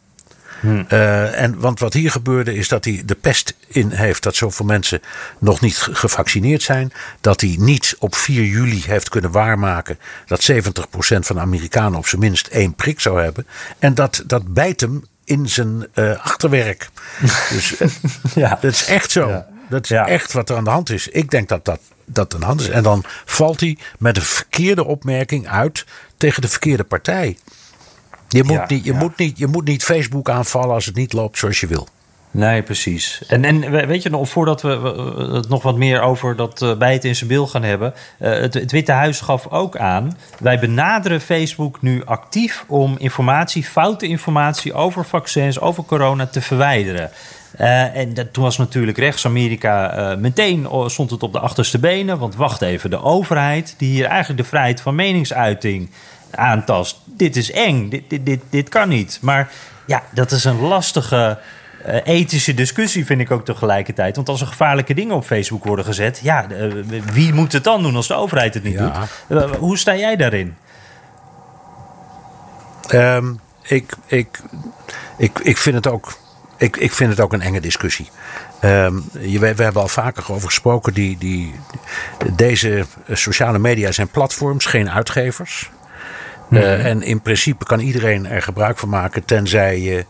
Hmm. 0.61 0.87
Uh, 0.93 1.41
en, 1.43 1.59
want 1.61 1.79
wat 1.81 1.93
hier 1.93 2.11
gebeurde 2.11 2.55
is 2.55 2.69
dat 2.69 2.85
hij 2.85 3.03
de 3.05 3.15
pest 3.15 3.55
in 3.67 3.91
heeft 3.91 4.23
dat 4.23 4.35
zoveel 4.37 4.67
mensen 4.67 5.01
nog 5.39 5.61
niet 5.61 5.77
gevaccineerd 5.77 6.63
zijn. 6.63 6.93
Dat 7.21 7.41
hij 7.41 7.57
niet 7.59 7.97
op 7.99 8.15
4 8.15 8.45
juli 8.45 8.83
heeft 8.87 9.09
kunnen 9.09 9.31
waarmaken 9.31 9.99
dat 10.27 10.51
70% 10.53 10.55
van 11.01 11.37
de 11.37 11.43
Amerikanen 11.43 11.99
op 11.99 12.07
zijn 12.07 12.21
minst 12.21 12.47
één 12.47 12.75
prik 12.75 13.01
zou 13.01 13.23
hebben. 13.23 13.47
En 13.79 13.95
dat, 13.95 14.23
dat 14.27 14.53
bijt 14.55 14.81
hem 14.81 15.05
in 15.25 15.49
zijn 15.49 15.87
eh, 15.95 16.25
achterwerk. 16.25 16.89
dus 17.53 17.77
eh, 17.77 17.89
Ja. 18.35 18.59
dat 18.61 18.73
is 18.73 18.85
echt 18.85 19.11
zo. 19.11 19.29
Ja. 19.29 19.47
Dat 19.69 19.83
is 19.83 19.89
Ja. 19.89 20.07
echt 20.07 20.33
wat 20.33 20.51
er 20.51 20.57
aan 20.57 20.65
de 20.65 20.71
hand 20.71 20.91
is. 20.91 21.09
Ik 21.09 21.31
denk 21.31 21.49
dat 21.49 21.65
dat, 21.65 21.81
dat 22.05 22.35
aan 22.35 22.41
de 22.41 22.47
hand 22.47 22.61
is. 22.61 22.69
En 22.69 22.83
dan 22.83 23.05
valt 23.25 23.61
hij 23.61 23.79
met 23.99 24.17
een 24.17 24.23
verkeerde 24.23 24.85
opmerking 24.85 25.49
uit 25.49 25.85
tegen 26.17 26.43
de 26.43 26.49
verkeerde 26.49 26.85
partij. 26.85 27.39
Je 28.33 28.43
moet, 28.45 28.53
Ja, 28.57 28.65
niet, 28.69 28.85
je, 28.85 28.93
ja. 28.93 28.99
moet 28.99 29.17
niet, 29.17 29.39
je 29.39 29.47
moet 29.47 29.65
niet 29.67 29.85
Facebook 29.85 30.31
aanvallen 30.31 30.75
als 30.75 30.87
het 30.87 30.97
niet 30.97 31.13
loopt 31.13 31.39
zoals 31.39 31.61
je 31.61 31.67
wil. 31.67 31.89
Nee, 32.33 32.63
precies. 32.63 33.23
En, 33.29 33.45
en 33.45 33.71
we- 33.71 33.87
weet 33.87 34.03
je 34.03 34.11
nog, 34.11 34.29
voordat 34.29 34.63
we 34.63 34.69
het 35.35 35.49
nog 35.49 35.63
wat 35.63 35.77
meer 35.77 36.01
over 36.01 36.37
dat 36.37 36.63
eh, 36.63 36.77
bij 36.77 36.93
het 36.93 37.05
in 37.05 37.17
zijn 37.17 37.29
bil 37.29 37.47
gaan 37.47 37.63
hebben. 37.63 37.95
eh, 38.19 38.31
het, 38.33 38.55
het 38.55 38.71
Witte 38.73 38.93
Huis 38.93 39.21
gaf 39.21 39.47
ook 39.49 39.77
aan. 39.77 40.17
Wij 40.39 40.59
benaderen 40.59 41.21
Facebook 41.21 41.83
nu 41.83 42.05
actief 42.05 42.65
om 42.69 42.95
informatie, 42.99 43.65
foute 43.65 44.07
informatie 44.07 44.73
over 44.75 45.05
vaccins, 45.05 45.61
over 45.61 45.85
corona 45.85 46.27
te 46.27 46.41
verwijderen. 46.41 47.11
Eh, 47.57 47.97
en 47.97 48.15
dat, 48.15 48.33
toen 48.33 48.45
was 48.45 48.59
natuurlijk 48.59 48.99
rechts-Amerika 48.99 49.93
eh, 49.93 50.17
meteen 50.17 50.69
oh, 50.69 50.89
stond 50.89 51.11
het 51.11 51.23
op 51.23 51.33
de 51.33 51.41
achterste 51.41 51.79
benen. 51.79 52.19
Want 52.19 52.35
wacht 52.35 52.63
even, 52.63 52.91
de 52.91 53.03
overheid 53.03 53.75
die 53.79 53.91
hier 53.91 54.05
eigenlijk 54.05 54.43
de 54.43 54.49
vrijheid 54.49 54.81
van 54.81 54.95
meningsuiting 54.95 55.91
aantast. 56.31 57.01
Dit 57.05 57.37
is 57.37 57.51
eng, 57.51 57.89
dit, 57.89 58.03
dit, 58.09 58.27
dit, 58.27 58.41
dit 58.51 58.69
kan 58.69 58.89
niet. 58.89 59.19
Maar 59.23 59.51
ja, 59.87 60.03
dat 60.11 60.31
is 60.31 60.45
een 60.45 60.61
lastige 60.61 61.39
eh, 61.85 61.97
ethische 62.05 62.55
discussie, 62.55 63.07
vind 63.07 63.21
ik 63.21 63.31
ook 63.31 63.45
tegelijkertijd. 63.45 64.17
Want 64.17 64.29
als 64.29 64.41
er 64.41 64.47
gevaarlijke 64.47 64.95
dingen 64.95 65.15
op 65.15 65.25
Facebook 65.25 65.65
worden 65.65 65.85
gezet, 65.85 66.21
ja, 66.23 66.47
wie 67.13 67.33
moet 67.33 67.53
het 67.53 67.65
dan 67.65 67.83
doen 67.83 67.97
als 67.97 68.09
de 68.09 68.15
overheid 68.15 68.55
het 68.55 68.63
niet 68.63 68.79
Ja. 68.79 69.07
doet? 69.29 69.57
Hoe 69.57 69.79
sta 69.79 69.97
jij 69.97 70.17
daarin? 70.17 70.57
Ehm, 72.89 73.33
ik, 73.63 73.93
ik, 74.07 74.41
ik, 75.19 75.39
ik, 75.39 75.57
vind 75.59 75.77
het 75.77 75.87
ook, 75.87 76.19
ik, 76.61 76.77
ik 76.77 76.93
vind 76.93 77.11
het 77.11 77.21
ook 77.21 77.33
een 77.33 77.41
enge 77.41 77.61
discussie. 77.61 78.11
Ehm, 78.61 78.95
je, 79.21 79.39
we, 79.39 79.55
we 79.55 79.63
hebben 79.63 79.83
al 79.83 79.89
vaker 79.89 80.33
over 80.33 80.49
gesproken. 80.49 80.95
Die, 80.95 81.19
die, 81.19 81.55
deze 82.33 82.85
sociale 83.13 83.59
media 83.59 83.93
zijn 83.93 84.09
platforms, 84.09 84.67
geen 84.67 84.91
uitgevers. 84.91 85.71
Eh, 86.51 86.87
en 86.87 87.03
in 87.03 87.21
principe 87.21 87.65
kan 87.65 87.79
iedereen 87.79 88.27
er 88.27 88.43
gebruik 88.43 88.79
van 88.79 88.89
maken, 88.89 89.25
tenzij 89.25 89.81
je. 89.81 90.05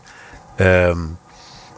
ehm, 0.55 0.97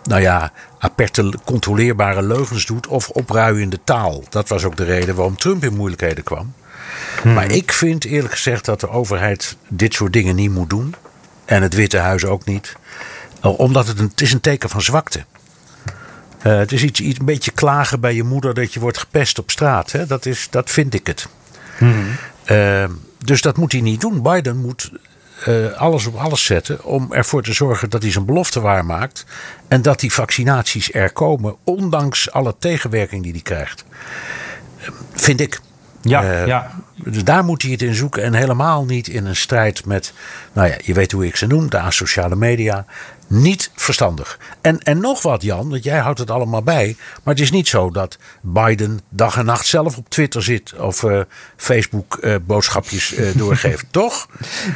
nou 0.04 0.22
ja, 0.22 0.52
aperte 0.80 1.34
controleerbare 1.44 2.22
leugens 2.22 2.66
doet 2.66 2.88
of 2.88 3.10
opruiende 3.10 3.80
taal. 3.84 4.24
Dat 4.30 4.50
was 4.50 4.64
ook 4.64 4.76
de 4.76 4.84
reden 4.84 5.16
waarom 5.16 5.38
Trump 5.38 5.64
in 5.64 5.76
moeilijkheden 5.76 6.24
kwam. 6.24 6.54
Maar 7.24 7.52
ik 7.52 7.72
vind 7.72 8.06
eerlijk 8.06 8.34
gezegd 8.34 8.66
dat 8.66 8.80
de 8.80 8.90
overheid 8.90 9.58
dit 9.68 9.94
soort 9.94 10.14
dingen 10.14 10.36
niet 10.36 10.52
moet 10.52 10.70
doen. 10.70 10.96
En 11.46 11.62
het 11.62 11.74
Witte 11.74 11.98
Huis 11.98 12.26
ook 12.26 12.46
niet. 12.46 12.76
Eh, 13.44 13.60
Omdat 13.60 13.88
het 13.88 14.00
een, 14.00 14.08
het 14.08 14.22
is 14.22 14.34
een 14.34 14.42
teken 14.42 14.70
van 14.70 14.82
zwakte. 14.82 15.26
Eh, 16.44 16.58
het 16.58 16.72
is 16.72 16.84
iets, 16.84 17.00
iets, 17.00 17.20
een 17.20 17.26
beetje 17.26 17.52
klagen 17.52 18.00
bij 18.00 18.16
je 18.16 18.24
moeder 18.24 18.54
dat 18.54 18.74
je 18.74 18.80
wordt 18.80 18.98
gepest 18.98 19.40
op 19.40 19.52
straat. 19.52 19.92
Hè? 19.92 20.06
Dat, 20.06 20.26
is, 20.26 20.48
dat 20.50 20.70
vind 20.70 20.94
ik 20.94 21.08
het. 21.08 21.28
Eh, 22.44 22.86
dus 23.18 23.42
dat 23.42 23.58
moet 23.58 23.72
hij 23.72 23.82
niet 23.82 24.02
doen. 24.02 24.22
Biden 24.22 24.58
moet 24.58 24.92
eh, 25.46 25.72
alles 25.74 26.06
op 26.06 26.16
alles 26.16 26.46
zetten 26.46 26.84
om 26.84 27.14
ervoor 27.14 27.44
te 27.44 27.54
zorgen 27.54 27.90
dat 27.90 28.02
hij 28.02 28.12
zijn 28.12 28.26
belofte 28.26 28.60
waarmaakt. 28.60 29.26
En 29.68 29.82
dat 29.82 30.00
die 30.00 30.14
vaccinaties 30.14 30.94
er 30.94 31.12
komen, 31.12 31.56
ondanks 31.64 32.32
alle 32.32 32.56
tegenwerking 32.60 33.24
die 33.24 33.32
hij 33.32 33.42
krijgt. 33.42 33.86
Vind 35.14 35.40
ik. 35.40 35.60
Ja, 36.02 36.46
ja. 36.46 36.72
Dus 36.96 37.24
daar 37.24 37.44
moet 37.44 37.62
hij 37.62 37.72
het 37.72 37.82
in 37.82 37.96
zoeken. 37.96 38.24
En 38.24 38.34
helemaal 38.34 38.86
niet 38.86 39.08
in 39.08 39.26
een 39.26 39.36
strijd 39.36 39.86
met, 39.86 40.14
nou 40.54 40.68
ja, 40.68 40.76
je 40.84 40.94
weet 40.94 41.12
hoe 41.12 41.26
ik 41.26 41.36
ze 41.36 41.48
noem, 41.48 41.70
de 41.70 41.80
asociale 41.80 42.36
media. 42.36 42.86
Niet 43.28 43.72
verstandig. 43.76 44.40
En, 44.62 44.80
en 44.80 45.00
nog 45.00 45.22
wat, 45.22 45.42
Jan, 45.42 45.70
want 45.70 45.84
jij 45.84 45.98
houdt 45.98 46.20
het 46.20 46.32
allemaal 46.32 46.62
bij. 46.64 46.96
Maar 47.24 47.34
het 47.34 47.44
is 47.44 47.52
niet 47.52 47.68
zo 47.68 47.92
dat 47.92 48.18
Biden 48.42 49.00
dag 49.10 49.38
en 49.38 49.46
nacht 49.46 49.66
zelf 49.66 49.98
op 49.98 50.10
Twitter 50.10 50.44
zit 50.44 50.74
of 50.80 51.04
eh, 51.04 51.20
Facebook 51.56 52.18
eh, 52.18 52.36
boodschapjes 52.46 53.14
eh, 53.14 53.28
doorgeeft, 53.42 53.86
toch? 53.92 54.28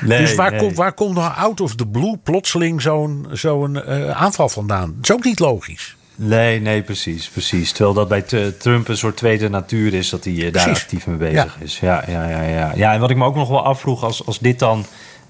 Nee, 0.02 0.20
dus 0.20 0.36
waar, 0.36 0.52
nee. 0.52 0.60
komt 0.60 0.76
waar 0.76 0.94
komt 0.94 1.16
nou 1.16 1.34
out 1.34 1.62
of 1.62 1.76
the 1.76 1.88
blue 1.88 2.18
plotseling 2.24 2.82
zo'n 2.82 3.28
zo'n 3.32 3.84
aanval 4.14 4.50
vandaan? 4.50 4.94
Dat 4.96 5.10
is 5.10 5.12
ook 5.12 5.24
niet 5.24 5.40
logisch. 5.40 5.96
Nee, 6.16 6.62
nee, 6.62 6.82
precies, 6.82 7.30
precies. 7.30 7.72
Terwijl 7.72 7.94
dat 7.94 8.08
bij 8.08 8.52
Trump 8.52 8.88
een 8.88 8.98
soort 8.98 9.18
tweede 9.18 9.50
natuur 9.50 9.94
is 9.94 10.10
dat 10.10 10.24
hij 10.24 10.34
daar 10.34 10.52
Precies. 10.52 10.84
actief 10.84 11.08
mee 11.08 11.18
bezig 11.18 11.58
is. 11.60 11.80
Ja, 11.80 12.04
ja, 12.08 12.30
ja, 12.30 12.42
ja. 12.42 12.72
ja, 12.76 12.94
en 12.94 13.00
wat 13.00 13.10
ik 13.10 13.18
me 13.18 13.26
ook 13.26 13.36
nog 13.36 13.50
wel 13.50 13.66
afvroeg, 13.66 14.04
als, 14.04 14.26
als 14.26 14.40
dit 14.40 14.60
dan 14.60 14.86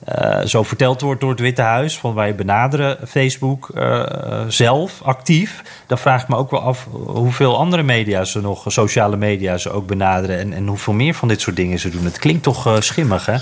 eh, 0.05 0.45
zo 0.45 0.63
verteld 0.63 1.01
wordt 1.01 1.21
door 1.21 1.29
het 1.29 1.39
Witte 1.39 1.61
Huis, 1.61 1.97
van 1.97 2.13
wij 2.13 2.35
benaderen 2.35 3.07
Facebook 3.07 3.69
eh, 3.69 4.43
zelf 4.47 5.01
actief, 5.01 5.61
dan 5.87 5.97
vraag 5.97 6.21
ik 6.21 6.27
me 6.27 6.35
ook 6.35 6.51
wel 6.51 6.61
af 6.61 6.87
hoeveel 6.91 7.57
andere 7.57 7.83
media 7.83 8.23
ze 8.23 8.41
nog, 8.41 8.63
sociale 8.67 9.17
media 9.17 9.57
ze 9.57 9.69
ook 9.71 9.87
benaderen 9.87 10.39
en, 10.39 10.53
en 10.53 10.67
hoeveel 10.67 10.93
meer 10.93 11.13
van 11.13 11.27
dit 11.27 11.41
soort 11.41 11.55
dingen 11.55 11.79
ze 11.79 11.89
doen. 11.89 12.05
Het 12.05 12.19
klinkt 12.19 12.43
toch 12.43 12.67
eh, 12.67 12.79
schimmig, 12.79 13.25
hè? 13.25 13.37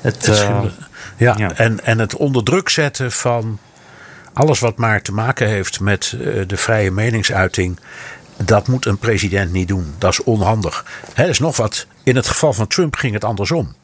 Het, 0.00 0.28
schimmig. 0.32 0.88
ja, 1.16 1.34
ja. 1.38 1.52
En, 1.54 1.84
en 1.84 1.98
het 1.98 2.16
onder 2.16 2.44
druk 2.44 2.68
zetten 2.68 3.12
van 3.12 3.58
alles 4.32 4.58
wat 4.58 4.76
maar 4.76 5.02
te 5.02 5.12
maken 5.12 5.48
heeft 5.48 5.80
met 5.80 6.16
de 6.46 6.56
vrije 6.56 6.90
meningsuiting. 6.90 7.80
Dat 8.36 8.68
moet 8.68 8.86
een 8.86 8.98
president 8.98 9.52
niet 9.52 9.68
doen. 9.68 9.94
Dat 9.98 10.12
is 10.12 10.22
onhandig. 10.22 10.84
Er 11.14 11.28
is 11.28 11.38
nog 11.38 11.56
wat. 11.56 11.86
In 12.02 12.16
het 12.16 12.28
geval 12.28 12.52
van 12.52 12.66
Trump 12.66 12.96
ging 12.96 13.12
het 13.12 13.24
andersom. 13.24 13.74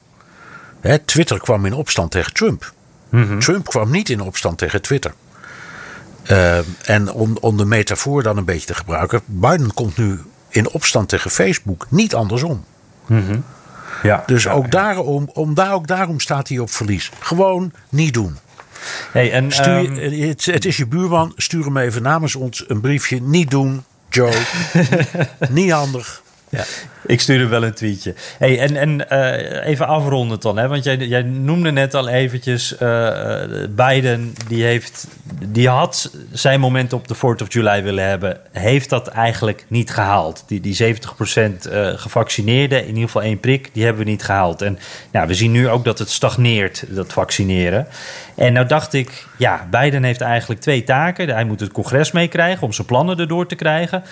Hè, 0.84 0.98
Twitter 0.98 1.38
kwam 1.38 1.66
in 1.66 1.72
opstand 1.72 2.10
tegen 2.10 2.32
Trump. 2.32 2.72
Trump 3.38 3.68
kwam 3.68 3.90
niet 3.90 4.08
in 4.08 4.20
opstand 4.20 4.58
tegen 4.58 4.82
Twitter. 4.82 5.14
Eh, 6.22 6.58
en 6.88 7.12
om, 7.12 7.36
om 7.40 7.56
de 7.56 7.64
metafoor 7.64 8.22
dan 8.22 8.36
een 8.36 8.44
beetje 8.44 8.66
te 8.66 8.74
gebruiken. 8.74 9.20
Biden 9.24 9.74
komt 9.74 9.96
nu 9.96 10.20
in 10.48 10.70
opstand 10.70 11.08
tegen 11.08 11.30
Facebook. 11.30 11.86
Niet 11.90 12.14
andersom. 12.14 12.64
ja, 14.02 14.22
Dus 14.26 14.42
ja, 14.42 14.52
ook, 14.52 14.64
ja. 14.64 14.70
Daarom, 14.70 15.30
om, 15.32 15.54
daar, 15.54 15.72
ook 15.72 15.86
daarom 15.86 16.20
staat 16.20 16.48
hij 16.48 16.58
op 16.58 16.70
verlies. 16.70 17.10
Gewoon 17.18 17.72
niet 17.88 18.14
doen. 18.14 18.36
Hey, 19.12 19.32
en, 19.32 19.52
Stuur, 19.52 19.98
ehm, 19.98 20.28
het, 20.28 20.44
het 20.44 20.64
is 20.64 20.76
je 20.76 20.86
buurman. 20.86 21.32
Stuur 21.36 21.64
hem 21.64 21.76
even 21.76 22.02
namens 22.02 22.34
ons 22.34 22.64
een 22.68 22.80
briefje. 22.80 23.20
Niet 23.20 23.50
doen, 23.50 23.84
Joe. 24.08 24.32
niet 25.48 25.70
handig. 25.70 26.22
Ja. 26.56 26.64
Ik 27.06 27.20
stuur 27.20 27.38
hem 27.38 27.48
wel 27.48 27.64
een 27.64 27.74
tweetje. 27.74 28.14
Hey, 28.38 28.58
en 28.58 28.76
en 28.76 29.10
eh, 29.10 29.66
even 29.66 29.86
afrondend 29.86 30.42
dan, 30.42 30.58
hè? 30.58 30.68
want 30.68 30.84
jij, 30.84 30.96
jij 30.96 31.22
noemde 31.22 31.72
net 31.72 31.94
al 31.94 32.08
eventjes... 32.08 32.76
eh, 32.76 33.42
eh, 33.42 33.70
Biden, 33.70 34.34
die, 34.48 34.64
heeft, 34.64 35.06
die 35.46 35.68
had 35.68 36.10
zijn 36.32 36.60
moment 36.60 36.92
op 36.92 37.08
de 37.08 37.16
4th 37.16 37.42
of 37.42 37.52
July 37.52 37.82
willen 37.82 38.08
hebben... 38.08 38.40
heeft 38.52 38.90
dat 38.90 39.06
eigenlijk 39.08 39.64
niet 39.68 39.90
gehaald. 39.90 40.44
Die, 40.46 40.60
die 40.60 40.96
70% 40.96 41.68
eh 41.70 41.88
gevaccineerden, 41.94 42.80
in 42.80 42.88
ieder 42.88 43.02
geval 43.02 43.22
één 43.22 43.40
prik... 43.40 43.70
die 43.72 43.84
hebben 43.84 44.04
we 44.04 44.10
niet 44.10 44.24
gehaald. 44.24 44.62
En 44.62 44.78
nou, 45.12 45.26
we 45.26 45.34
zien 45.34 45.52
nu 45.52 45.68
ook 45.68 45.84
dat 45.84 45.98
het 45.98 46.10
stagneert, 46.10 46.84
dat 46.88 47.12
vaccineren. 47.12 47.86
En 48.34 48.52
nou 48.52 48.66
dacht 48.66 48.92
ik, 48.92 49.26
ja, 49.38 49.68
Biden 49.70 50.02
heeft 50.02 50.20
eigenlijk 50.20 50.60
twee 50.60 50.84
taken. 50.84 51.28
Hij 51.28 51.44
moet 51.44 51.60
het 51.60 51.72
congres 51.72 52.12
meekrijgen 52.12 52.62
om 52.62 52.72
zijn 52.72 52.86
plannen 52.86 53.18
erdoor 53.18 53.46
te 53.46 53.54
krijgen... 53.54 54.02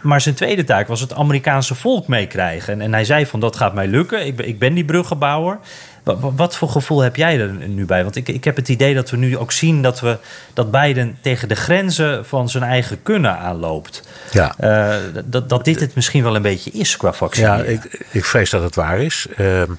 Maar 0.00 0.20
zijn 0.20 0.34
tweede 0.34 0.64
taak 0.64 0.86
was 0.88 1.00
het 1.00 1.14
Amerikaanse 1.14 1.74
volk 1.74 2.06
meekrijgen. 2.06 2.72
En, 2.72 2.80
en 2.80 2.92
hij 2.92 3.04
zei 3.04 3.26
van 3.26 3.40
dat 3.40 3.56
gaat 3.56 3.74
mij 3.74 3.86
lukken. 3.86 4.26
Ik 4.26 4.36
ben, 4.36 4.48
ik 4.48 4.58
ben 4.58 4.74
die 4.74 4.84
bruggenbouwer. 4.84 5.58
Wat, 6.02 6.18
wat 6.36 6.56
voor 6.56 6.68
gevoel 6.68 7.00
heb 7.00 7.16
jij 7.16 7.40
er 7.40 7.68
nu 7.68 7.84
bij? 7.84 8.02
Want 8.02 8.16
ik, 8.16 8.28
ik 8.28 8.44
heb 8.44 8.56
het 8.56 8.68
idee 8.68 8.94
dat 8.94 9.10
we 9.10 9.16
nu 9.16 9.38
ook 9.38 9.52
zien 9.52 9.82
dat, 9.82 10.00
we, 10.00 10.18
dat 10.54 10.70
Biden 10.70 11.18
tegen 11.20 11.48
de 11.48 11.54
grenzen 11.54 12.26
van 12.26 12.48
zijn 12.48 12.64
eigen 12.64 13.02
kunnen 13.02 13.38
aanloopt. 13.38 14.02
Ja. 14.32 14.54
Eh, 14.58 14.96
dat, 15.24 15.48
dat 15.48 15.64
dit 15.64 15.80
het 15.80 15.94
misschien 15.94 16.22
wel 16.22 16.36
een 16.36 16.42
beetje 16.42 16.70
is 16.70 16.96
qua 16.96 17.08
Ja, 17.08 17.14
vaccineren. 17.14 17.70
ik, 17.70 18.04
ik 18.10 18.24
vrees 18.24 18.50
dat 18.50 18.62
het 18.62 18.74
waar 18.74 19.00
is. 19.00 19.26
Ehm, 19.36 19.70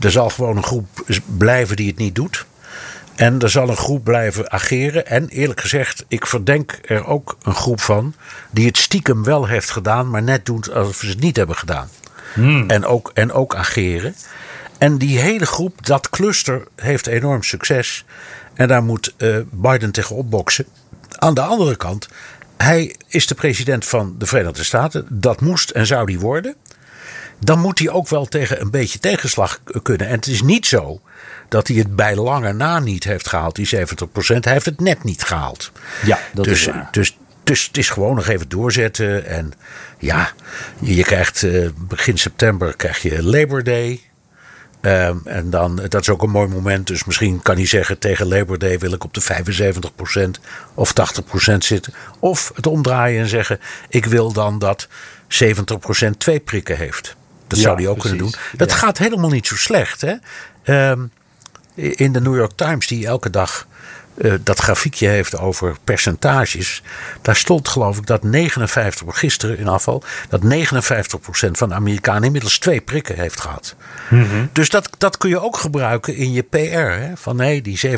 er 0.00 0.10
zal 0.10 0.28
gewoon 0.28 0.56
een 0.56 0.62
groep 0.62 0.86
blijven 1.38 1.76
die 1.76 1.88
het 1.88 1.98
niet 1.98 2.14
doet. 2.14 2.46
En 3.18 3.40
er 3.40 3.50
zal 3.50 3.68
een 3.68 3.76
groep 3.76 4.04
blijven 4.04 4.50
ageren. 4.50 5.06
En 5.06 5.28
eerlijk 5.28 5.60
gezegd, 5.60 6.04
ik 6.08 6.26
verdenk 6.26 6.78
er 6.82 7.06
ook 7.06 7.36
een 7.42 7.54
groep 7.54 7.80
van. 7.80 8.14
die 8.50 8.66
het 8.66 8.76
stiekem 8.76 9.24
wel 9.24 9.46
heeft 9.46 9.70
gedaan, 9.70 10.10
maar 10.10 10.22
net 10.22 10.46
doet 10.46 10.72
alsof 10.72 10.96
ze 10.96 11.06
het 11.06 11.20
niet 11.20 11.36
hebben 11.36 11.56
gedaan. 11.56 11.88
En, 12.66 12.84
ook, 12.84 13.10
en 13.14 13.32
ook 13.32 13.54
ageren. 13.54 14.14
En 14.78 14.98
die 14.98 15.18
hele 15.18 15.46
groep, 15.46 15.86
dat 15.86 16.10
cluster, 16.10 16.66
heeft 16.76 17.06
enorm 17.06 17.42
succes. 17.42 18.04
En 18.54 18.68
daar 18.68 18.82
moet 18.82 19.14
eh, 19.16 19.36
Biden 19.50 19.92
tegen 19.92 20.16
opboksen. 20.16 20.66
Aan 21.18 21.34
de 21.34 21.40
andere 21.40 21.76
kant, 21.76 22.08
hij 22.56 22.96
is 23.06 23.26
de 23.26 23.34
president 23.34 23.84
van 23.84 24.14
de 24.18 24.26
Verenigde 24.26 24.64
Staten. 24.64 25.06
Dat 25.10 25.40
moest 25.40 25.70
en 25.70 25.86
zou 25.86 26.06
die 26.06 26.20
worden. 26.20 26.54
Dan 27.38 27.58
moet 27.58 27.78
hij 27.78 27.90
ook 27.90 28.08
wel 28.08 28.26
tegen 28.26 28.60
een 28.60 28.70
beetje 28.70 28.98
tegenslag 28.98 29.60
kunnen. 29.82 30.06
En 30.06 30.14
het 30.14 30.26
is 30.26 30.42
niet 30.42 30.66
zo 30.66 31.00
dat 31.48 31.68
hij 31.68 31.76
het 31.76 31.96
bij 31.96 32.16
lange 32.16 32.52
na 32.52 32.78
niet 32.78 33.04
heeft 33.04 33.28
gehaald, 33.28 33.54
die 33.54 33.76
70%. 33.76 33.78
Hij 34.40 34.52
heeft 34.52 34.64
het 34.64 34.80
net 34.80 35.04
niet 35.04 35.22
gehaald. 35.22 35.72
Ja, 36.04 36.18
dat 36.32 36.44
dus, 36.44 36.60
is 36.60 36.66
waar. 36.66 36.88
Dus, 36.90 37.16
dus 37.44 37.66
het 37.66 37.78
is 37.78 37.88
gewoon 37.90 38.14
nog 38.14 38.26
even 38.26 38.48
doorzetten. 38.48 39.26
En 39.26 39.52
ja, 39.98 40.32
je, 40.80 41.02
krijgt 41.02 41.42
eh, 41.42 41.68
begin 41.76 42.18
september 42.18 42.76
krijg 42.76 43.02
je 43.02 43.22
Labor 43.22 43.62
Day. 43.62 44.00
Ehm, 44.80 45.16
en 45.24 45.50
dan, 45.50 45.76
dat 45.88 46.00
is 46.00 46.08
ook 46.08 46.22
een 46.22 46.30
mooi 46.30 46.48
moment. 46.48 46.86
Dus 46.86 47.04
misschien 47.04 47.42
kan 47.42 47.56
hij 47.56 47.66
zeggen 47.66 47.98
tegen 47.98 48.26
Labor 48.28 48.58
Day 48.58 48.78
wil 48.78 48.92
ik 48.92 49.04
op 49.04 49.14
de 49.14 49.20
75% 49.20 50.40
of 50.74 50.92
80% 50.92 51.64
zitten. 51.64 51.94
Of 52.18 52.52
het 52.54 52.66
omdraaien 52.66 53.20
en 53.22 53.28
zeggen 53.28 53.60
ik 53.88 54.04
wil 54.04 54.32
dan 54.32 54.58
dat 54.58 54.88
70% 55.28 56.10
twee 56.18 56.40
prikken 56.40 56.76
heeft. 56.76 57.16
Dat 57.46 57.58
Ja, 57.58 57.64
zou 57.64 57.76
hij 57.76 57.88
ook 57.88 57.98
kunnen 57.98 58.18
doen. 58.18 58.34
Dat 58.56 58.70
Ja. 58.70 58.76
gaat 58.76 58.98
helemaal 58.98 59.30
niet 59.30 59.46
zo 59.46 59.56
slecht. 59.56 60.00
Hè? 60.00 60.14
Ehm, 60.62 61.00
in 61.78 62.12
de 62.12 62.20
New 62.20 62.36
York 62.36 62.52
Times, 62.54 62.86
die 62.86 63.06
elke 63.06 63.30
dag 63.30 63.66
eh, 64.18 64.32
dat 64.40 64.58
grafiekje 64.58 65.08
heeft 65.08 65.38
over 65.38 65.76
percentages. 65.84 66.82
Daar 67.22 67.36
stond 67.36 67.68
geloof 67.68 67.98
ik 67.98 68.06
dat 68.06 68.22
59, 68.22 69.18
gisteren 69.18 69.58
in 69.58 69.68
afval, 69.68 70.02
dat 70.28 70.40
59% 70.42 70.46
van 71.50 71.68
de 71.68 71.74
Amerikanen 71.74 72.22
inmiddels 72.24 72.58
twee 72.58 72.80
prikken 72.80 73.16
heeft 73.16 73.40
gehad. 73.40 73.74
Dus 74.52 74.70
dat, 74.70 74.90
dat 74.98 75.16
kun 75.16 75.28
je 75.28 75.40
ook 75.42 75.56
gebruiken 75.56 76.14
in 76.16 76.32
je 76.32 76.42
PR. 76.42 76.56
Hè? 76.76 77.16
Van 77.16 77.36
nee, 77.36 77.62
die 77.62 77.80
70% 77.86 77.90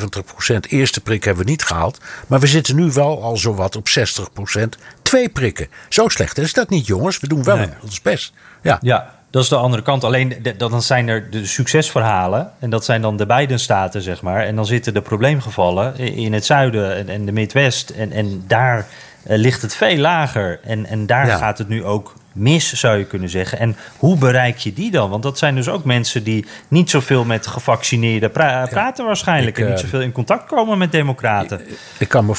eerste 0.68 1.01
prik 1.01 1.24
hebben 1.24 1.45
we 1.45 1.51
niet 1.51 1.62
gehaald. 1.64 1.99
Maar 2.26 2.41
we 2.41 2.47
zitten 2.47 2.76
nu 2.76 2.91
wel 2.93 3.22
al 3.22 3.37
zowat 3.37 3.76
op 3.76 3.89
60% 3.99 4.62
twee 5.03 5.28
prikken. 5.28 5.68
Zo 5.89 6.09
slecht 6.09 6.39
is 6.39 6.53
dat 6.53 6.68
niet, 6.68 6.87
jongens. 6.87 7.20
We 7.20 7.28
doen 7.28 7.45
wel 7.45 7.57
Nee. 7.57 7.68
ons 7.83 8.03
best. 8.03 8.33
Ja. 8.62 8.78
Ja, 8.81 9.20
dat 9.31 9.43
is 9.43 9.49
de 9.49 9.57
andere 9.57 9.83
kant. 9.83 10.05
Alleen 10.05 10.35
dan 10.57 10.83
zijn 10.83 11.09
er 11.09 11.31
de 11.31 11.47
succesverhalen. 11.47 12.53
En 12.59 12.70
dat 12.70 12.85
zijn 12.85 13.03
dan 13.03 13.16
de 13.16 13.26
beide 13.26 13.59
staten, 13.59 14.03
zeg 14.03 14.22
maar. 14.22 14.45
En 14.45 14.57
dan 14.57 14.66
zitten 14.66 14.95
de 14.95 15.01
probleemgevallen 15.03 15.97
in 15.99 16.33
het 16.33 16.45
zuiden 16.45 16.97
en, 16.97 17.09
en 17.09 17.24
de 17.24 17.33
Midwest. 17.33 17.91
En, 17.91 18.12
en 18.12 18.45
daar 18.47 18.87
eh, 19.22 19.39
ligt 19.39 19.62
het 19.62 19.74
veel 19.74 19.97
lager. 19.97 20.61
En, 20.64 20.87
en 20.87 21.07
daar 21.07 21.26
Ja. 21.26 21.37
gaat 21.37 21.59
het 21.59 21.68
nu 21.68 21.85
ook 21.85 22.14
mis, 22.33 22.72
zou 22.72 22.99
je 22.99 23.05
kunnen 23.05 23.28
zeggen. 23.28 23.59
En 23.59 23.76
hoe 23.97 24.16
bereik 24.18 24.59
je 24.59 24.72
die 24.72 24.91
dan? 24.91 25.11
Want 25.11 25.22
dat 25.22 25.39
zijn 25.39 25.55
dus 25.55 25.68
ook 25.68 25.85
mensen 25.85 26.22
die 26.24 26.47
niet 26.68 26.91
zoveel 26.91 27.24
met 27.24 27.47
gevaccineerden 27.47 28.31
pra- 28.31 28.66
praten 28.70 29.05
waarschijnlijk. 29.05 29.59
Ik, 29.59 29.64
en 29.64 29.70
niet 29.70 29.78
eh, 29.78 29.85
zoveel 29.85 30.01
in 30.01 30.12
contact 30.12 30.45
komen 30.47 30.78
met 30.78 30.93
democraten. 30.93 31.61
Ik 31.99 32.09
kan 32.09 32.26
me. 32.26 32.35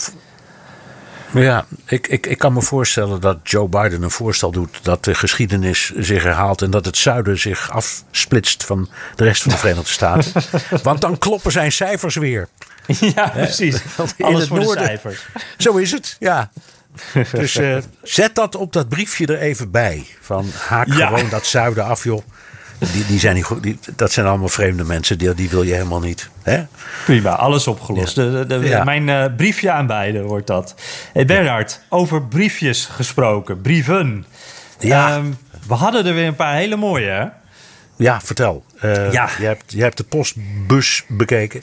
Ja, 1.34 1.66
ik, 1.86 2.08
ik, 2.08 2.26
ik 2.28 2.38
kan 2.38 2.54
me 2.54 2.62
voorstellen 2.62 3.22
dat 3.22 3.38
Joe 3.44 3.68
Biden 3.68 4.02
een 4.02 4.12
voorstel 4.12 4.52
doet 4.52 4.80
dat 4.82 5.04
de 5.04 5.16
geschiedenis 5.16 5.92
zich 5.96 6.24
herhaalt 6.24 6.62
en 6.62 6.72
dat 6.72 6.86
het 6.86 6.98
zuiden 6.98 7.40
zich 7.40 7.72
afsplitst 7.72 8.64
van 8.64 8.90
de 9.16 9.24
rest 9.24 9.42
van 9.42 9.52
de 9.52 9.58
Verenigde 9.58 9.90
Staten. 9.90 10.32
Want 10.84 11.02
dan 11.02 11.18
kloppen 11.18 11.52
zijn 11.52 11.72
cijfers 11.72 12.16
weer. 12.16 12.48
ja, 12.86 13.30
precies. 13.30 13.76
in 14.18 14.26
Alles 14.26 14.40
het 14.40 14.48
voor 14.48 14.60
de 14.60 14.66
noorden- 14.66 14.86
cijfers. 14.86 15.26
Zo 15.58 15.78
is 15.78 15.92
het, 15.92 16.16
ja. 16.20 16.52
Dus 17.32 17.56
eh, 17.56 17.78
zet 18.04 18.36
dat 18.36 18.56
op 18.56 18.74
dat 18.74 18.90
briefje 18.90 19.26
er 19.26 19.40
even 19.40 19.72
bij. 19.72 20.06
Van 20.22 20.50
haak 20.68 20.88
Ja. 20.88 21.08
gewoon 21.08 21.30
dat 21.30 21.46
zuiden 21.46 21.86
af, 21.86 22.04
joh. 22.04 22.22
Die, 22.94 23.06
die 23.06 23.20
zijn 23.20 23.36
niet 23.36 23.44
goed. 23.44 23.64
Die, 23.64 23.80
dat 23.96 24.12
zijn 24.12 24.26
allemaal 24.26 24.48
vreemde 24.48 24.84
mensen. 24.84 25.18
Die, 25.18 25.34
die 25.34 25.50
wil 25.50 25.64
je 25.64 25.74
helemaal 25.74 26.00
niet. 26.00 26.30
Hè? 26.44 26.64
Prima, 27.06 27.30
alles 27.30 27.68
opgelost. 27.68 28.16
Ja. 28.16 28.24
De, 28.24 28.46
de- 28.48 28.60
de- 28.60 28.68
Ja. 28.68 28.84
Mijn 28.84 29.10
eh, 29.10 29.26
briefje 29.38 29.72
aan 29.72 29.88
beiden 29.88 30.26
wordt 30.26 30.48
dat. 30.48 30.76
Hey 31.14 31.26
Bernhard, 31.26 31.82
over 31.90 32.22
briefjes 32.24 32.86
gesproken, 32.86 33.62
brieven. 33.62 34.26
Ja. 34.80 35.16
Ehm, 35.16 35.26
we 35.68 35.74
hadden 35.74 36.06
er 36.06 36.14
weer 36.14 36.28
een 36.28 36.36
paar 36.36 36.56
hele 36.56 36.76
mooie, 36.76 37.08
hè? 37.10 37.26
Ja, 37.96 38.22
vertel. 38.22 38.64
Ja. 39.12 39.30
Je, 39.40 39.46
hebt, 39.46 39.72
je 39.72 39.82
hebt 39.82 39.98
de 39.98 40.04
postbus 40.04 41.04
bekeken. 41.08 41.62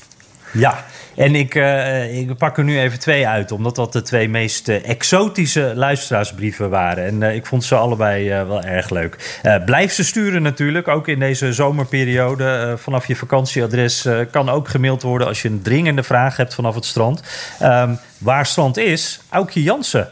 Ja, 0.52 0.84
en 1.16 1.34
ik, 1.34 1.54
eh, 1.54 2.18
ik 2.18 2.36
pak 2.36 2.58
er 2.58 2.64
nu 2.64 2.80
even 2.80 2.98
twee 2.98 3.26
uit, 3.26 3.52
omdat 3.52 3.76
dat 3.76 3.92
de 3.92 4.02
twee 4.02 4.28
meest 4.28 4.68
eh, 4.68 4.88
exotische 4.88 5.72
luisteraarsbrieven 5.74 6.70
waren. 6.70 7.04
En 7.04 7.22
eh, 7.22 7.34
ik 7.34 7.46
vond 7.46 7.64
ze 7.64 7.74
allebei 7.74 8.28
wel 8.28 8.62
erg 8.62 8.90
leuk. 8.90 9.40
Blijf 9.64 9.92
ze 9.92 10.04
sturen 10.04 10.42
natuurlijk, 10.42 10.88
ook 10.88 11.08
in 11.08 11.18
deze 11.18 11.52
zomerperiode. 11.52 12.74
Vanaf 12.78 13.06
je 13.06 13.16
vakantieadres 13.16 14.08
kan 14.30 14.48
ook 14.48 14.68
gemaild 14.68 15.02
worden 15.02 15.26
als 15.26 15.42
je 15.42 15.48
een 15.48 15.62
dringende 15.62 16.02
vraag 16.02 16.36
hebt 16.36 16.54
vanaf 16.54 16.74
het 16.74 16.84
strand. 16.84 17.22
Ehm, 17.58 17.94
waar 18.18 18.46
strand 18.46 18.76
is, 18.76 19.20
Aukje 19.28 19.62
Jansen. 19.62 20.08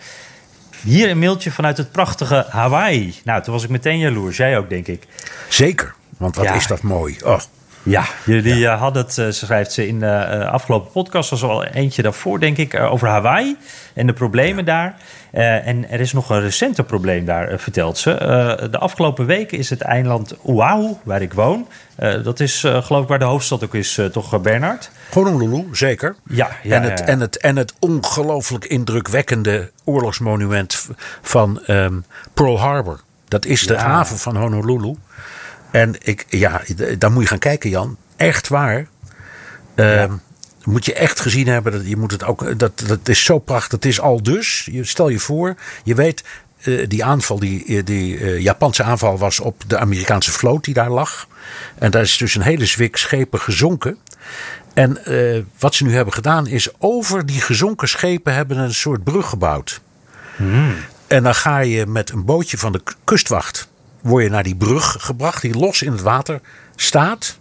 Hier 0.83 1.11
een 1.11 1.19
mailtje 1.19 1.51
vanuit 1.51 1.77
het 1.77 1.93
prachtige 1.93 2.47
Hawaii. 2.49 3.15
Nou, 3.25 3.43
toen 3.43 3.53
was 3.53 3.65
ik 3.65 3.71
meteen 3.71 3.99
jaloers. 3.99 4.37
Jij 4.37 4.59
ook, 4.59 4.69
denk 4.69 4.87
ik. 4.87 5.03
Zeker. 5.49 5.95
Want 6.19 6.37
wat 6.37 6.45
Ja. 6.45 6.55
is 6.55 6.67
dat 6.67 6.83
mooi. 6.83 7.17
Oh, 7.25 7.41
Ja, 7.87 8.05
jullie 8.25 8.67
eh, 8.67 8.81
hadden 8.81 9.03
het, 9.03 9.19
eh, 9.19 9.25
ze 9.27 9.33
schrijft 9.33 9.73
ze 9.73 9.87
in 9.87 10.01
de 10.01 10.07
eh, 10.07 10.53
afgelopen 10.53 10.91
podcast, 10.91 11.31
was 11.31 11.43
al 11.43 11.65
eentje 11.65 12.03
daarvoor, 12.03 12.41
denk 12.41 12.57
ik, 12.57 12.81
over 12.81 13.09
Hawaii 13.09 13.57
en 13.95 14.07
de 14.07 14.13
problemen 14.13 14.65
daar. 14.65 14.97
En 15.31 15.91
er 15.91 16.01
is 16.01 16.13
nog 16.13 16.31
een 16.31 16.41
recenter 16.41 16.85
probleem 16.85 17.25
daar, 17.25 17.59
vertelt 17.59 17.99
ze. 17.99 18.11
De 18.71 18.79
afgelopen 18.79 19.27
weken 19.27 19.59
is 19.59 19.71
het 19.71 19.81
eiland 19.81 20.35
Oahu, 20.43 20.95
waar 21.03 21.23
ik 21.23 21.33
woon, 21.33 21.69
dat 22.23 22.41
is 22.41 22.61
geloof 22.61 23.03
ik 23.03 23.09
waar 23.09 23.19
de 23.19 23.25
hoofdstad 23.25 23.65
ook 23.65 23.75
is, 23.75 24.01
toch, 24.13 24.41
Bernard? 24.41 24.91
Honolulu, 25.13 25.65
zeker. 25.73 26.17
Ja, 26.29 26.49
ja, 26.63 26.77
en, 26.77 26.83
het, 26.83 26.99
ja, 26.99 27.05
ja. 27.05 27.13
En, 27.13 27.21
het, 27.21 27.39
en 27.39 27.57
het 27.57 27.75
ongelooflijk 27.79 28.65
indrukwekkende 28.65 29.71
oorlogsmonument 29.85 30.89
van 31.23 31.61
ehm, 31.67 31.95
Pearl 32.35 32.59
Harbor. 32.61 33.01
Dat 33.29 33.45
is 33.45 33.67
de 33.67 33.75
Ja. 33.75 33.81
haven 33.81 34.19
van 34.19 34.37
Honolulu. 34.37 34.95
En 35.71 35.95
ik, 36.03 36.27
ja, 36.29 36.63
daar 36.99 37.13
moet 37.13 37.23
je 37.23 37.29
gaan 37.29 37.39
kijken, 37.39 37.71
Jan. 37.71 37.97
Echt 38.17 38.49
waar. 38.49 38.87
Ehm, 39.75 40.13
Moet 40.65 40.85
je 40.85 40.95
echt 40.95 41.21
gezien 41.21 41.47
hebben. 41.49 41.73
Dat, 41.73 41.89
je 41.89 41.97
moet 41.97 42.11
het 42.11 42.25
ook, 42.25 42.59
dat, 42.59 42.85
dat 42.87 43.09
is 43.09 43.25
zo 43.25 43.39
prachtig. 43.39 43.73
Het 43.73 43.85
is 43.85 44.01
al 44.01 44.23
dus. 44.23 44.69
Je, 44.73 44.85
stel 44.85 45.09
je 45.09 45.19
voor, 45.19 45.55
je 45.85 45.95
weet, 45.95 46.25
eh, 46.67 46.89
die 46.89 47.05
aanval, 47.05 47.39
die, 47.39 47.65
eh, 47.65 47.85
die 47.85 48.19
eh, 48.19 48.41
Japanse 48.41 48.83
aanval 48.83 49.19
was 49.19 49.41
op 49.41 49.63
de 49.67 49.79
Amerikaanse 49.79 50.33
vloot 50.33 50.65
die 50.65 50.75
daar 50.75 50.91
lag. 50.91 51.29
En 51.79 51.91
daar 51.91 52.03
is 52.03 52.17
dus 52.17 52.35
een 52.35 52.43
hele 52.43 52.67
zwik 52.67 52.97
schepen 52.97 53.41
gezonken. 53.41 53.99
En 54.75 54.99
wat 55.59 55.75
ze 55.75 55.85
nu 55.85 55.95
hebben 55.95 56.15
gedaan 56.15 56.47
is 56.47 56.69
over 56.79 57.27
die 57.27 57.41
gezonken 57.41 57.89
schepen 57.89 58.35
hebben 58.35 58.59
een 58.59 58.75
soort 58.75 59.05
brug 59.05 59.29
gebouwd. 59.29 59.81
En 61.07 61.23
dan 61.23 61.35
ga 61.35 61.59
je 61.59 61.87
met 61.87 62.11
een 62.11 62.25
bootje 62.25 62.59
van 62.59 62.73
de 62.73 62.83
kustwacht 63.05 63.69
word 64.07 64.23
je 64.25 64.31
naar 64.31 64.43
die 64.43 64.57
brug 64.57 64.97
gebracht 64.99 65.43
die 65.43 65.59
los 65.59 65.83
in 65.83 65.93
het 65.93 66.03
water 66.03 66.41
staat. 66.77 67.39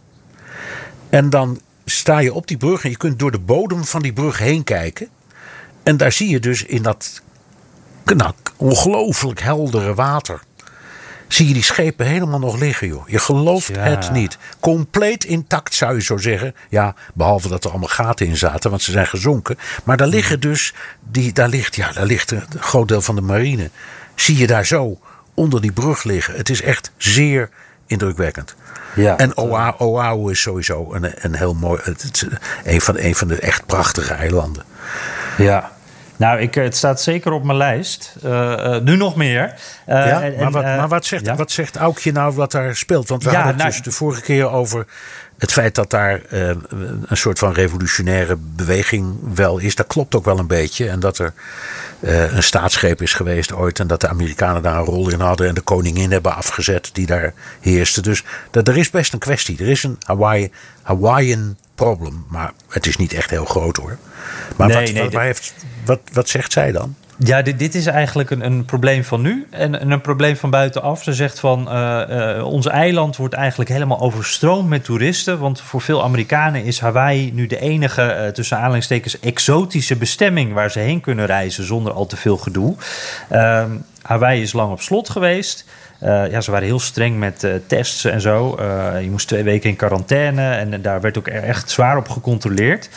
En 1.09 1.30
dan 1.30 1.59
sta 1.86 2.20
je 2.20 2.34
op 2.34 2.47
die 2.47 2.57
brug 2.57 2.84
en 2.84 2.89
je 2.89 2.97
kunt 2.97 3.20
door 3.20 3.32
de 3.32 3.39
bodem 3.39 3.86
van 3.86 4.01
die 4.01 4.13
brug 4.13 4.38
heen 4.38 4.63
kijken. 4.63 5.09
En 5.84 5.97
daar 5.97 6.11
zie 6.11 6.30
je 6.30 6.39
dus 6.39 6.63
in 6.63 6.82
dat 6.82 7.22
nou, 8.05 8.32
ongelooflijk 8.55 9.41
heldere 9.41 9.93
water. 9.93 10.41
Zie 11.28 11.47
je 11.47 11.53
die 11.53 11.63
schepen 11.63 12.05
helemaal 12.05 12.39
nog 12.39 12.57
liggen, 12.59 12.88
joh. 12.88 13.07
Je 13.09 13.20
gelooft 13.20 13.68
Ja. 13.76 13.82
het 13.82 14.11
niet. 14.11 14.38
Compleet 14.59 15.24
intact 15.24 15.74
zou 15.74 15.95
je 15.95 16.01
zo 16.01 16.18
zeggen. 16.18 16.55
Ja, 16.70 16.95
behalve 17.13 17.47
dat 17.47 17.63
er 17.63 17.70
allemaal 17.70 17.88
gaten 17.89 18.28
in 18.28 18.38
zaten, 18.38 18.70
want 18.70 18.82
ze 18.82 18.91
zijn 18.91 19.07
gezonken. 19.07 19.57
Maar 19.84 19.97
daar 19.97 20.07
liggen 20.07 20.39
dus, 20.39 20.74
die, 21.09 21.34
daar, 21.34 21.49
ligt, 21.49 21.76
ja, 21.76 21.91
daar 21.91 22.05
ligt 22.05 22.32
een 22.32 22.43
groot 22.59 22.88
deel 22.88 23.01
van 23.01 23.16
de 23.16 23.22
marine. 23.22 23.70
Zie 24.16 24.38
je 24.38 24.47
daar 24.47 24.66
zo 24.66 24.99
onder 25.36 25.61
die 25.61 25.71
brug 25.71 26.03
liggen. 26.03 26.36
Het 26.36 26.49
is 26.49 26.61
echt 26.61 26.91
zeer 26.97 27.49
indrukwekkend. 27.88 28.55
Ja. 28.95 29.17
En 29.17 29.38
Oahu, 29.38 29.73
Oahu 29.77 30.31
is 30.31 30.41
sowieso 30.41 30.93
een, 30.93 31.11
een 31.15 31.36
heel 31.36 31.53
mooi, 31.53 31.81
het, 31.83 32.27
een, 32.63 32.81
van, 32.81 32.97
een 32.97 33.15
van 33.15 33.27
de 33.27 33.39
echt 33.39 33.65
prachtige 33.65 34.13
eilanden. 34.13 34.63
Ja. 35.38 35.71
Nou, 36.17 36.39
ik, 36.39 36.55
het 36.55 36.75
staat 36.77 37.01
zeker 37.01 37.31
op 37.31 37.43
mijn 37.43 37.57
lijst. 37.57 38.15
Eh, 38.23 38.75
eh, 38.75 38.81
nu 38.83 38.95
nog 38.95 39.15
meer. 39.15 39.53
Eh, 39.86 39.95
Ja, 40.05 40.21
en- 40.21 40.36
maar, 40.39 40.51
wat, 40.51 40.63
maar 40.63 40.88
wat, 40.88 41.05
zegt, 41.05 41.25
ja? 41.25 41.36
wat 41.36 41.51
zegt 41.51 41.75
Aukje 41.75 42.11
nou 42.11 42.33
wat 42.36 42.51
daar 42.51 42.75
speelt? 42.75 43.09
Want 43.09 43.23
we 43.23 43.29
Ja, 43.29 43.36
hadden 43.36 43.53
het 43.53 43.61
nou- 43.63 43.75
dus 43.75 43.83
de 43.83 43.91
vorige 43.91 44.21
keer 44.21 44.49
over 44.49 44.86
het 45.38 45.51
feit 45.51 45.75
dat 45.75 45.89
daar 45.89 46.21
eh, 46.29 46.47
een 47.05 47.17
soort 47.17 47.39
van 47.39 47.53
revolutionaire 47.53 48.36
beweging 48.39 49.15
wel 49.36 49.57
is. 49.57 49.75
Dat 49.75 49.88
klopt 49.88 50.15
ook 50.15 50.25
wel 50.25 50.39
een 50.39 50.47
beetje. 50.47 50.89
En 50.89 50.99
dat 50.99 51.17
er 51.17 51.33
eh, 51.99 52.33
een 52.33 52.43
staatsgreep 52.43 53.01
is 53.01 53.13
geweest 53.13 53.53
ooit. 53.53 53.79
En 53.79 53.88
dat 53.88 54.01
de 54.01 54.07
Amerikanen 54.07 54.61
daar 54.61 54.77
een 54.77 54.86
rol 54.86 55.09
in 55.09 55.19
hadden. 55.19 55.47
En 55.47 55.53
de 55.55 55.61
koningin 55.61 56.11
hebben 56.11 56.36
afgezet 56.36 56.89
die 56.93 57.05
daar 57.05 57.33
heerste. 57.61 58.01
Dus 58.01 58.23
dat, 58.51 58.67
er 58.67 58.77
is 58.77 58.89
best 58.89 59.13
een 59.13 59.19
kwestie. 59.19 59.59
Er 59.59 59.67
is 59.69 59.83
een 59.83 59.97
Hawaii, 60.05 60.51
Hawaiian 60.81 61.57
problem. 61.75 62.25
Maar 62.29 62.51
het 62.69 62.88
is 62.88 62.97
niet 62.97 63.13
echt 63.13 63.29
heel 63.29 63.45
groot 63.45 63.77
hoor. 63.77 63.97
Maar 64.55 64.67
Nee, 64.67 64.75
wat, 64.77 64.86
nee, 64.86 64.93
wat, 64.93 65.03
dit- 65.03 65.13
waar 65.13 65.25
heeft, 65.25 65.53
wat, 65.86 65.99
wat 66.13 66.29
zegt 66.29 66.51
zij 66.51 66.71
dan? 66.71 66.95
Ja, 67.18 67.41
dit, 67.41 67.59
dit 67.59 67.76
is 67.76 67.86
eigenlijk 67.86 68.30
een, 68.30 68.45
een 68.45 68.66
probleem 68.66 69.03
van 69.03 69.22
nu 69.22 69.47
en, 69.49 69.80
en 69.80 69.91
een 69.91 70.01
probleem 70.01 70.36
van 70.36 70.49
buitenaf. 70.49 71.03
Ze 71.03 71.13
zegt 71.13 71.39
van 71.39 71.70
eh, 71.70 72.45
ons 72.45 72.68
eiland 72.68 73.16
wordt 73.16 73.34
eigenlijk 73.34 73.70
helemaal 73.70 73.99
overstroomd 73.99 74.70
met 74.70 74.84
toeristen. 74.84 75.39
Want 75.39 75.61
voor 75.61 75.82
veel 75.82 76.03
Amerikanen 76.03 76.63
is 76.63 76.80
Hawaii 76.80 77.32
nu 77.34 77.47
de 77.47 77.59
enige, 77.59 78.01
eh, 78.01 78.28
tussen 78.28 78.57
aanhalingstekens, 78.57 79.20
exotische 79.20 79.95
bestemming 79.95 80.53
waar 80.53 80.72
ze 80.72 80.80
heen 80.80 81.01
kunnen 81.01 81.26
reizen 81.26 81.66
zonder 81.66 81.93
al 81.93 82.05
te 82.05 82.18
veel 82.18 82.38
gedoe. 82.38 82.76
Ehm, 83.30 83.72
Hawaii 84.01 84.41
is 84.41 84.53
lang 84.53 84.72
op 84.72 84.82
slot 84.82 85.09
geweest. 85.09 85.66
Uh, 86.03 86.31
ja, 86.31 86.41
ze 86.41 86.51
waren 86.51 86.67
heel 86.67 86.79
streng 86.79 87.19
met 87.19 87.43
uh, 87.43 87.53
tests 87.67 88.05
en 88.05 88.21
zo. 88.21 88.57
Uh, 88.59 89.01
je 89.01 89.09
moest 89.09 89.27
twee 89.27 89.43
weken 89.43 89.69
in 89.69 89.75
quarantaine 89.75 90.49
en 90.51 90.81
daar 90.81 91.01
werd 91.01 91.17
ook 91.17 91.27
echt 91.27 91.69
zwaar 91.69 91.97
op 91.97 92.09
gecontroleerd. 92.09 92.89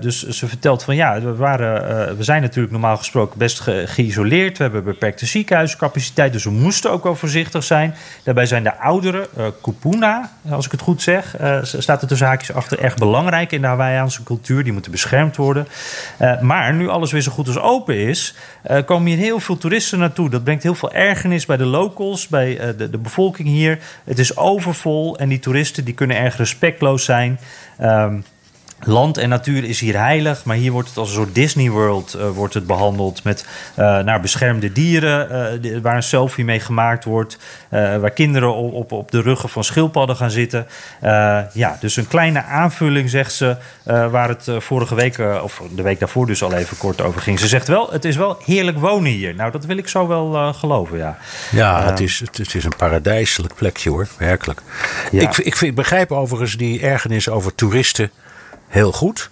dus 0.00 0.28
ze 0.28 0.48
vertelt 0.48 0.82
van 0.82 0.96
ja, 0.96 1.20
we, 1.20 1.34
waren, 1.34 2.16
we 2.16 2.22
zijn 2.22 2.42
natuurlijk 2.42 2.72
normaal 2.72 2.96
gesproken 2.96 3.38
best 3.38 3.60
ge 3.60 3.82
geïsoleerd. 3.86 4.56
We 4.56 4.62
hebben 4.62 4.84
beperkte 4.84 5.26
ziekenhuiscapaciteit, 5.26 6.32
dus 6.32 6.44
we 6.44 6.50
moesten 6.50 6.90
ook 6.90 7.02
wel 7.02 7.14
voorzichtig 7.14 7.64
zijn. 7.64 7.94
Daarbij 8.22 8.46
zijn 8.46 8.62
de 8.62 8.78
ouderen, 8.78 9.26
Kupuna, 9.62 10.30
als 10.50 10.66
ik 10.66 10.70
het 10.70 10.80
goed 10.80 11.02
zeg, 11.02 11.36
staat 11.62 12.02
er 12.02 12.08
tussen 12.08 12.26
haakjes 12.26 12.56
achter, 12.56 12.78
erg 12.78 12.94
belangrijk 12.94 13.52
in 13.52 13.60
de 13.60 13.66
Hawaiiaanse 13.66 14.22
cultuur. 14.22 14.64
Die 14.64 14.72
moeten 14.72 14.90
beschermd 14.90 15.36
worden. 15.36 15.66
maar 16.40 16.74
nu 16.74 16.88
alles 16.88 17.12
weer 17.12 17.20
zo 17.20 17.32
goed 17.32 17.46
als 17.46 17.58
open 17.58 17.96
is, 17.96 18.34
komen 18.86 19.06
hier 19.06 19.18
heel 19.18 19.40
veel 19.40 19.58
toeristen 19.58 19.98
naartoe. 19.98 20.30
Dat 20.30 20.44
brengt 20.44 20.62
heel 20.62 20.74
veel 20.74 20.92
ergernis 20.92 21.46
bij 21.46 21.56
de 21.56 21.64
locals 21.64 22.03
bij 22.28 22.60
uh, 22.60 22.78
de, 22.78 22.90
de, 22.90 22.98
bevolking 22.98 23.48
hier. 23.48 23.78
Het 24.04 24.18
is 24.18 24.36
overvol 24.36 25.18
en 25.18 25.28
die 25.28 25.38
toeristen 25.38 25.84
die 25.84 25.94
kunnen 25.94 26.16
erg 26.16 26.36
respectloos 26.36 27.04
zijn. 27.04 27.38
Um, 27.80 28.24
Land 28.86 29.18
en 29.18 29.28
natuur 29.28 29.64
is 29.64 29.80
hier 29.80 29.98
heilig, 29.98 30.44
maar 30.44 30.56
hier 30.56 30.72
wordt 30.72 30.88
het 30.88 30.96
als 30.96 31.08
een 31.08 31.14
soort 31.14 31.34
Disney 31.34 31.70
World 31.70 32.16
uh, 32.16 32.28
wordt 32.28 32.54
het 32.54 32.66
behandeld. 32.66 33.24
Met 33.24 33.46
uh, 33.78 33.98
naar 33.98 34.20
beschermde 34.20 34.72
dieren, 34.72 35.60
uh, 35.64 35.78
waar 35.82 35.96
een 35.96 36.02
selfie 36.02 36.44
mee 36.44 36.60
gemaakt 36.60 37.04
wordt. 37.04 37.38
waar 37.70 38.10
kinderen 38.10 38.54
op, 38.54 38.72
op, 38.72 38.92
op, 38.92 39.10
de 39.10 39.20
ruggen 39.20 39.48
van 39.48 39.64
schildpadden 39.64 40.16
gaan 40.16 40.30
zitten. 40.30 40.66
ja, 41.52 41.76
dus 41.80 41.96
een 41.96 42.08
kleine 42.08 42.42
aanvulling, 42.42 43.10
zegt 43.10 43.32
ze, 43.32 43.56
waar 43.84 44.28
het 44.28 44.48
vorige 44.58 44.94
week, 44.94 45.18
of 45.42 45.62
de 45.74 45.82
week 45.82 45.98
daarvoor 45.98 46.26
dus 46.26 46.42
al 46.42 46.52
even 46.52 46.76
kort 46.76 47.00
over 47.00 47.20
ging. 47.20 47.38
Ze 47.38 47.48
zegt 47.48 47.68
wel, 47.68 47.92
het 47.92 48.04
is 48.04 48.16
wel 48.16 48.38
heerlijk 48.44 48.78
wonen 48.78 49.10
hier. 49.10 49.34
Nou, 49.34 49.50
dat 49.50 49.64
wil 49.64 49.76
ik 49.76 49.88
zo 49.88 50.06
wel 50.06 50.52
geloven, 50.52 50.98
ja. 50.98 51.18
Ja, 51.50 51.84
het, 51.84 52.00
is, 52.00 52.22
het, 52.32 52.54
is 52.54 52.64
een 52.64 52.76
paradijselijk 52.76 53.54
plekje 53.54 53.90
hoor, 53.90 54.08
werkelijk. 54.18 54.60
Ja. 55.10 55.20
Ik, 55.20 55.36
ik, 55.36 55.60
ik 55.60 55.74
begrijp 55.74 56.12
overigens 56.12 56.56
die 56.56 56.80
ergernis 56.80 57.28
over 57.28 57.54
toeristen 57.54 58.10
heel 58.74 58.92
goed. 58.92 59.30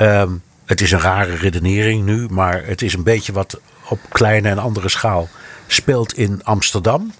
Um, 0.00 0.42
het 0.64 0.80
is 0.80 0.92
een 0.92 1.00
rare 1.00 1.34
redenering 1.34 2.04
nu, 2.04 2.26
maar 2.30 2.64
het 2.66 2.82
is 2.82 2.94
een 2.94 3.02
beetje 3.02 3.32
wat 3.32 3.60
op 3.88 3.98
kleine 4.08 4.48
en 4.48 4.58
andere 4.58 4.88
schaal 4.88 5.28
speelt 5.66 6.16
in 6.16 6.44
Amsterdam. 6.44 7.12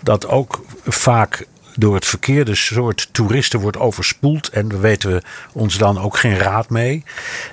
Dat 0.00 0.26
ook 0.26 0.64
vaak 0.84 1.46
door 1.76 1.94
het 1.94 2.06
verkeerde 2.06 2.54
soort 2.54 3.08
toeristen 3.12 3.60
wordt 3.60 3.78
overspoeld. 3.78 4.48
En 4.48 4.68
we 4.68 4.78
weten 4.78 5.22
ons 5.52 5.78
dan 5.78 5.98
ook 5.98 6.16
geen 6.16 6.38
raad 6.38 6.70
mee. 6.70 7.04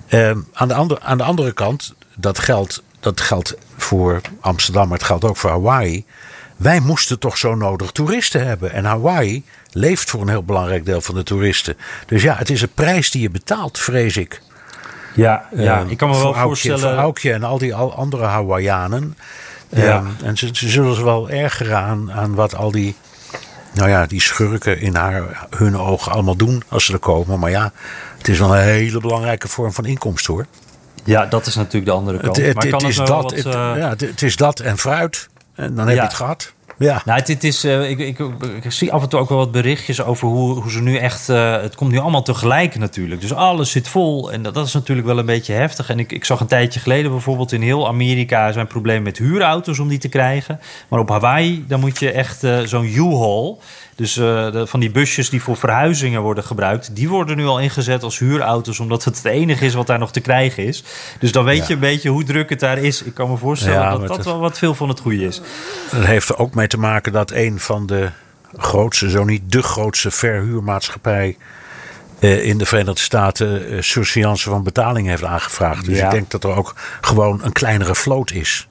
Um, 0.09 0.47
aan, 0.53 0.67
de 0.67 0.73
andere, 0.73 1.01
aan 1.01 1.17
de 1.17 1.23
andere 1.23 1.51
kant, 1.51 1.93
dat 2.15 2.39
geldt, 2.39 2.83
dat 2.99 3.21
geldt 3.21 3.55
voor 3.77 4.21
Amsterdam, 4.39 4.87
maar 4.87 4.97
het 4.97 5.07
geldt 5.07 5.23
ook 5.23 5.37
voor 5.37 5.49
Hawaii. 5.49 6.05
Wij 6.57 6.79
moesten 6.79 7.19
toch 7.19 7.37
zo 7.37 7.55
nodig 7.55 7.91
toeristen 7.91 8.45
hebben. 8.45 8.71
En 8.71 8.85
Hawaii 8.85 9.43
leeft 9.71 10.09
voor 10.09 10.21
een 10.21 10.29
heel 10.29 10.43
belangrijk 10.43 10.85
deel 10.85 11.01
van 11.01 11.15
de 11.15 11.23
toeristen. 11.23 11.77
Dus 12.05 12.21
ja, 12.21 12.35
het 12.35 12.49
is 12.49 12.61
een 12.61 12.73
prijs 12.73 13.11
die 13.11 13.21
je 13.21 13.29
betaalt, 13.29 13.79
vrees 13.79 14.17
ik. 14.17 14.41
Ja, 15.15 15.45
ja 15.55 15.85
ik 15.87 15.97
kan 15.97 16.09
me 16.09 16.17
wel 16.17 16.33
voorstellen. 16.33 16.79
Voor 16.79 16.89
Aukje 16.89 17.33
en 17.33 17.43
al 17.43 17.57
die 17.57 17.75
al 17.75 17.95
andere 17.95 18.25
Hawaiianen. 18.25 19.17
Ja. 19.69 19.97
Um, 19.97 20.15
en 20.23 20.37
ze, 20.37 20.49
ze, 20.51 20.69
zullen 20.69 20.95
ze 20.95 21.03
wel 21.03 21.29
ergeren 21.29 21.77
aan, 21.77 22.11
aan 22.11 22.35
wat 22.35 22.55
al 22.55 22.71
die, 22.71 22.95
nou 23.73 23.89
ja, 23.89 24.05
die 24.05 24.21
schurken 24.21 24.79
in 24.79 24.95
haar, 24.95 25.47
hun 25.57 25.77
ogen 25.77 26.11
allemaal 26.11 26.35
doen 26.35 26.63
als 26.67 26.85
ze 26.85 26.93
er 26.93 26.99
komen. 26.99 27.39
Maar 27.39 27.49
ja, 27.49 27.71
het 28.17 28.27
is 28.27 28.39
wel 28.39 28.55
een 28.55 28.63
hele 28.63 28.99
belangrijke 28.99 29.47
vorm 29.47 29.73
van 29.73 29.85
inkomsten 29.85 30.33
hoor. 30.33 30.45
Ja, 31.03 31.25
dat 31.25 31.45
is 31.45 31.55
natuurlijk 31.55 31.85
de 31.85 31.91
andere 31.91 32.19
kant. 32.19 32.37
Het, 32.37 32.45
het, 32.45 32.71
het 32.71 32.83
is, 32.83 32.95
dat, 32.95 33.07
wat, 33.07 33.33
uh... 33.33 33.43
ja, 33.53 33.89
het, 33.97 34.21
is 34.21 34.35
dat 34.35 34.59
en 34.59 34.77
fruit. 34.77 35.29
En 35.55 35.75
dan 35.75 35.87
heb 35.87 35.95
je 35.95 36.03
het 36.03 36.13
gehad. 36.13 36.53
Ja. 36.81 37.01
Nou, 37.05 37.21
het, 37.25 37.43
is, 37.43 37.65
uh, 37.65 37.89
ik, 37.89 37.99
ik, 37.99 38.19
ik, 38.61 38.71
zie 38.71 38.91
af 38.91 39.01
en 39.01 39.09
toe 39.09 39.19
ook 39.19 39.29
wel 39.29 39.37
wat 39.37 39.51
berichtjes 39.51 40.01
over 40.01 40.27
hoe, 40.27 40.61
hoe 40.61 40.71
ze 40.71 40.81
nu 40.81 40.97
echt. 40.97 41.29
Uh, 41.29 41.61
het 41.61 41.75
komt 41.75 41.91
nu 41.91 41.97
allemaal 41.97 42.23
tegelijk 42.23 42.75
natuurlijk. 42.75 43.21
Dus 43.21 43.33
alles 43.33 43.71
zit 43.71 43.87
vol. 43.87 44.31
En 44.31 44.41
dat, 44.41 44.53
dat, 44.53 44.67
is 44.67 44.73
natuurlijk 44.73 45.07
wel 45.07 45.17
een 45.17 45.25
beetje 45.25 45.53
heftig. 45.53 45.89
En 45.89 45.99
ik, 45.99 46.11
ik 46.11 46.25
zag 46.25 46.39
een 46.39 46.47
tijdje 46.47 46.79
geleden 46.79 47.11
bijvoorbeeld 47.11 47.51
in 47.51 47.61
heel 47.61 47.87
Amerika 47.87 48.51
zijn 48.51 48.67
problemen 48.67 49.03
met 49.03 49.17
huurauto's 49.17 49.79
om 49.79 49.87
die 49.87 49.97
te 49.97 50.09
krijgen. 50.09 50.59
Maar 50.87 50.99
op 50.99 51.09
Hawaii, 51.09 51.65
dan 51.67 51.79
moet 51.79 51.99
je 51.99 52.11
echt 52.11 52.43
uh, 52.43 52.59
zo'n 52.59 52.85
U-Haul. 52.85 53.61
Dus 53.95 54.17
uh, 54.17 54.51
de, 54.51 54.67
van 54.67 54.79
die 54.79 54.91
busjes 54.91 55.29
die 55.29 55.41
voor 55.41 55.57
verhuizingen 55.57 56.21
worden 56.21 56.43
gebruikt, 56.43 56.95
die 56.95 57.09
worden 57.09 57.37
nu 57.37 57.45
al 57.45 57.59
ingezet 57.59 58.03
als 58.03 58.19
huurauto's, 58.19 58.79
omdat 58.79 59.03
het 59.03 59.15
het 59.15 59.25
enige 59.25 59.65
is 59.65 59.73
wat 59.73 59.87
daar 59.87 59.99
nog 59.99 60.11
te 60.11 60.19
krijgen 60.19 60.65
is. 60.65 60.83
Dus 61.19 61.31
dan 61.31 61.43
weet 61.43 61.57
ja. 61.57 61.65
je 61.67 61.73
een 61.73 61.79
beetje 61.79 62.09
hoe 62.09 62.23
druk 62.23 62.49
het 62.49 62.59
daar 62.59 62.77
is. 62.77 63.03
Ik 63.03 63.13
kan 63.13 63.29
me 63.29 63.37
voorstellen 63.37 63.79
ja, 63.79 63.97
dat 63.97 64.07
dat 64.07 64.25
wel 64.25 64.39
wat 64.39 64.57
veel 64.57 64.75
van 64.75 64.89
het 64.89 64.99
goede 64.99 65.25
is. 65.25 65.41
Het 65.89 66.05
heeft 66.05 66.29
er 66.29 66.37
ook 66.37 66.55
mee 66.55 66.67
te 66.67 66.77
maken 66.77 67.11
dat 67.11 67.31
een 67.31 67.59
van 67.59 67.85
de 67.85 68.09
grootste, 68.57 69.09
zo 69.09 69.23
niet 69.23 69.51
de 69.51 69.61
grootste 69.61 70.11
verhuurmaatschappij 70.11 71.37
uh, 72.19 72.45
in 72.45 72.57
de 72.57 72.65
Verenigde 72.65 73.01
Staten 73.01 73.73
uh, 73.73 73.81
surseance 73.81 74.49
van 74.49 74.63
betaling 74.63 75.07
heeft 75.07 75.23
aangevraagd. 75.23 75.85
Dus 75.85 75.97
ja. 75.97 76.05
ik 76.05 76.11
denk 76.11 76.31
dat 76.31 76.43
er 76.43 76.55
ook 76.55 76.75
gewoon 77.01 77.43
een 77.43 77.51
kleinere 77.51 77.95
vloot 77.95 78.31
is. 78.31 78.67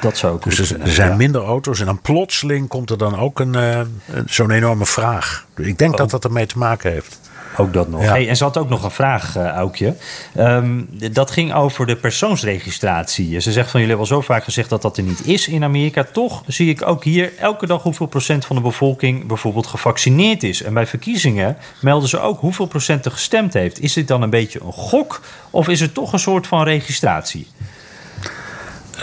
Dat 0.00 0.16
zou 0.16 0.32
ook 0.32 0.44
Dus 0.44 0.70
er, 0.70 0.80
er 0.80 0.92
zijn 0.92 1.10
ja. 1.10 1.16
minder 1.16 1.42
auto's 1.42 1.80
en 1.80 1.86
dan 1.86 2.00
plotseling 2.00 2.68
komt 2.68 2.90
er 2.90 2.98
dan 2.98 3.18
ook 3.18 3.40
een, 3.40 3.54
uh, 3.56 3.80
zo'n 4.26 4.50
enorme 4.50 4.86
vraag. 4.86 5.46
Ik 5.56 5.78
denk 5.78 5.92
oh. 5.92 5.98
dat 5.98 6.10
dat 6.10 6.24
ermee 6.24 6.46
te 6.46 6.58
maken 6.58 6.92
heeft. 6.92 7.18
Ook 7.56 7.72
dat 7.72 7.88
nog. 7.88 8.02
Ja. 8.02 8.08
Hey, 8.08 8.28
en 8.28 8.36
ze 8.36 8.44
had 8.44 8.56
ook 8.56 8.68
nog 8.68 8.84
een 8.84 8.90
vraag, 8.90 9.36
uh, 9.36 9.46
Aukje. 9.46 9.94
Um, 10.38 10.88
dat 11.12 11.30
ging 11.30 11.54
over 11.54 11.86
de 11.86 11.96
persoonsregistratie. 11.96 13.40
Ze 13.40 13.52
zegt 13.52 13.70
van 13.70 13.80
jullie 13.80 13.96
hebben 13.96 14.14
al 14.14 14.20
zo 14.22 14.26
vaak 14.32 14.44
gezegd 14.44 14.68
dat 14.68 14.82
dat 14.82 14.96
er 14.96 15.02
niet 15.02 15.26
is 15.26 15.48
in 15.48 15.64
Amerika. 15.64 16.04
Toch 16.12 16.42
zie 16.46 16.70
ik 16.70 16.86
ook 16.86 17.04
hier 17.04 17.32
elke 17.38 17.66
dag 17.66 17.82
hoeveel 17.82 18.06
procent 18.06 18.44
van 18.44 18.56
de 18.56 18.62
bevolking 18.62 19.26
bijvoorbeeld 19.26 19.66
gevaccineerd 19.66 20.42
is. 20.42 20.62
En 20.62 20.74
bij 20.74 20.86
verkiezingen 20.86 21.56
melden 21.80 22.08
ze 22.08 22.20
ook 22.20 22.40
hoeveel 22.40 22.66
procent 22.66 23.04
er 23.04 23.12
gestemd 23.12 23.52
heeft. 23.52 23.80
Is 23.80 23.92
dit 23.92 24.08
dan 24.08 24.22
een 24.22 24.30
beetje 24.30 24.60
een 24.64 24.72
gok 24.72 25.20
of 25.50 25.68
is 25.68 25.80
het 25.80 25.94
toch 25.94 26.12
een 26.12 26.18
soort 26.18 26.46
van 26.46 26.62
registratie? 26.62 27.46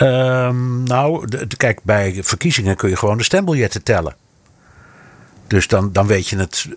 Um, 0.02 0.82
nou, 0.82 1.28
kijk, 1.56 1.80
bij 1.82 2.18
verkiezingen 2.22 2.76
kun 2.76 2.88
je 2.88 2.96
gewoon 2.96 3.18
de 3.18 3.24
stembiljetten 3.24 3.82
tellen. 3.82 4.16
Dus 5.46 5.68
dan, 5.68 5.92
dan 5.92 6.06
weet 6.06 6.28
je 6.28 6.36
het 6.36 6.68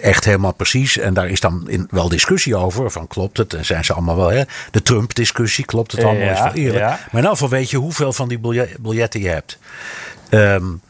echt 0.00 0.24
helemaal 0.24 0.52
precies. 0.52 0.98
En 0.98 1.14
daar 1.14 1.28
is 1.28 1.40
dan 1.40 1.68
in, 1.68 1.86
wel 1.90 2.08
discussie 2.08 2.56
over. 2.56 2.90
Van 2.90 3.06
klopt 3.06 3.36
het? 3.36 3.54
En 3.54 3.64
zijn 3.64 3.84
ze 3.84 3.92
allemaal 3.92 4.16
wel. 4.16 4.30
Hè? 4.30 4.42
De 4.70 4.82
Trump-discussie, 4.82 5.64
klopt 5.64 5.92
het 5.92 6.04
allemaal? 6.04 6.22
Ja, 6.22 6.32
is 6.32 6.40
wel 6.40 6.52
eerlijk. 6.52 6.84
Ja. 6.84 6.88
Maar 6.88 7.08
in 7.10 7.16
ieder 7.16 7.30
geval 7.30 7.48
weet 7.48 7.70
je 7.70 7.76
hoeveel 7.76 8.12
van 8.12 8.28
die 8.28 8.38
biljetten 8.80 9.20
je 9.20 9.28
hebt. 9.28 9.58
Um, 10.30 10.80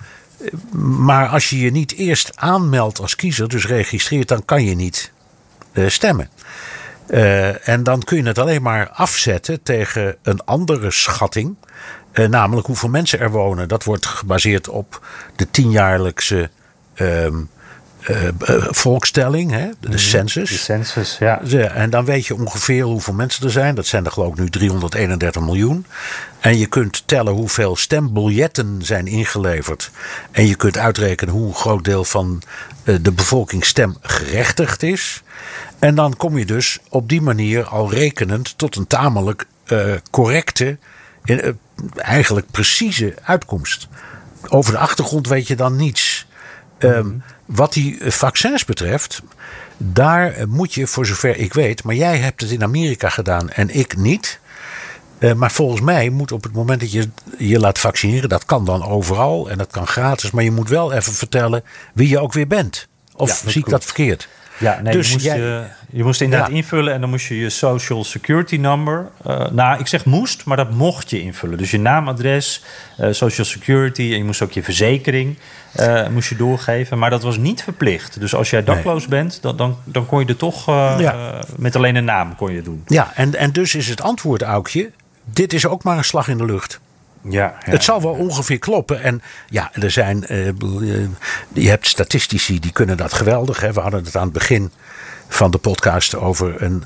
maar 1.02 1.28
als 1.28 1.50
je 1.50 1.58
je 1.58 1.70
niet 1.70 1.94
eerst 1.94 2.32
aanmeldt 2.34 3.00
als 3.00 3.16
kiezer, 3.16 3.48
dus 3.48 3.66
registreert, 3.66 4.28
dan 4.28 4.44
kan 4.44 4.64
je 4.64 4.74
niet 4.74 5.12
uh, 5.72 5.88
stemmen. 5.88 6.28
Uh, 7.08 7.68
en 7.68 7.82
dan 7.82 8.02
kun 8.02 8.16
je 8.16 8.22
het 8.22 8.38
alleen 8.38 8.62
maar 8.62 8.88
afzetten 8.88 9.62
tegen 9.62 10.16
een 10.22 10.44
andere 10.44 10.90
schatting. 10.90 11.56
Uh, 12.12 12.28
namelijk 12.28 12.66
hoeveel 12.66 12.88
mensen 12.88 13.18
er 13.18 13.30
wonen. 13.30 13.68
Dat 13.68 13.84
wordt 13.84 14.06
gebaseerd 14.06 14.68
op 14.68 15.06
de 15.36 15.50
tienjaarlijkse 15.50 16.50
uh, 16.94 17.26
volkstelling, 18.70 19.50
hè? 19.50 19.68
de, 19.80 19.88
de 19.90 19.98
census. 19.98 20.50
De 20.50 20.56
census, 20.56 21.16
ja. 21.18 21.40
En 21.74 21.90
dan 21.90 22.04
weet 22.04 22.26
je 22.26 22.34
ongeveer 22.34 22.82
hoeveel 22.82 23.14
mensen 23.14 23.44
er 23.44 23.50
zijn. 23.50 23.74
Dat 23.74 23.86
zijn 23.86 24.04
er 24.04 24.12
geloof 24.12 24.32
ik 24.32 24.38
nu 24.38 24.50
331 24.50 25.42
miljoen. 25.42 25.86
En 26.40 26.58
je 26.58 26.66
kunt 26.66 27.02
tellen 27.06 27.32
hoeveel 27.32 27.76
stembiljetten 27.76 28.78
zijn 28.82 29.06
ingeleverd. 29.06 29.90
En 30.30 30.46
je 30.46 30.54
kunt 30.54 30.78
uitrekenen 30.78 31.34
hoe 31.34 31.48
een 31.48 31.54
groot 31.54 31.84
deel 31.84 32.04
van 32.04 32.42
de 32.84 33.12
bevolking 33.12 33.64
stemgerechtigd 33.64 34.82
is. 34.82 35.22
En 35.78 35.94
dan 35.94 36.16
kom 36.16 36.38
je 36.38 36.46
dus 36.46 36.78
op 36.88 37.08
die 37.08 37.20
manier 37.20 37.64
al 37.64 37.90
rekenend 37.90 38.58
tot 38.58 38.76
een 38.76 38.86
tamelijk 38.86 39.46
uh, 39.66 39.94
correcte, 40.10 40.78
uh, 41.24 41.48
eigenlijk 41.96 42.50
precieze 42.50 43.14
uitkomst. 43.22 43.88
Over 44.48 44.72
de 44.72 44.78
achtergrond 44.78 45.28
weet 45.28 45.46
je 45.46 45.56
dan 45.56 45.76
niets. 45.76 46.26
Mm 46.80 46.90
-hmm. 46.90 47.22
Wat 47.48 47.72
die 47.72 47.98
vaccins 48.00 48.64
betreft, 48.64 49.22
daar 49.76 50.48
moet 50.48 50.74
je, 50.74 50.86
voor 50.86 51.06
zover 51.06 51.36
ik 51.36 51.52
weet, 51.52 51.84
maar 51.84 51.94
jij 51.94 52.18
hebt 52.18 52.40
het 52.40 52.50
in 52.50 52.62
Amerika 52.62 53.08
gedaan 53.08 53.50
en 53.50 53.74
ik 53.74 53.96
niet. 53.96 54.40
Uh, 55.18 55.32
maar 55.32 55.52
volgens 55.52 55.80
mij 55.80 56.08
moet 56.08 56.32
op 56.32 56.42
het 56.42 56.52
moment 56.52 56.80
dat 56.80 56.92
je 56.92 57.08
je 57.38 57.58
laat 57.58 57.78
vaccineren, 57.78 58.28
dat 58.28 58.44
kan 58.44 58.64
dan 58.64 58.84
overal 58.84 59.50
en 59.50 59.58
dat 59.58 59.70
kan 59.70 59.86
gratis, 59.86 60.30
maar 60.30 60.44
je 60.44 60.50
moet 60.50 60.68
wel 60.68 60.92
even 60.92 61.12
vertellen 61.12 61.64
wie 61.94 62.08
je 62.08 62.18
ook 62.18 62.32
weer 62.32 62.46
bent. 62.46 62.88
Of 63.14 63.42
ja, 63.42 63.50
zie 63.50 63.60
ik 63.60 63.68
dat 63.68 63.84
verkeerd? 63.84 64.28
Ja, 64.58 64.80
nee, 64.82 64.92
dus 64.92 65.06
je, 65.06 65.12
moest, 65.12 65.24
jij, 65.24 65.38
je, 65.38 65.64
je 65.90 66.04
moest 66.04 66.20
inderdaad 66.20 66.48
ja. 66.48 66.54
invullen 66.54 66.94
en 66.94 67.00
dan 67.00 67.10
moest 67.10 67.26
je 67.26 67.38
je 67.38 67.50
social 67.50 68.04
security 68.04 68.56
number. 68.56 69.06
Uh, 69.26 69.50
nou, 69.50 69.80
ik 69.80 69.86
zeg 69.86 70.04
moest, 70.04 70.44
maar 70.44 70.56
dat 70.56 70.70
mocht 70.70 71.10
je 71.10 71.20
invullen. 71.20 71.58
Dus 71.58 71.70
je 71.70 71.78
naam, 71.78 72.08
adres, 72.08 72.64
uh, 73.00 73.12
social 73.12 73.46
security 73.46 74.02
en 74.02 74.18
je 74.18 74.24
moest 74.24 74.42
ook 74.42 74.52
je 74.52 74.62
verzekering 74.62 75.36
uh, 75.80 76.08
moest 76.08 76.28
je 76.28 76.36
doorgeven. 76.36 76.98
Maar 76.98 77.10
dat 77.10 77.22
was 77.22 77.36
niet 77.36 77.62
verplicht. 77.62 78.20
Dus 78.20 78.34
als 78.34 78.50
jij 78.50 78.64
dakloos 78.64 79.00
nee. 79.00 79.08
bent, 79.08 79.42
dan, 79.42 79.56
dan, 79.56 79.78
dan 79.84 80.06
kon 80.06 80.20
je 80.20 80.26
er 80.26 80.36
toch 80.36 80.66
ja. 80.66 81.40
met 81.56 81.76
alleen 81.76 81.96
een 81.96 82.04
naam 82.04 82.36
kon 82.36 82.52
je 82.52 82.62
doen. 82.62 82.82
Ja, 82.86 83.12
en, 83.14 83.34
en 83.34 83.52
dus 83.52 83.74
is 83.74 83.88
het 83.88 84.02
antwoord, 84.02 84.42
Aukje, 84.42 84.90
dit 85.24 85.52
is 85.52 85.66
ook 85.66 85.82
maar 85.82 85.96
een 85.96 86.04
slag 86.04 86.28
in 86.28 86.38
de 86.38 86.44
lucht. 86.44 86.80
Ja, 87.22 87.54
het 87.58 87.84
zal 87.84 88.02
wel 88.02 88.12
ongeveer 88.12 88.58
kloppen. 88.58 89.02
En 89.02 89.22
ja, 89.48 89.70
er 89.74 89.90
zijn. 89.90 90.24
Uh, 90.28 90.48
je 91.52 91.68
hebt 91.68 91.86
statistici 91.86 92.60
die 92.60 92.72
kunnen 92.72 92.96
dat 92.96 93.12
geweldig. 93.12 93.60
Hè. 93.60 93.72
We 93.72 93.80
hadden 93.80 94.04
het 94.04 94.16
aan 94.16 94.22
het 94.22 94.32
begin 94.32 94.70
van 95.28 95.50
de 95.50 95.58
podcast 95.58 96.14
over 96.14 96.62
een 96.62 96.84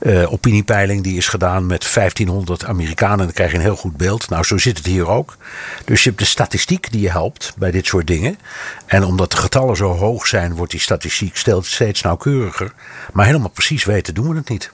uh, 0.00 0.32
opiniepeiling 0.32 1.02
die 1.02 1.16
is 1.16 1.28
gedaan 1.28 1.66
met 1.66 1.94
1500 1.94 2.64
Amerikanen. 2.64 3.18
Dan 3.18 3.32
krijg 3.32 3.50
je 3.50 3.56
een 3.56 3.62
heel 3.62 3.76
goed 3.76 3.96
beeld. 3.96 4.28
Nou, 4.28 4.44
zo 4.44 4.58
zit 4.58 4.76
het 4.76 4.86
hier 4.86 5.08
ook. 5.08 5.36
Dus 5.84 6.02
je 6.02 6.08
hebt 6.08 6.20
de 6.20 6.28
statistiek 6.28 6.92
die 6.92 7.00
je 7.00 7.10
helpt 7.10 7.52
bij 7.56 7.70
dit 7.70 7.86
soort 7.86 8.06
dingen. 8.06 8.38
En 8.86 9.04
omdat 9.04 9.30
de 9.30 9.36
getallen 9.36 9.76
zo 9.76 9.92
hoog 9.92 10.26
zijn, 10.26 10.54
wordt 10.54 10.70
die 10.70 10.80
statistiek 10.80 11.36
steeds 11.60 12.02
nauwkeuriger. 12.02 12.72
Maar 13.12 13.26
helemaal 13.26 13.48
precies 13.48 13.84
weten 13.84 14.14
doen 14.14 14.28
we 14.28 14.36
het 14.36 14.48
niet. 14.48 14.70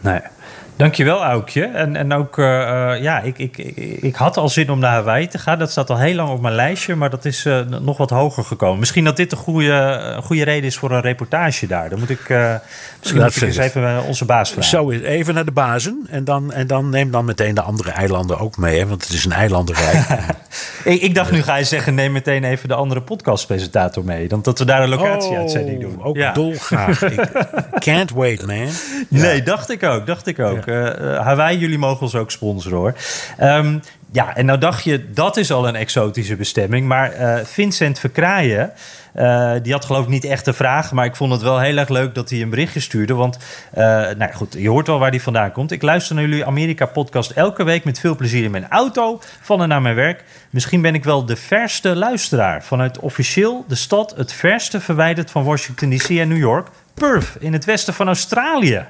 Nee. 0.00 0.20
Dankjewel, 0.76 1.24
Aukje. 1.24 1.64
En, 1.64 1.96
en 1.96 2.12
ook, 2.12 2.38
uh, 2.38 2.44
ja, 3.00 3.20
ik, 3.20 3.38
ik, 3.38 3.56
ik, 4.02 4.14
had 4.14 4.36
al 4.36 4.48
zin 4.48 4.70
om 4.70 4.78
naar 4.78 4.92
Hawaii 4.92 5.28
te 5.28 5.38
gaan. 5.38 5.58
Dat 5.58 5.70
staat 5.70 5.90
al 5.90 5.98
heel 5.98 6.14
lang 6.14 6.30
op 6.30 6.40
mijn 6.40 6.54
lijstje, 6.54 6.94
maar 6.94 7.10
dat 7.10 7.24
is 7.24 7.46
uh, 7.46 7.60
nog 7.80 7.96
wat 7.96 8.10
hoger 8.10 8.44
gekomen. 8.44 8.78
Misschien 8.78 9.04
dat 9.04 9.16
dit 9.16 9.32
een 9.32 9.38
goede, 9.38 10.18
goede 10.22 10.44
reden 10.44 10.64
is 10.64 10.76
voor 10.76 10.90
een 10.90 11.00
reportage 11.00 11.66
daar. 11.66 11.88
Dan 11.88 11.98
moet 11.98 12.10
ik, 12.10 12.28
uh, 12.28 12.54
misschien 12.98 13.22
moet 13.22 13.36
ik 13.36 13.42
eens 13.42 13.56
even 13.56 14.04
onze 14.04 14.24
baas 14.24 14.50
vragen. 14.50 14.70
Zo, 14.70 14.90
even 14.90 15.34
naar 15.34 15.44
de 15.44 15.52
bazen. 15.52 16.06
En 16.10 16.24
dan, 16.24 16.52
en 16.52 16.66
dan 16.66 16.88
neem 16.88 17.10
dan 17.10 17.24
meteen 17.24 17.54
de 17.54 17.62
andere 17.62 17.90
eilanden 17.90 18.38
ook 18.38 18.56
mee, 18.56 18.78
hè, 18.78 18.86
want 18.86 19.02
het 19.02 19.12
is 19.12 19.24
een 19.24 19.32
eilandenrijk. 19.32 20.06
ik, 20.84 21.02
ik 21.02 21.14
dacht, 21.14 21.32
nu 21.32 21.42
ga 21.42 21.56
je 21.56 21.64
zeggen, 21.64 21.94
neem 21.94 22.12
meteen 22.12 22.44
even 22.44 22.68
de 22.68 22.74
andere 22.74 23.00
podcastpresentator 23.00 24.04
mee. 24.04 24.28
Dan 24.28 24.42
dat 24.42 24.58
we 24.58 24.64
daar 24.64 24.82
een 24.82 24.88
locatieuitzending 24.88 25.84
oh, 25.84 25.90
doen. 25.90 26.02
Ook 26.02 26.16
ja. 26.16 26.32
dolgraag. 26.32 27.02
ik, 27.02 27.28
can't 27.86 28.10
wait, 28.10 28.46
man. 28.46 28.68
Nee, 29.08 29.42
dacht 29.42 29.70
ik 29.70 29.82
ook, 29.82 30.06
dacht 30.06 30.26
ik 30.26 30.38
ook. 30.38 30.61
Uh, 30.66 31.18
Hawaii, 31.18 31.58
jullie 31.58 31.78
mogen 31.78 32.02
ons 32.02 32.14
ook 32.14 32.30
sponsoren 32.30 32.78
hoor. 32.78 32.94
Um, 33.40 33.82
ja, 34.12 34.36
en 34.36 34.46
nou 34.46 34.58
dacht 34.58 34.84
je, 34.84 35.12
dat 35.12 35.36
is 35.36 35.52
al 35.52 35.68
een 35.68 35.74
exotische 35.74 36.36
bestemming. 36.36 36.86
Maar 36.86 37.20
uh, 37.20 37.44
Vincent 37.44 37.98
Verkraaien, 37.98 38.72
die 39.62 39.72
had 39.72 39.84
geloof 39.84 40.02
ik 40.02 40.08
niet 40.08 40.24
echt 40.24 40.44
de 40.44 40.52
vraag. 40.52 40.92
Maar 40.92 41.04
ik 41.04 41.16
vond 41.16 41.32
het 41.32 41.42
wel 41.42 41.60
heel 41.60 41.76
erg 41.76 41.88
leuk 41.88 42.14
dat 42.14 42.30
hij 42.30 42.42
een 42.42 42.50
berichtje 42.50 42.80
stuurde. 42.80 43.14
Want, 43.14 43.38
nou 44.18 44.32
goed, 44.32 44.56
je 44.58 44.68
hoort 44.68 44.86
wel 44.86 44.98
waar 44.98 45.10
die 45.10 45.22
vandaan 45.22 45.52
komt. 45.52 45.70
Ik 45.70 45.82
luister 45.82 46.14
naar 46.14 46.24
jullie 46.24 46.46
Amerika-podcast 46.46 47.30
elke 47.30 47.64
week 47.64 47.84
met 47.84 47.98
veel 47.98 48.16
plezier 48.16 48.44
in 48.44 48.50
mijn 48.50 48.68
auto. 48.68 49.20
Van 49.40 49.62
en 49.62 49.68
naar 49.68 49.82
mijn 49.82 49.94
werk. 49.94 50.24
Misschien 50.50 50.82
ben 50.82 50.94
ik 50.94 51.04
wel 51.04 51.26
de 51.26 51.36
verste 51.36 51.96
luisteraar. 51.96 52.64
Vanuit 52.64 52.98
officieel 52.98 53.64
de 53.68 53.74
stad 53.74 54.14
het 54.16 54.32
verste 54.32 54.80
verwijderd 54.80 55.30
van 55.30 55.44
Washington 55.44 55.90
DC 55.90 56.08
en 56.08 56.28
New 56.28 56.38
York. 56.38 56.68
Perth, 56.94 57.36
in 57.38 57.52
het 57.52 57.64
westen 57.64 57.94
van 57.94 58.06
Australië. 58.06 58.86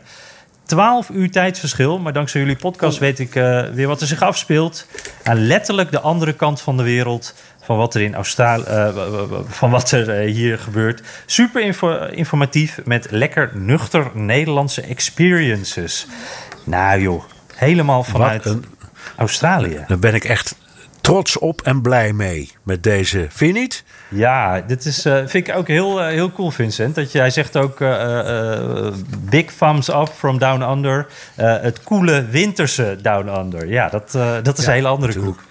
12 0.72 1.08
uur 1.08 1.30
tijdsverschil. 1.30 1.98
Maar 1.98 2.12
dankzij 2.12 2.40
jullie 2.40 2.56
podcast 2.56 2.98
weet 2.98 3.18
ik 3.18 3.34
uh, 3.34 3.64
weer 3.68 3.86
wat 3.86 4.00
er 4.00 4.06
zich 4.06 4.22
afspeelt. 4.22 4.86
Aan 5.22 5.46
letterlijk 5.46 5.90
de 5.90 6.00
andere 6.00 6.32
kant 6.32 6.60
van 6.60 6.76
de 6.76 6.82
wereld. 6.82 7.34
Van 7.62 7.76
wat 7.76 7.94
er 7.94 8.00
in 8.00 8.14
Australië. 8.14 8.64
Uh, 8.68 9.22
van 9.46 9.70
wat 9.70 9.90
er 9.90 10.24
uh, 10.24 10.34
hier 10.34 10.58
gebeurt. 10.58 11.02
Super 11.26 11.62
info 11.62 12.06
informatief. 12.06 12.80
Met 12.84 13.06
lekker 13.10 13.50
nuchter 13.54 14.10
Nederlandse 14.14 14.80
experiences. 14.80 16.06
Nou 16.64 17.00
joh, 17.00 17.22
helemaal 17.54 18.04
vanuit 18.04 18.44
een... 18.44 18.64
Australië. 19.16 19.84
Dan 19.86 20.00
ben 20.00 20.14
ik 20.14 20.24
echt 20.24 20.56
trots 21.00 21.38
op 21.38 21.60
en 21.62 21.82
blij 21.82 22.12
mee 22.12 22.52
met 22.62 22.82
deze. 22.82 23.26
Vind 23.30 23.54
je 23.54 23.60
niet? 23.60 23.84
Ja, 24.12 24.60
dit 24.66 24.84
is, 24.84 25.06
uh, 25.06 25.16
vind 25.26 25.48
ik 25.48 25.56
ook 25.56 25.68
heel, 25.68 26.00
uh, 26.00 26.06
heel 26.06 26.32
cool, 26.32 26.50
Vincent. 26.50 26.94
Dat 26.94 27.12
je, 27.12 27.18
hij 27.18 27.30
zegt 27.30 27.56
ook 27.56 27.80
uh, 27.80 28.88
big 29.18 29.52
thumbs 29.58 29.88
up 29.88 30.08
from 30.16 30.38
down 30.38 30.62
under. 30.62 31.06
het 31.36 31.82
coole 31.82 32.26
winterse 32.26 32.98
down 33.02 33.28
under. 33.28 33.68
Ja, 33.68 33.88
dat, 33.88 34.10
dat 34.42 34.58
is 34.58 34.64
ja, 34.64 34.70
een 34.70 34.76
hele 34.76 34.88
andere 34.88 35.18
koek. 35.18 35.42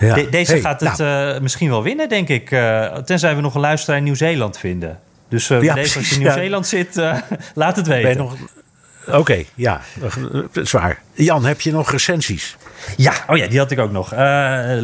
Ja. 0.00 0.14
De, 0.14 0.28
deze 0.28 0.52
hey, 0.52 0.60
gaat 0.60 0.80
het 0.80 0.98
nou. 0.98 1.40
misschien 1.40 1.68
wel 1.68 1.82
winnen, 1.82 2.08
denk 2.08 2.28
ik. 2.28 2.48
tenzij 3.04 3.34
we 3.34 3.40
nog 3.40 3.54
een 3.54 3.60
luisteraar 3.60 3.98
in 3.98 4.04
Nieuw-Zeeland 4.04 4.58
vinden. 4.58 4.98
Dus 5.28 5.48
ja, 5.48 5.74
deze, 5.74 5.98
als 5.98 6.08
je 6.08 6.14
in 6.14 6.20
Nieuw-Zeeland 6.20 6.66
zit, 6.66 7.02
laat 7.54 7.76
het 7.76 7.86
weten. 7.86 8.20
Oké, 8.20 9.16
okay, 9.16 9.46
ja, 9.54 9.80
zwaar. 10.52 11.02
Jan, 11.12 11.44
heb 11.44 11.60
je 11.60 11.72
nog 11.72 11.90
recensies? 11.90 12.56
Ja, 12.96 13.12
oh 13.26 13.36
ja, 13.36 13.46
die 13.46 13.58
had 13.58 13.70
ik 13.70 13.78
ook 13.78 13.92
nog. 13.92 14.12
Uh, 14.12 14.18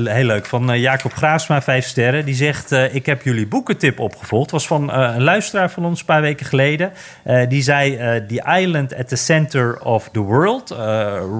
heel 0.04 0.24
leuk. 0.24 0.46
Van 0.46 0.70
uh, 0.70 0.80
Jacob 0.80 1.12
Graafsma, 1.12 1.62
vijf 1.62 1.86
sterren. 1.86 2.24
Die 2.24 2.34
zegt: 2.34 2.72
uh, 2.72 2.94
Ik 2.94 3.06
heb 3.06 3.22
jullie 3.22 3.46
boekentip 3.46 3.98
opgevolgd. 3.98 4.50
was 4.50 4.66
van 4.66 4.92
een 4.92 5.22
luisteraar 5.22 5.70
van 5.70 5.84
ons 5.84 6.00
een 6.00 6.06
paar 6.06 6.20
weken 6.20 6.46
geleden. 6.46 6.92
die 7.48 7.62
zei: 7.62 7.96
The 8.28 8.58
Island 8.60 8.96
at 8.96 9.08
the 9.08 9.16
Center 9.16 9.80
of 9.80 10.08
the 10.12 10.20
World. 10.20 10.74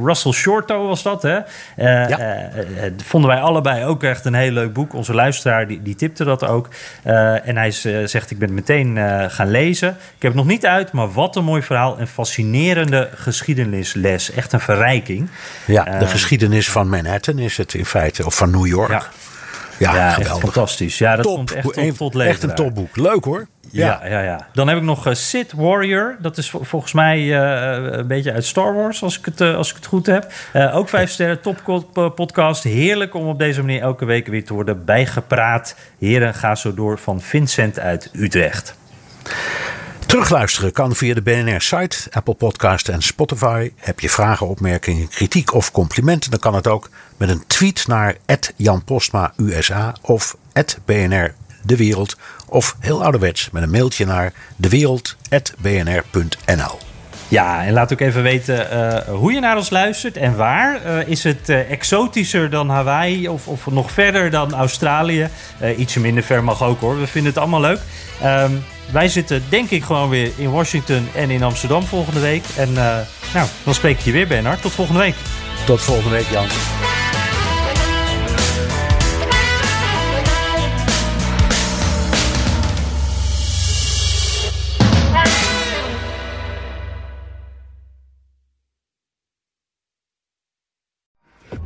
Russell 0.04 0.32
Shorto 0.32 0.86
was 0.86 1.02
dat, 1.02 1.22
hè? 1.22 1.38
Ja. 1.76 2.50
vonden 3.04 3.30
wij 3.30 3.40
allebei 3.40 3.84
ook 3.84 4.02
echt 4.02 4.24
een 4.24 4.34
heel 4.34 4.50
leuk 4.50 4.72
boek. 4.72 4.94
Onze 4.94 5.14
luisteraar 5.14 5.66
die, 5.66 5.82
die 5.82 5.94
tipte 5.94 6.24
dat 6.24 6.44
ook. 6.44 6.68
en 7.44 7.56
hij 7.56 7.70
zegt: 8.06 8.30
Ik 8.30 8.38
ben 8.38 8.48
het 8.48 8.56
meteen 8.56 8.98
gaan 9.30 9.50
lezen. 9.50 9.88
Ik 9.88 10.22
heb 10.22 10.32
het 10.32 10.34
nog 10.34 10.46
niet 10.46 10.66
uit, 10.66 10.92
maar 10.92 11.12
wat 11.12 11.36
een 11.36 11.44
mooi 11.44 11.62
verhaal. 11.62 12.00
Een 12.00 12.06
fascinerende 12.06 13.08
geschiedenisles. 13.14 14.32
Echt 14.32 14.52
een 14.52 14.60
verrijking. 14.60 15.28
Ja, 15.66 15.98
de 15.98 16.06
geschiedenis 16.06 16.43
van 16.52 16.88
Manhattan 16.88 17.38
is 17.38 17.56
het 17.56 17.74
in 17.74 17.86
feite, 17.86 18.26
of 18.26 18.36
van 18.36 18.50
New 18.50 18.66
York. 18.66 19.10
Ja, 19.78 19.94
ja, 20.18 20.38
fantastisch. 20.38 20.98
Ja, 20.98 21.16
dat 21.16 21.24
Top. 21.24 21.36
komt 21.36 21.52
echt 21.52 21.72
tot, 21.74 21.96
tot 21.96 22.14
leven. 22.14 22.32
Echt 22.32 22.42
een 22.42 22.54
topboek. 22.54 22.96
Leuk 22.96 23.24
hoor. 23.24 23.46
Ja, 23.70 24.00
ja, 24.04 24.20
ja. 24.20 24.46
Dan 24.52 24.68
heb 24.68 24.76
ik 24.76 24.82
nog 24.82 25.06
uh, 25.06 25.14
Sith 25.14 25.52
Warrior. 25.52 26.16
Dat 26.20 26.38
is 26.38 26.50
volgens 26.50 26.92
mij 26.92 27.20
uh, 27.20 27.96
een 27.98 28.06
beetje 28.06 28.32
uit 28.32 28.44
Star 28.44 28.74
Wars, 28.74 29.02
als 29.02 29.18
ik 29.18 29.24
het, 29.24 29.40
uh, 29.40 29.56
als 29.56 29.70
ik 29.70 29.76
het 29.76 29.86
goed 29.86 30.06
heb. 30.06 30.32
ook 30.72 30.88
vijf 30.88 31.10
sterren, 31.10 31.40
top 31.40 31.90
podcast. 32.14 32.62
Heerlijk 32.62 33.14
om 33.14 33.26
op 33.26 33.38
deze 33.38 33.60
manier 33.60 33.80
elke 33.80 34.04
week 34.04 34.26
weer 34.26 34.44
te 34.44 34.54
worden 34.54 34.84
bijgepraat. 34.84 35.76
Heren, 35.98 36.34
ga 36.34 36.54
zo 36.54 36.74
door 36.74 36.98
van 36.98 37.20
Vincent 37.20 37.78
uit 37.78 38.10
Utrecht. 38.12 38.76
Terugluisteren 40.06 40.72
kan 40.72 40.94
via 40.94 41.14
de 41.14 41.22
BNR-site, 41.22 41.96
Apple 42.10 42.34
Podcast 42.34 42.88
en 42.88 43.02
Spotify. 43.02 43.72
Heb 43.76 44.00
je 44.00 44.10
vragen, 44.10 44.48
opmerkingen, 44.48 45.08
kritiek 45.08 45.54
of 45.54 45.70
complimenten... 45.70 46.30
dan 46.30 46.40
kan 46.40 46.54
het 46.54 46.66
ook 46.66 46.90
met 47.16 47.28
een 47.28 47.46
tweet 47.46 47.86
naar 47.86 48.16
Jan 48.56 48.84
Postma 48.84 49.32
USA 49.36 49.94
of 50.00 50.36
BNR 50.84 51.34
De 51.62 51.76
Wereld... 51.76 52.16
of 52.46 52.76
heel 52.80 53.02
ouderwets 53.02 53.50
met 53.50 53.62
een 53.62 53.70
mailtje 53.70 54.06
naar 54.06 54.32
dewereld.bnr.nl. 54.56 56.93
Ja, 57.34 57.64
en 57.64 57.72
laat 57.72 57.92
ook 57.92 58.00
even 58.00 58.22
weten 58.22 58.66
uh, 58.72 59.14
hoe 59.14 59.32
je 59.32 59.40
naar 59.40 59.56
ons 59.56 59.70
luistert 59.70 60.16
en 60.16 60.36
waar. 60.36 60.80
Uh, 60.86 61.08
is 61.08 61.24
het 61.24 61.48
uh, 61.48 61.70
exotischer 61.70 62.50
dan 62.50 62.68
Hawaii 62.68 63.28
of, 63.28 63.48
of 63.48 63.66
nog 63.66 63.90
verder 63.90 64.30
dan 64.30 64.52
Australië? 64.52 65.28
ietsje 65.76 66.00
minder 66.00 66.22
ver 66.22 66.44
mag 66.44 66.62
ook 66.62 66.80
hoor, 66.80 67.00
we 67.00 67.06
vinden 67.06 67.32
het 67.32 67.40
allemaal 67.40 67.60
leuk. 67.60 67.80
Um, 68.24 68.64
wij 68.92 69.08
zitten 69.08 69.42
denk 69.48 69.70
ik 69.70 69.84
gewoon 69.84 70.08
weer 70.08 70.30
in 70.36 70.50
Washington 70.50 71.08
en 71.14 71.30
in 71.30 71.42
Amsterdam 71.42 71.82
volgende 71.82 72.20
week. 72.20 72.44
En 72.56 72.72
nou, 72.72 73.48
dan 73.64 73.74
spreek 73.74 73.98
ik 73.98 74.04
je 74.04 74.12
weer, 74.12 74.26
Bernard. 74.26 74.62
Tot 74.62 74.72
volgende 74.72 75.00
week. 75.00 75.14
Tot 75.66 75.80
volgende 75.80 76.10
week, 76.10 76.26
Jan. 76.30 76.46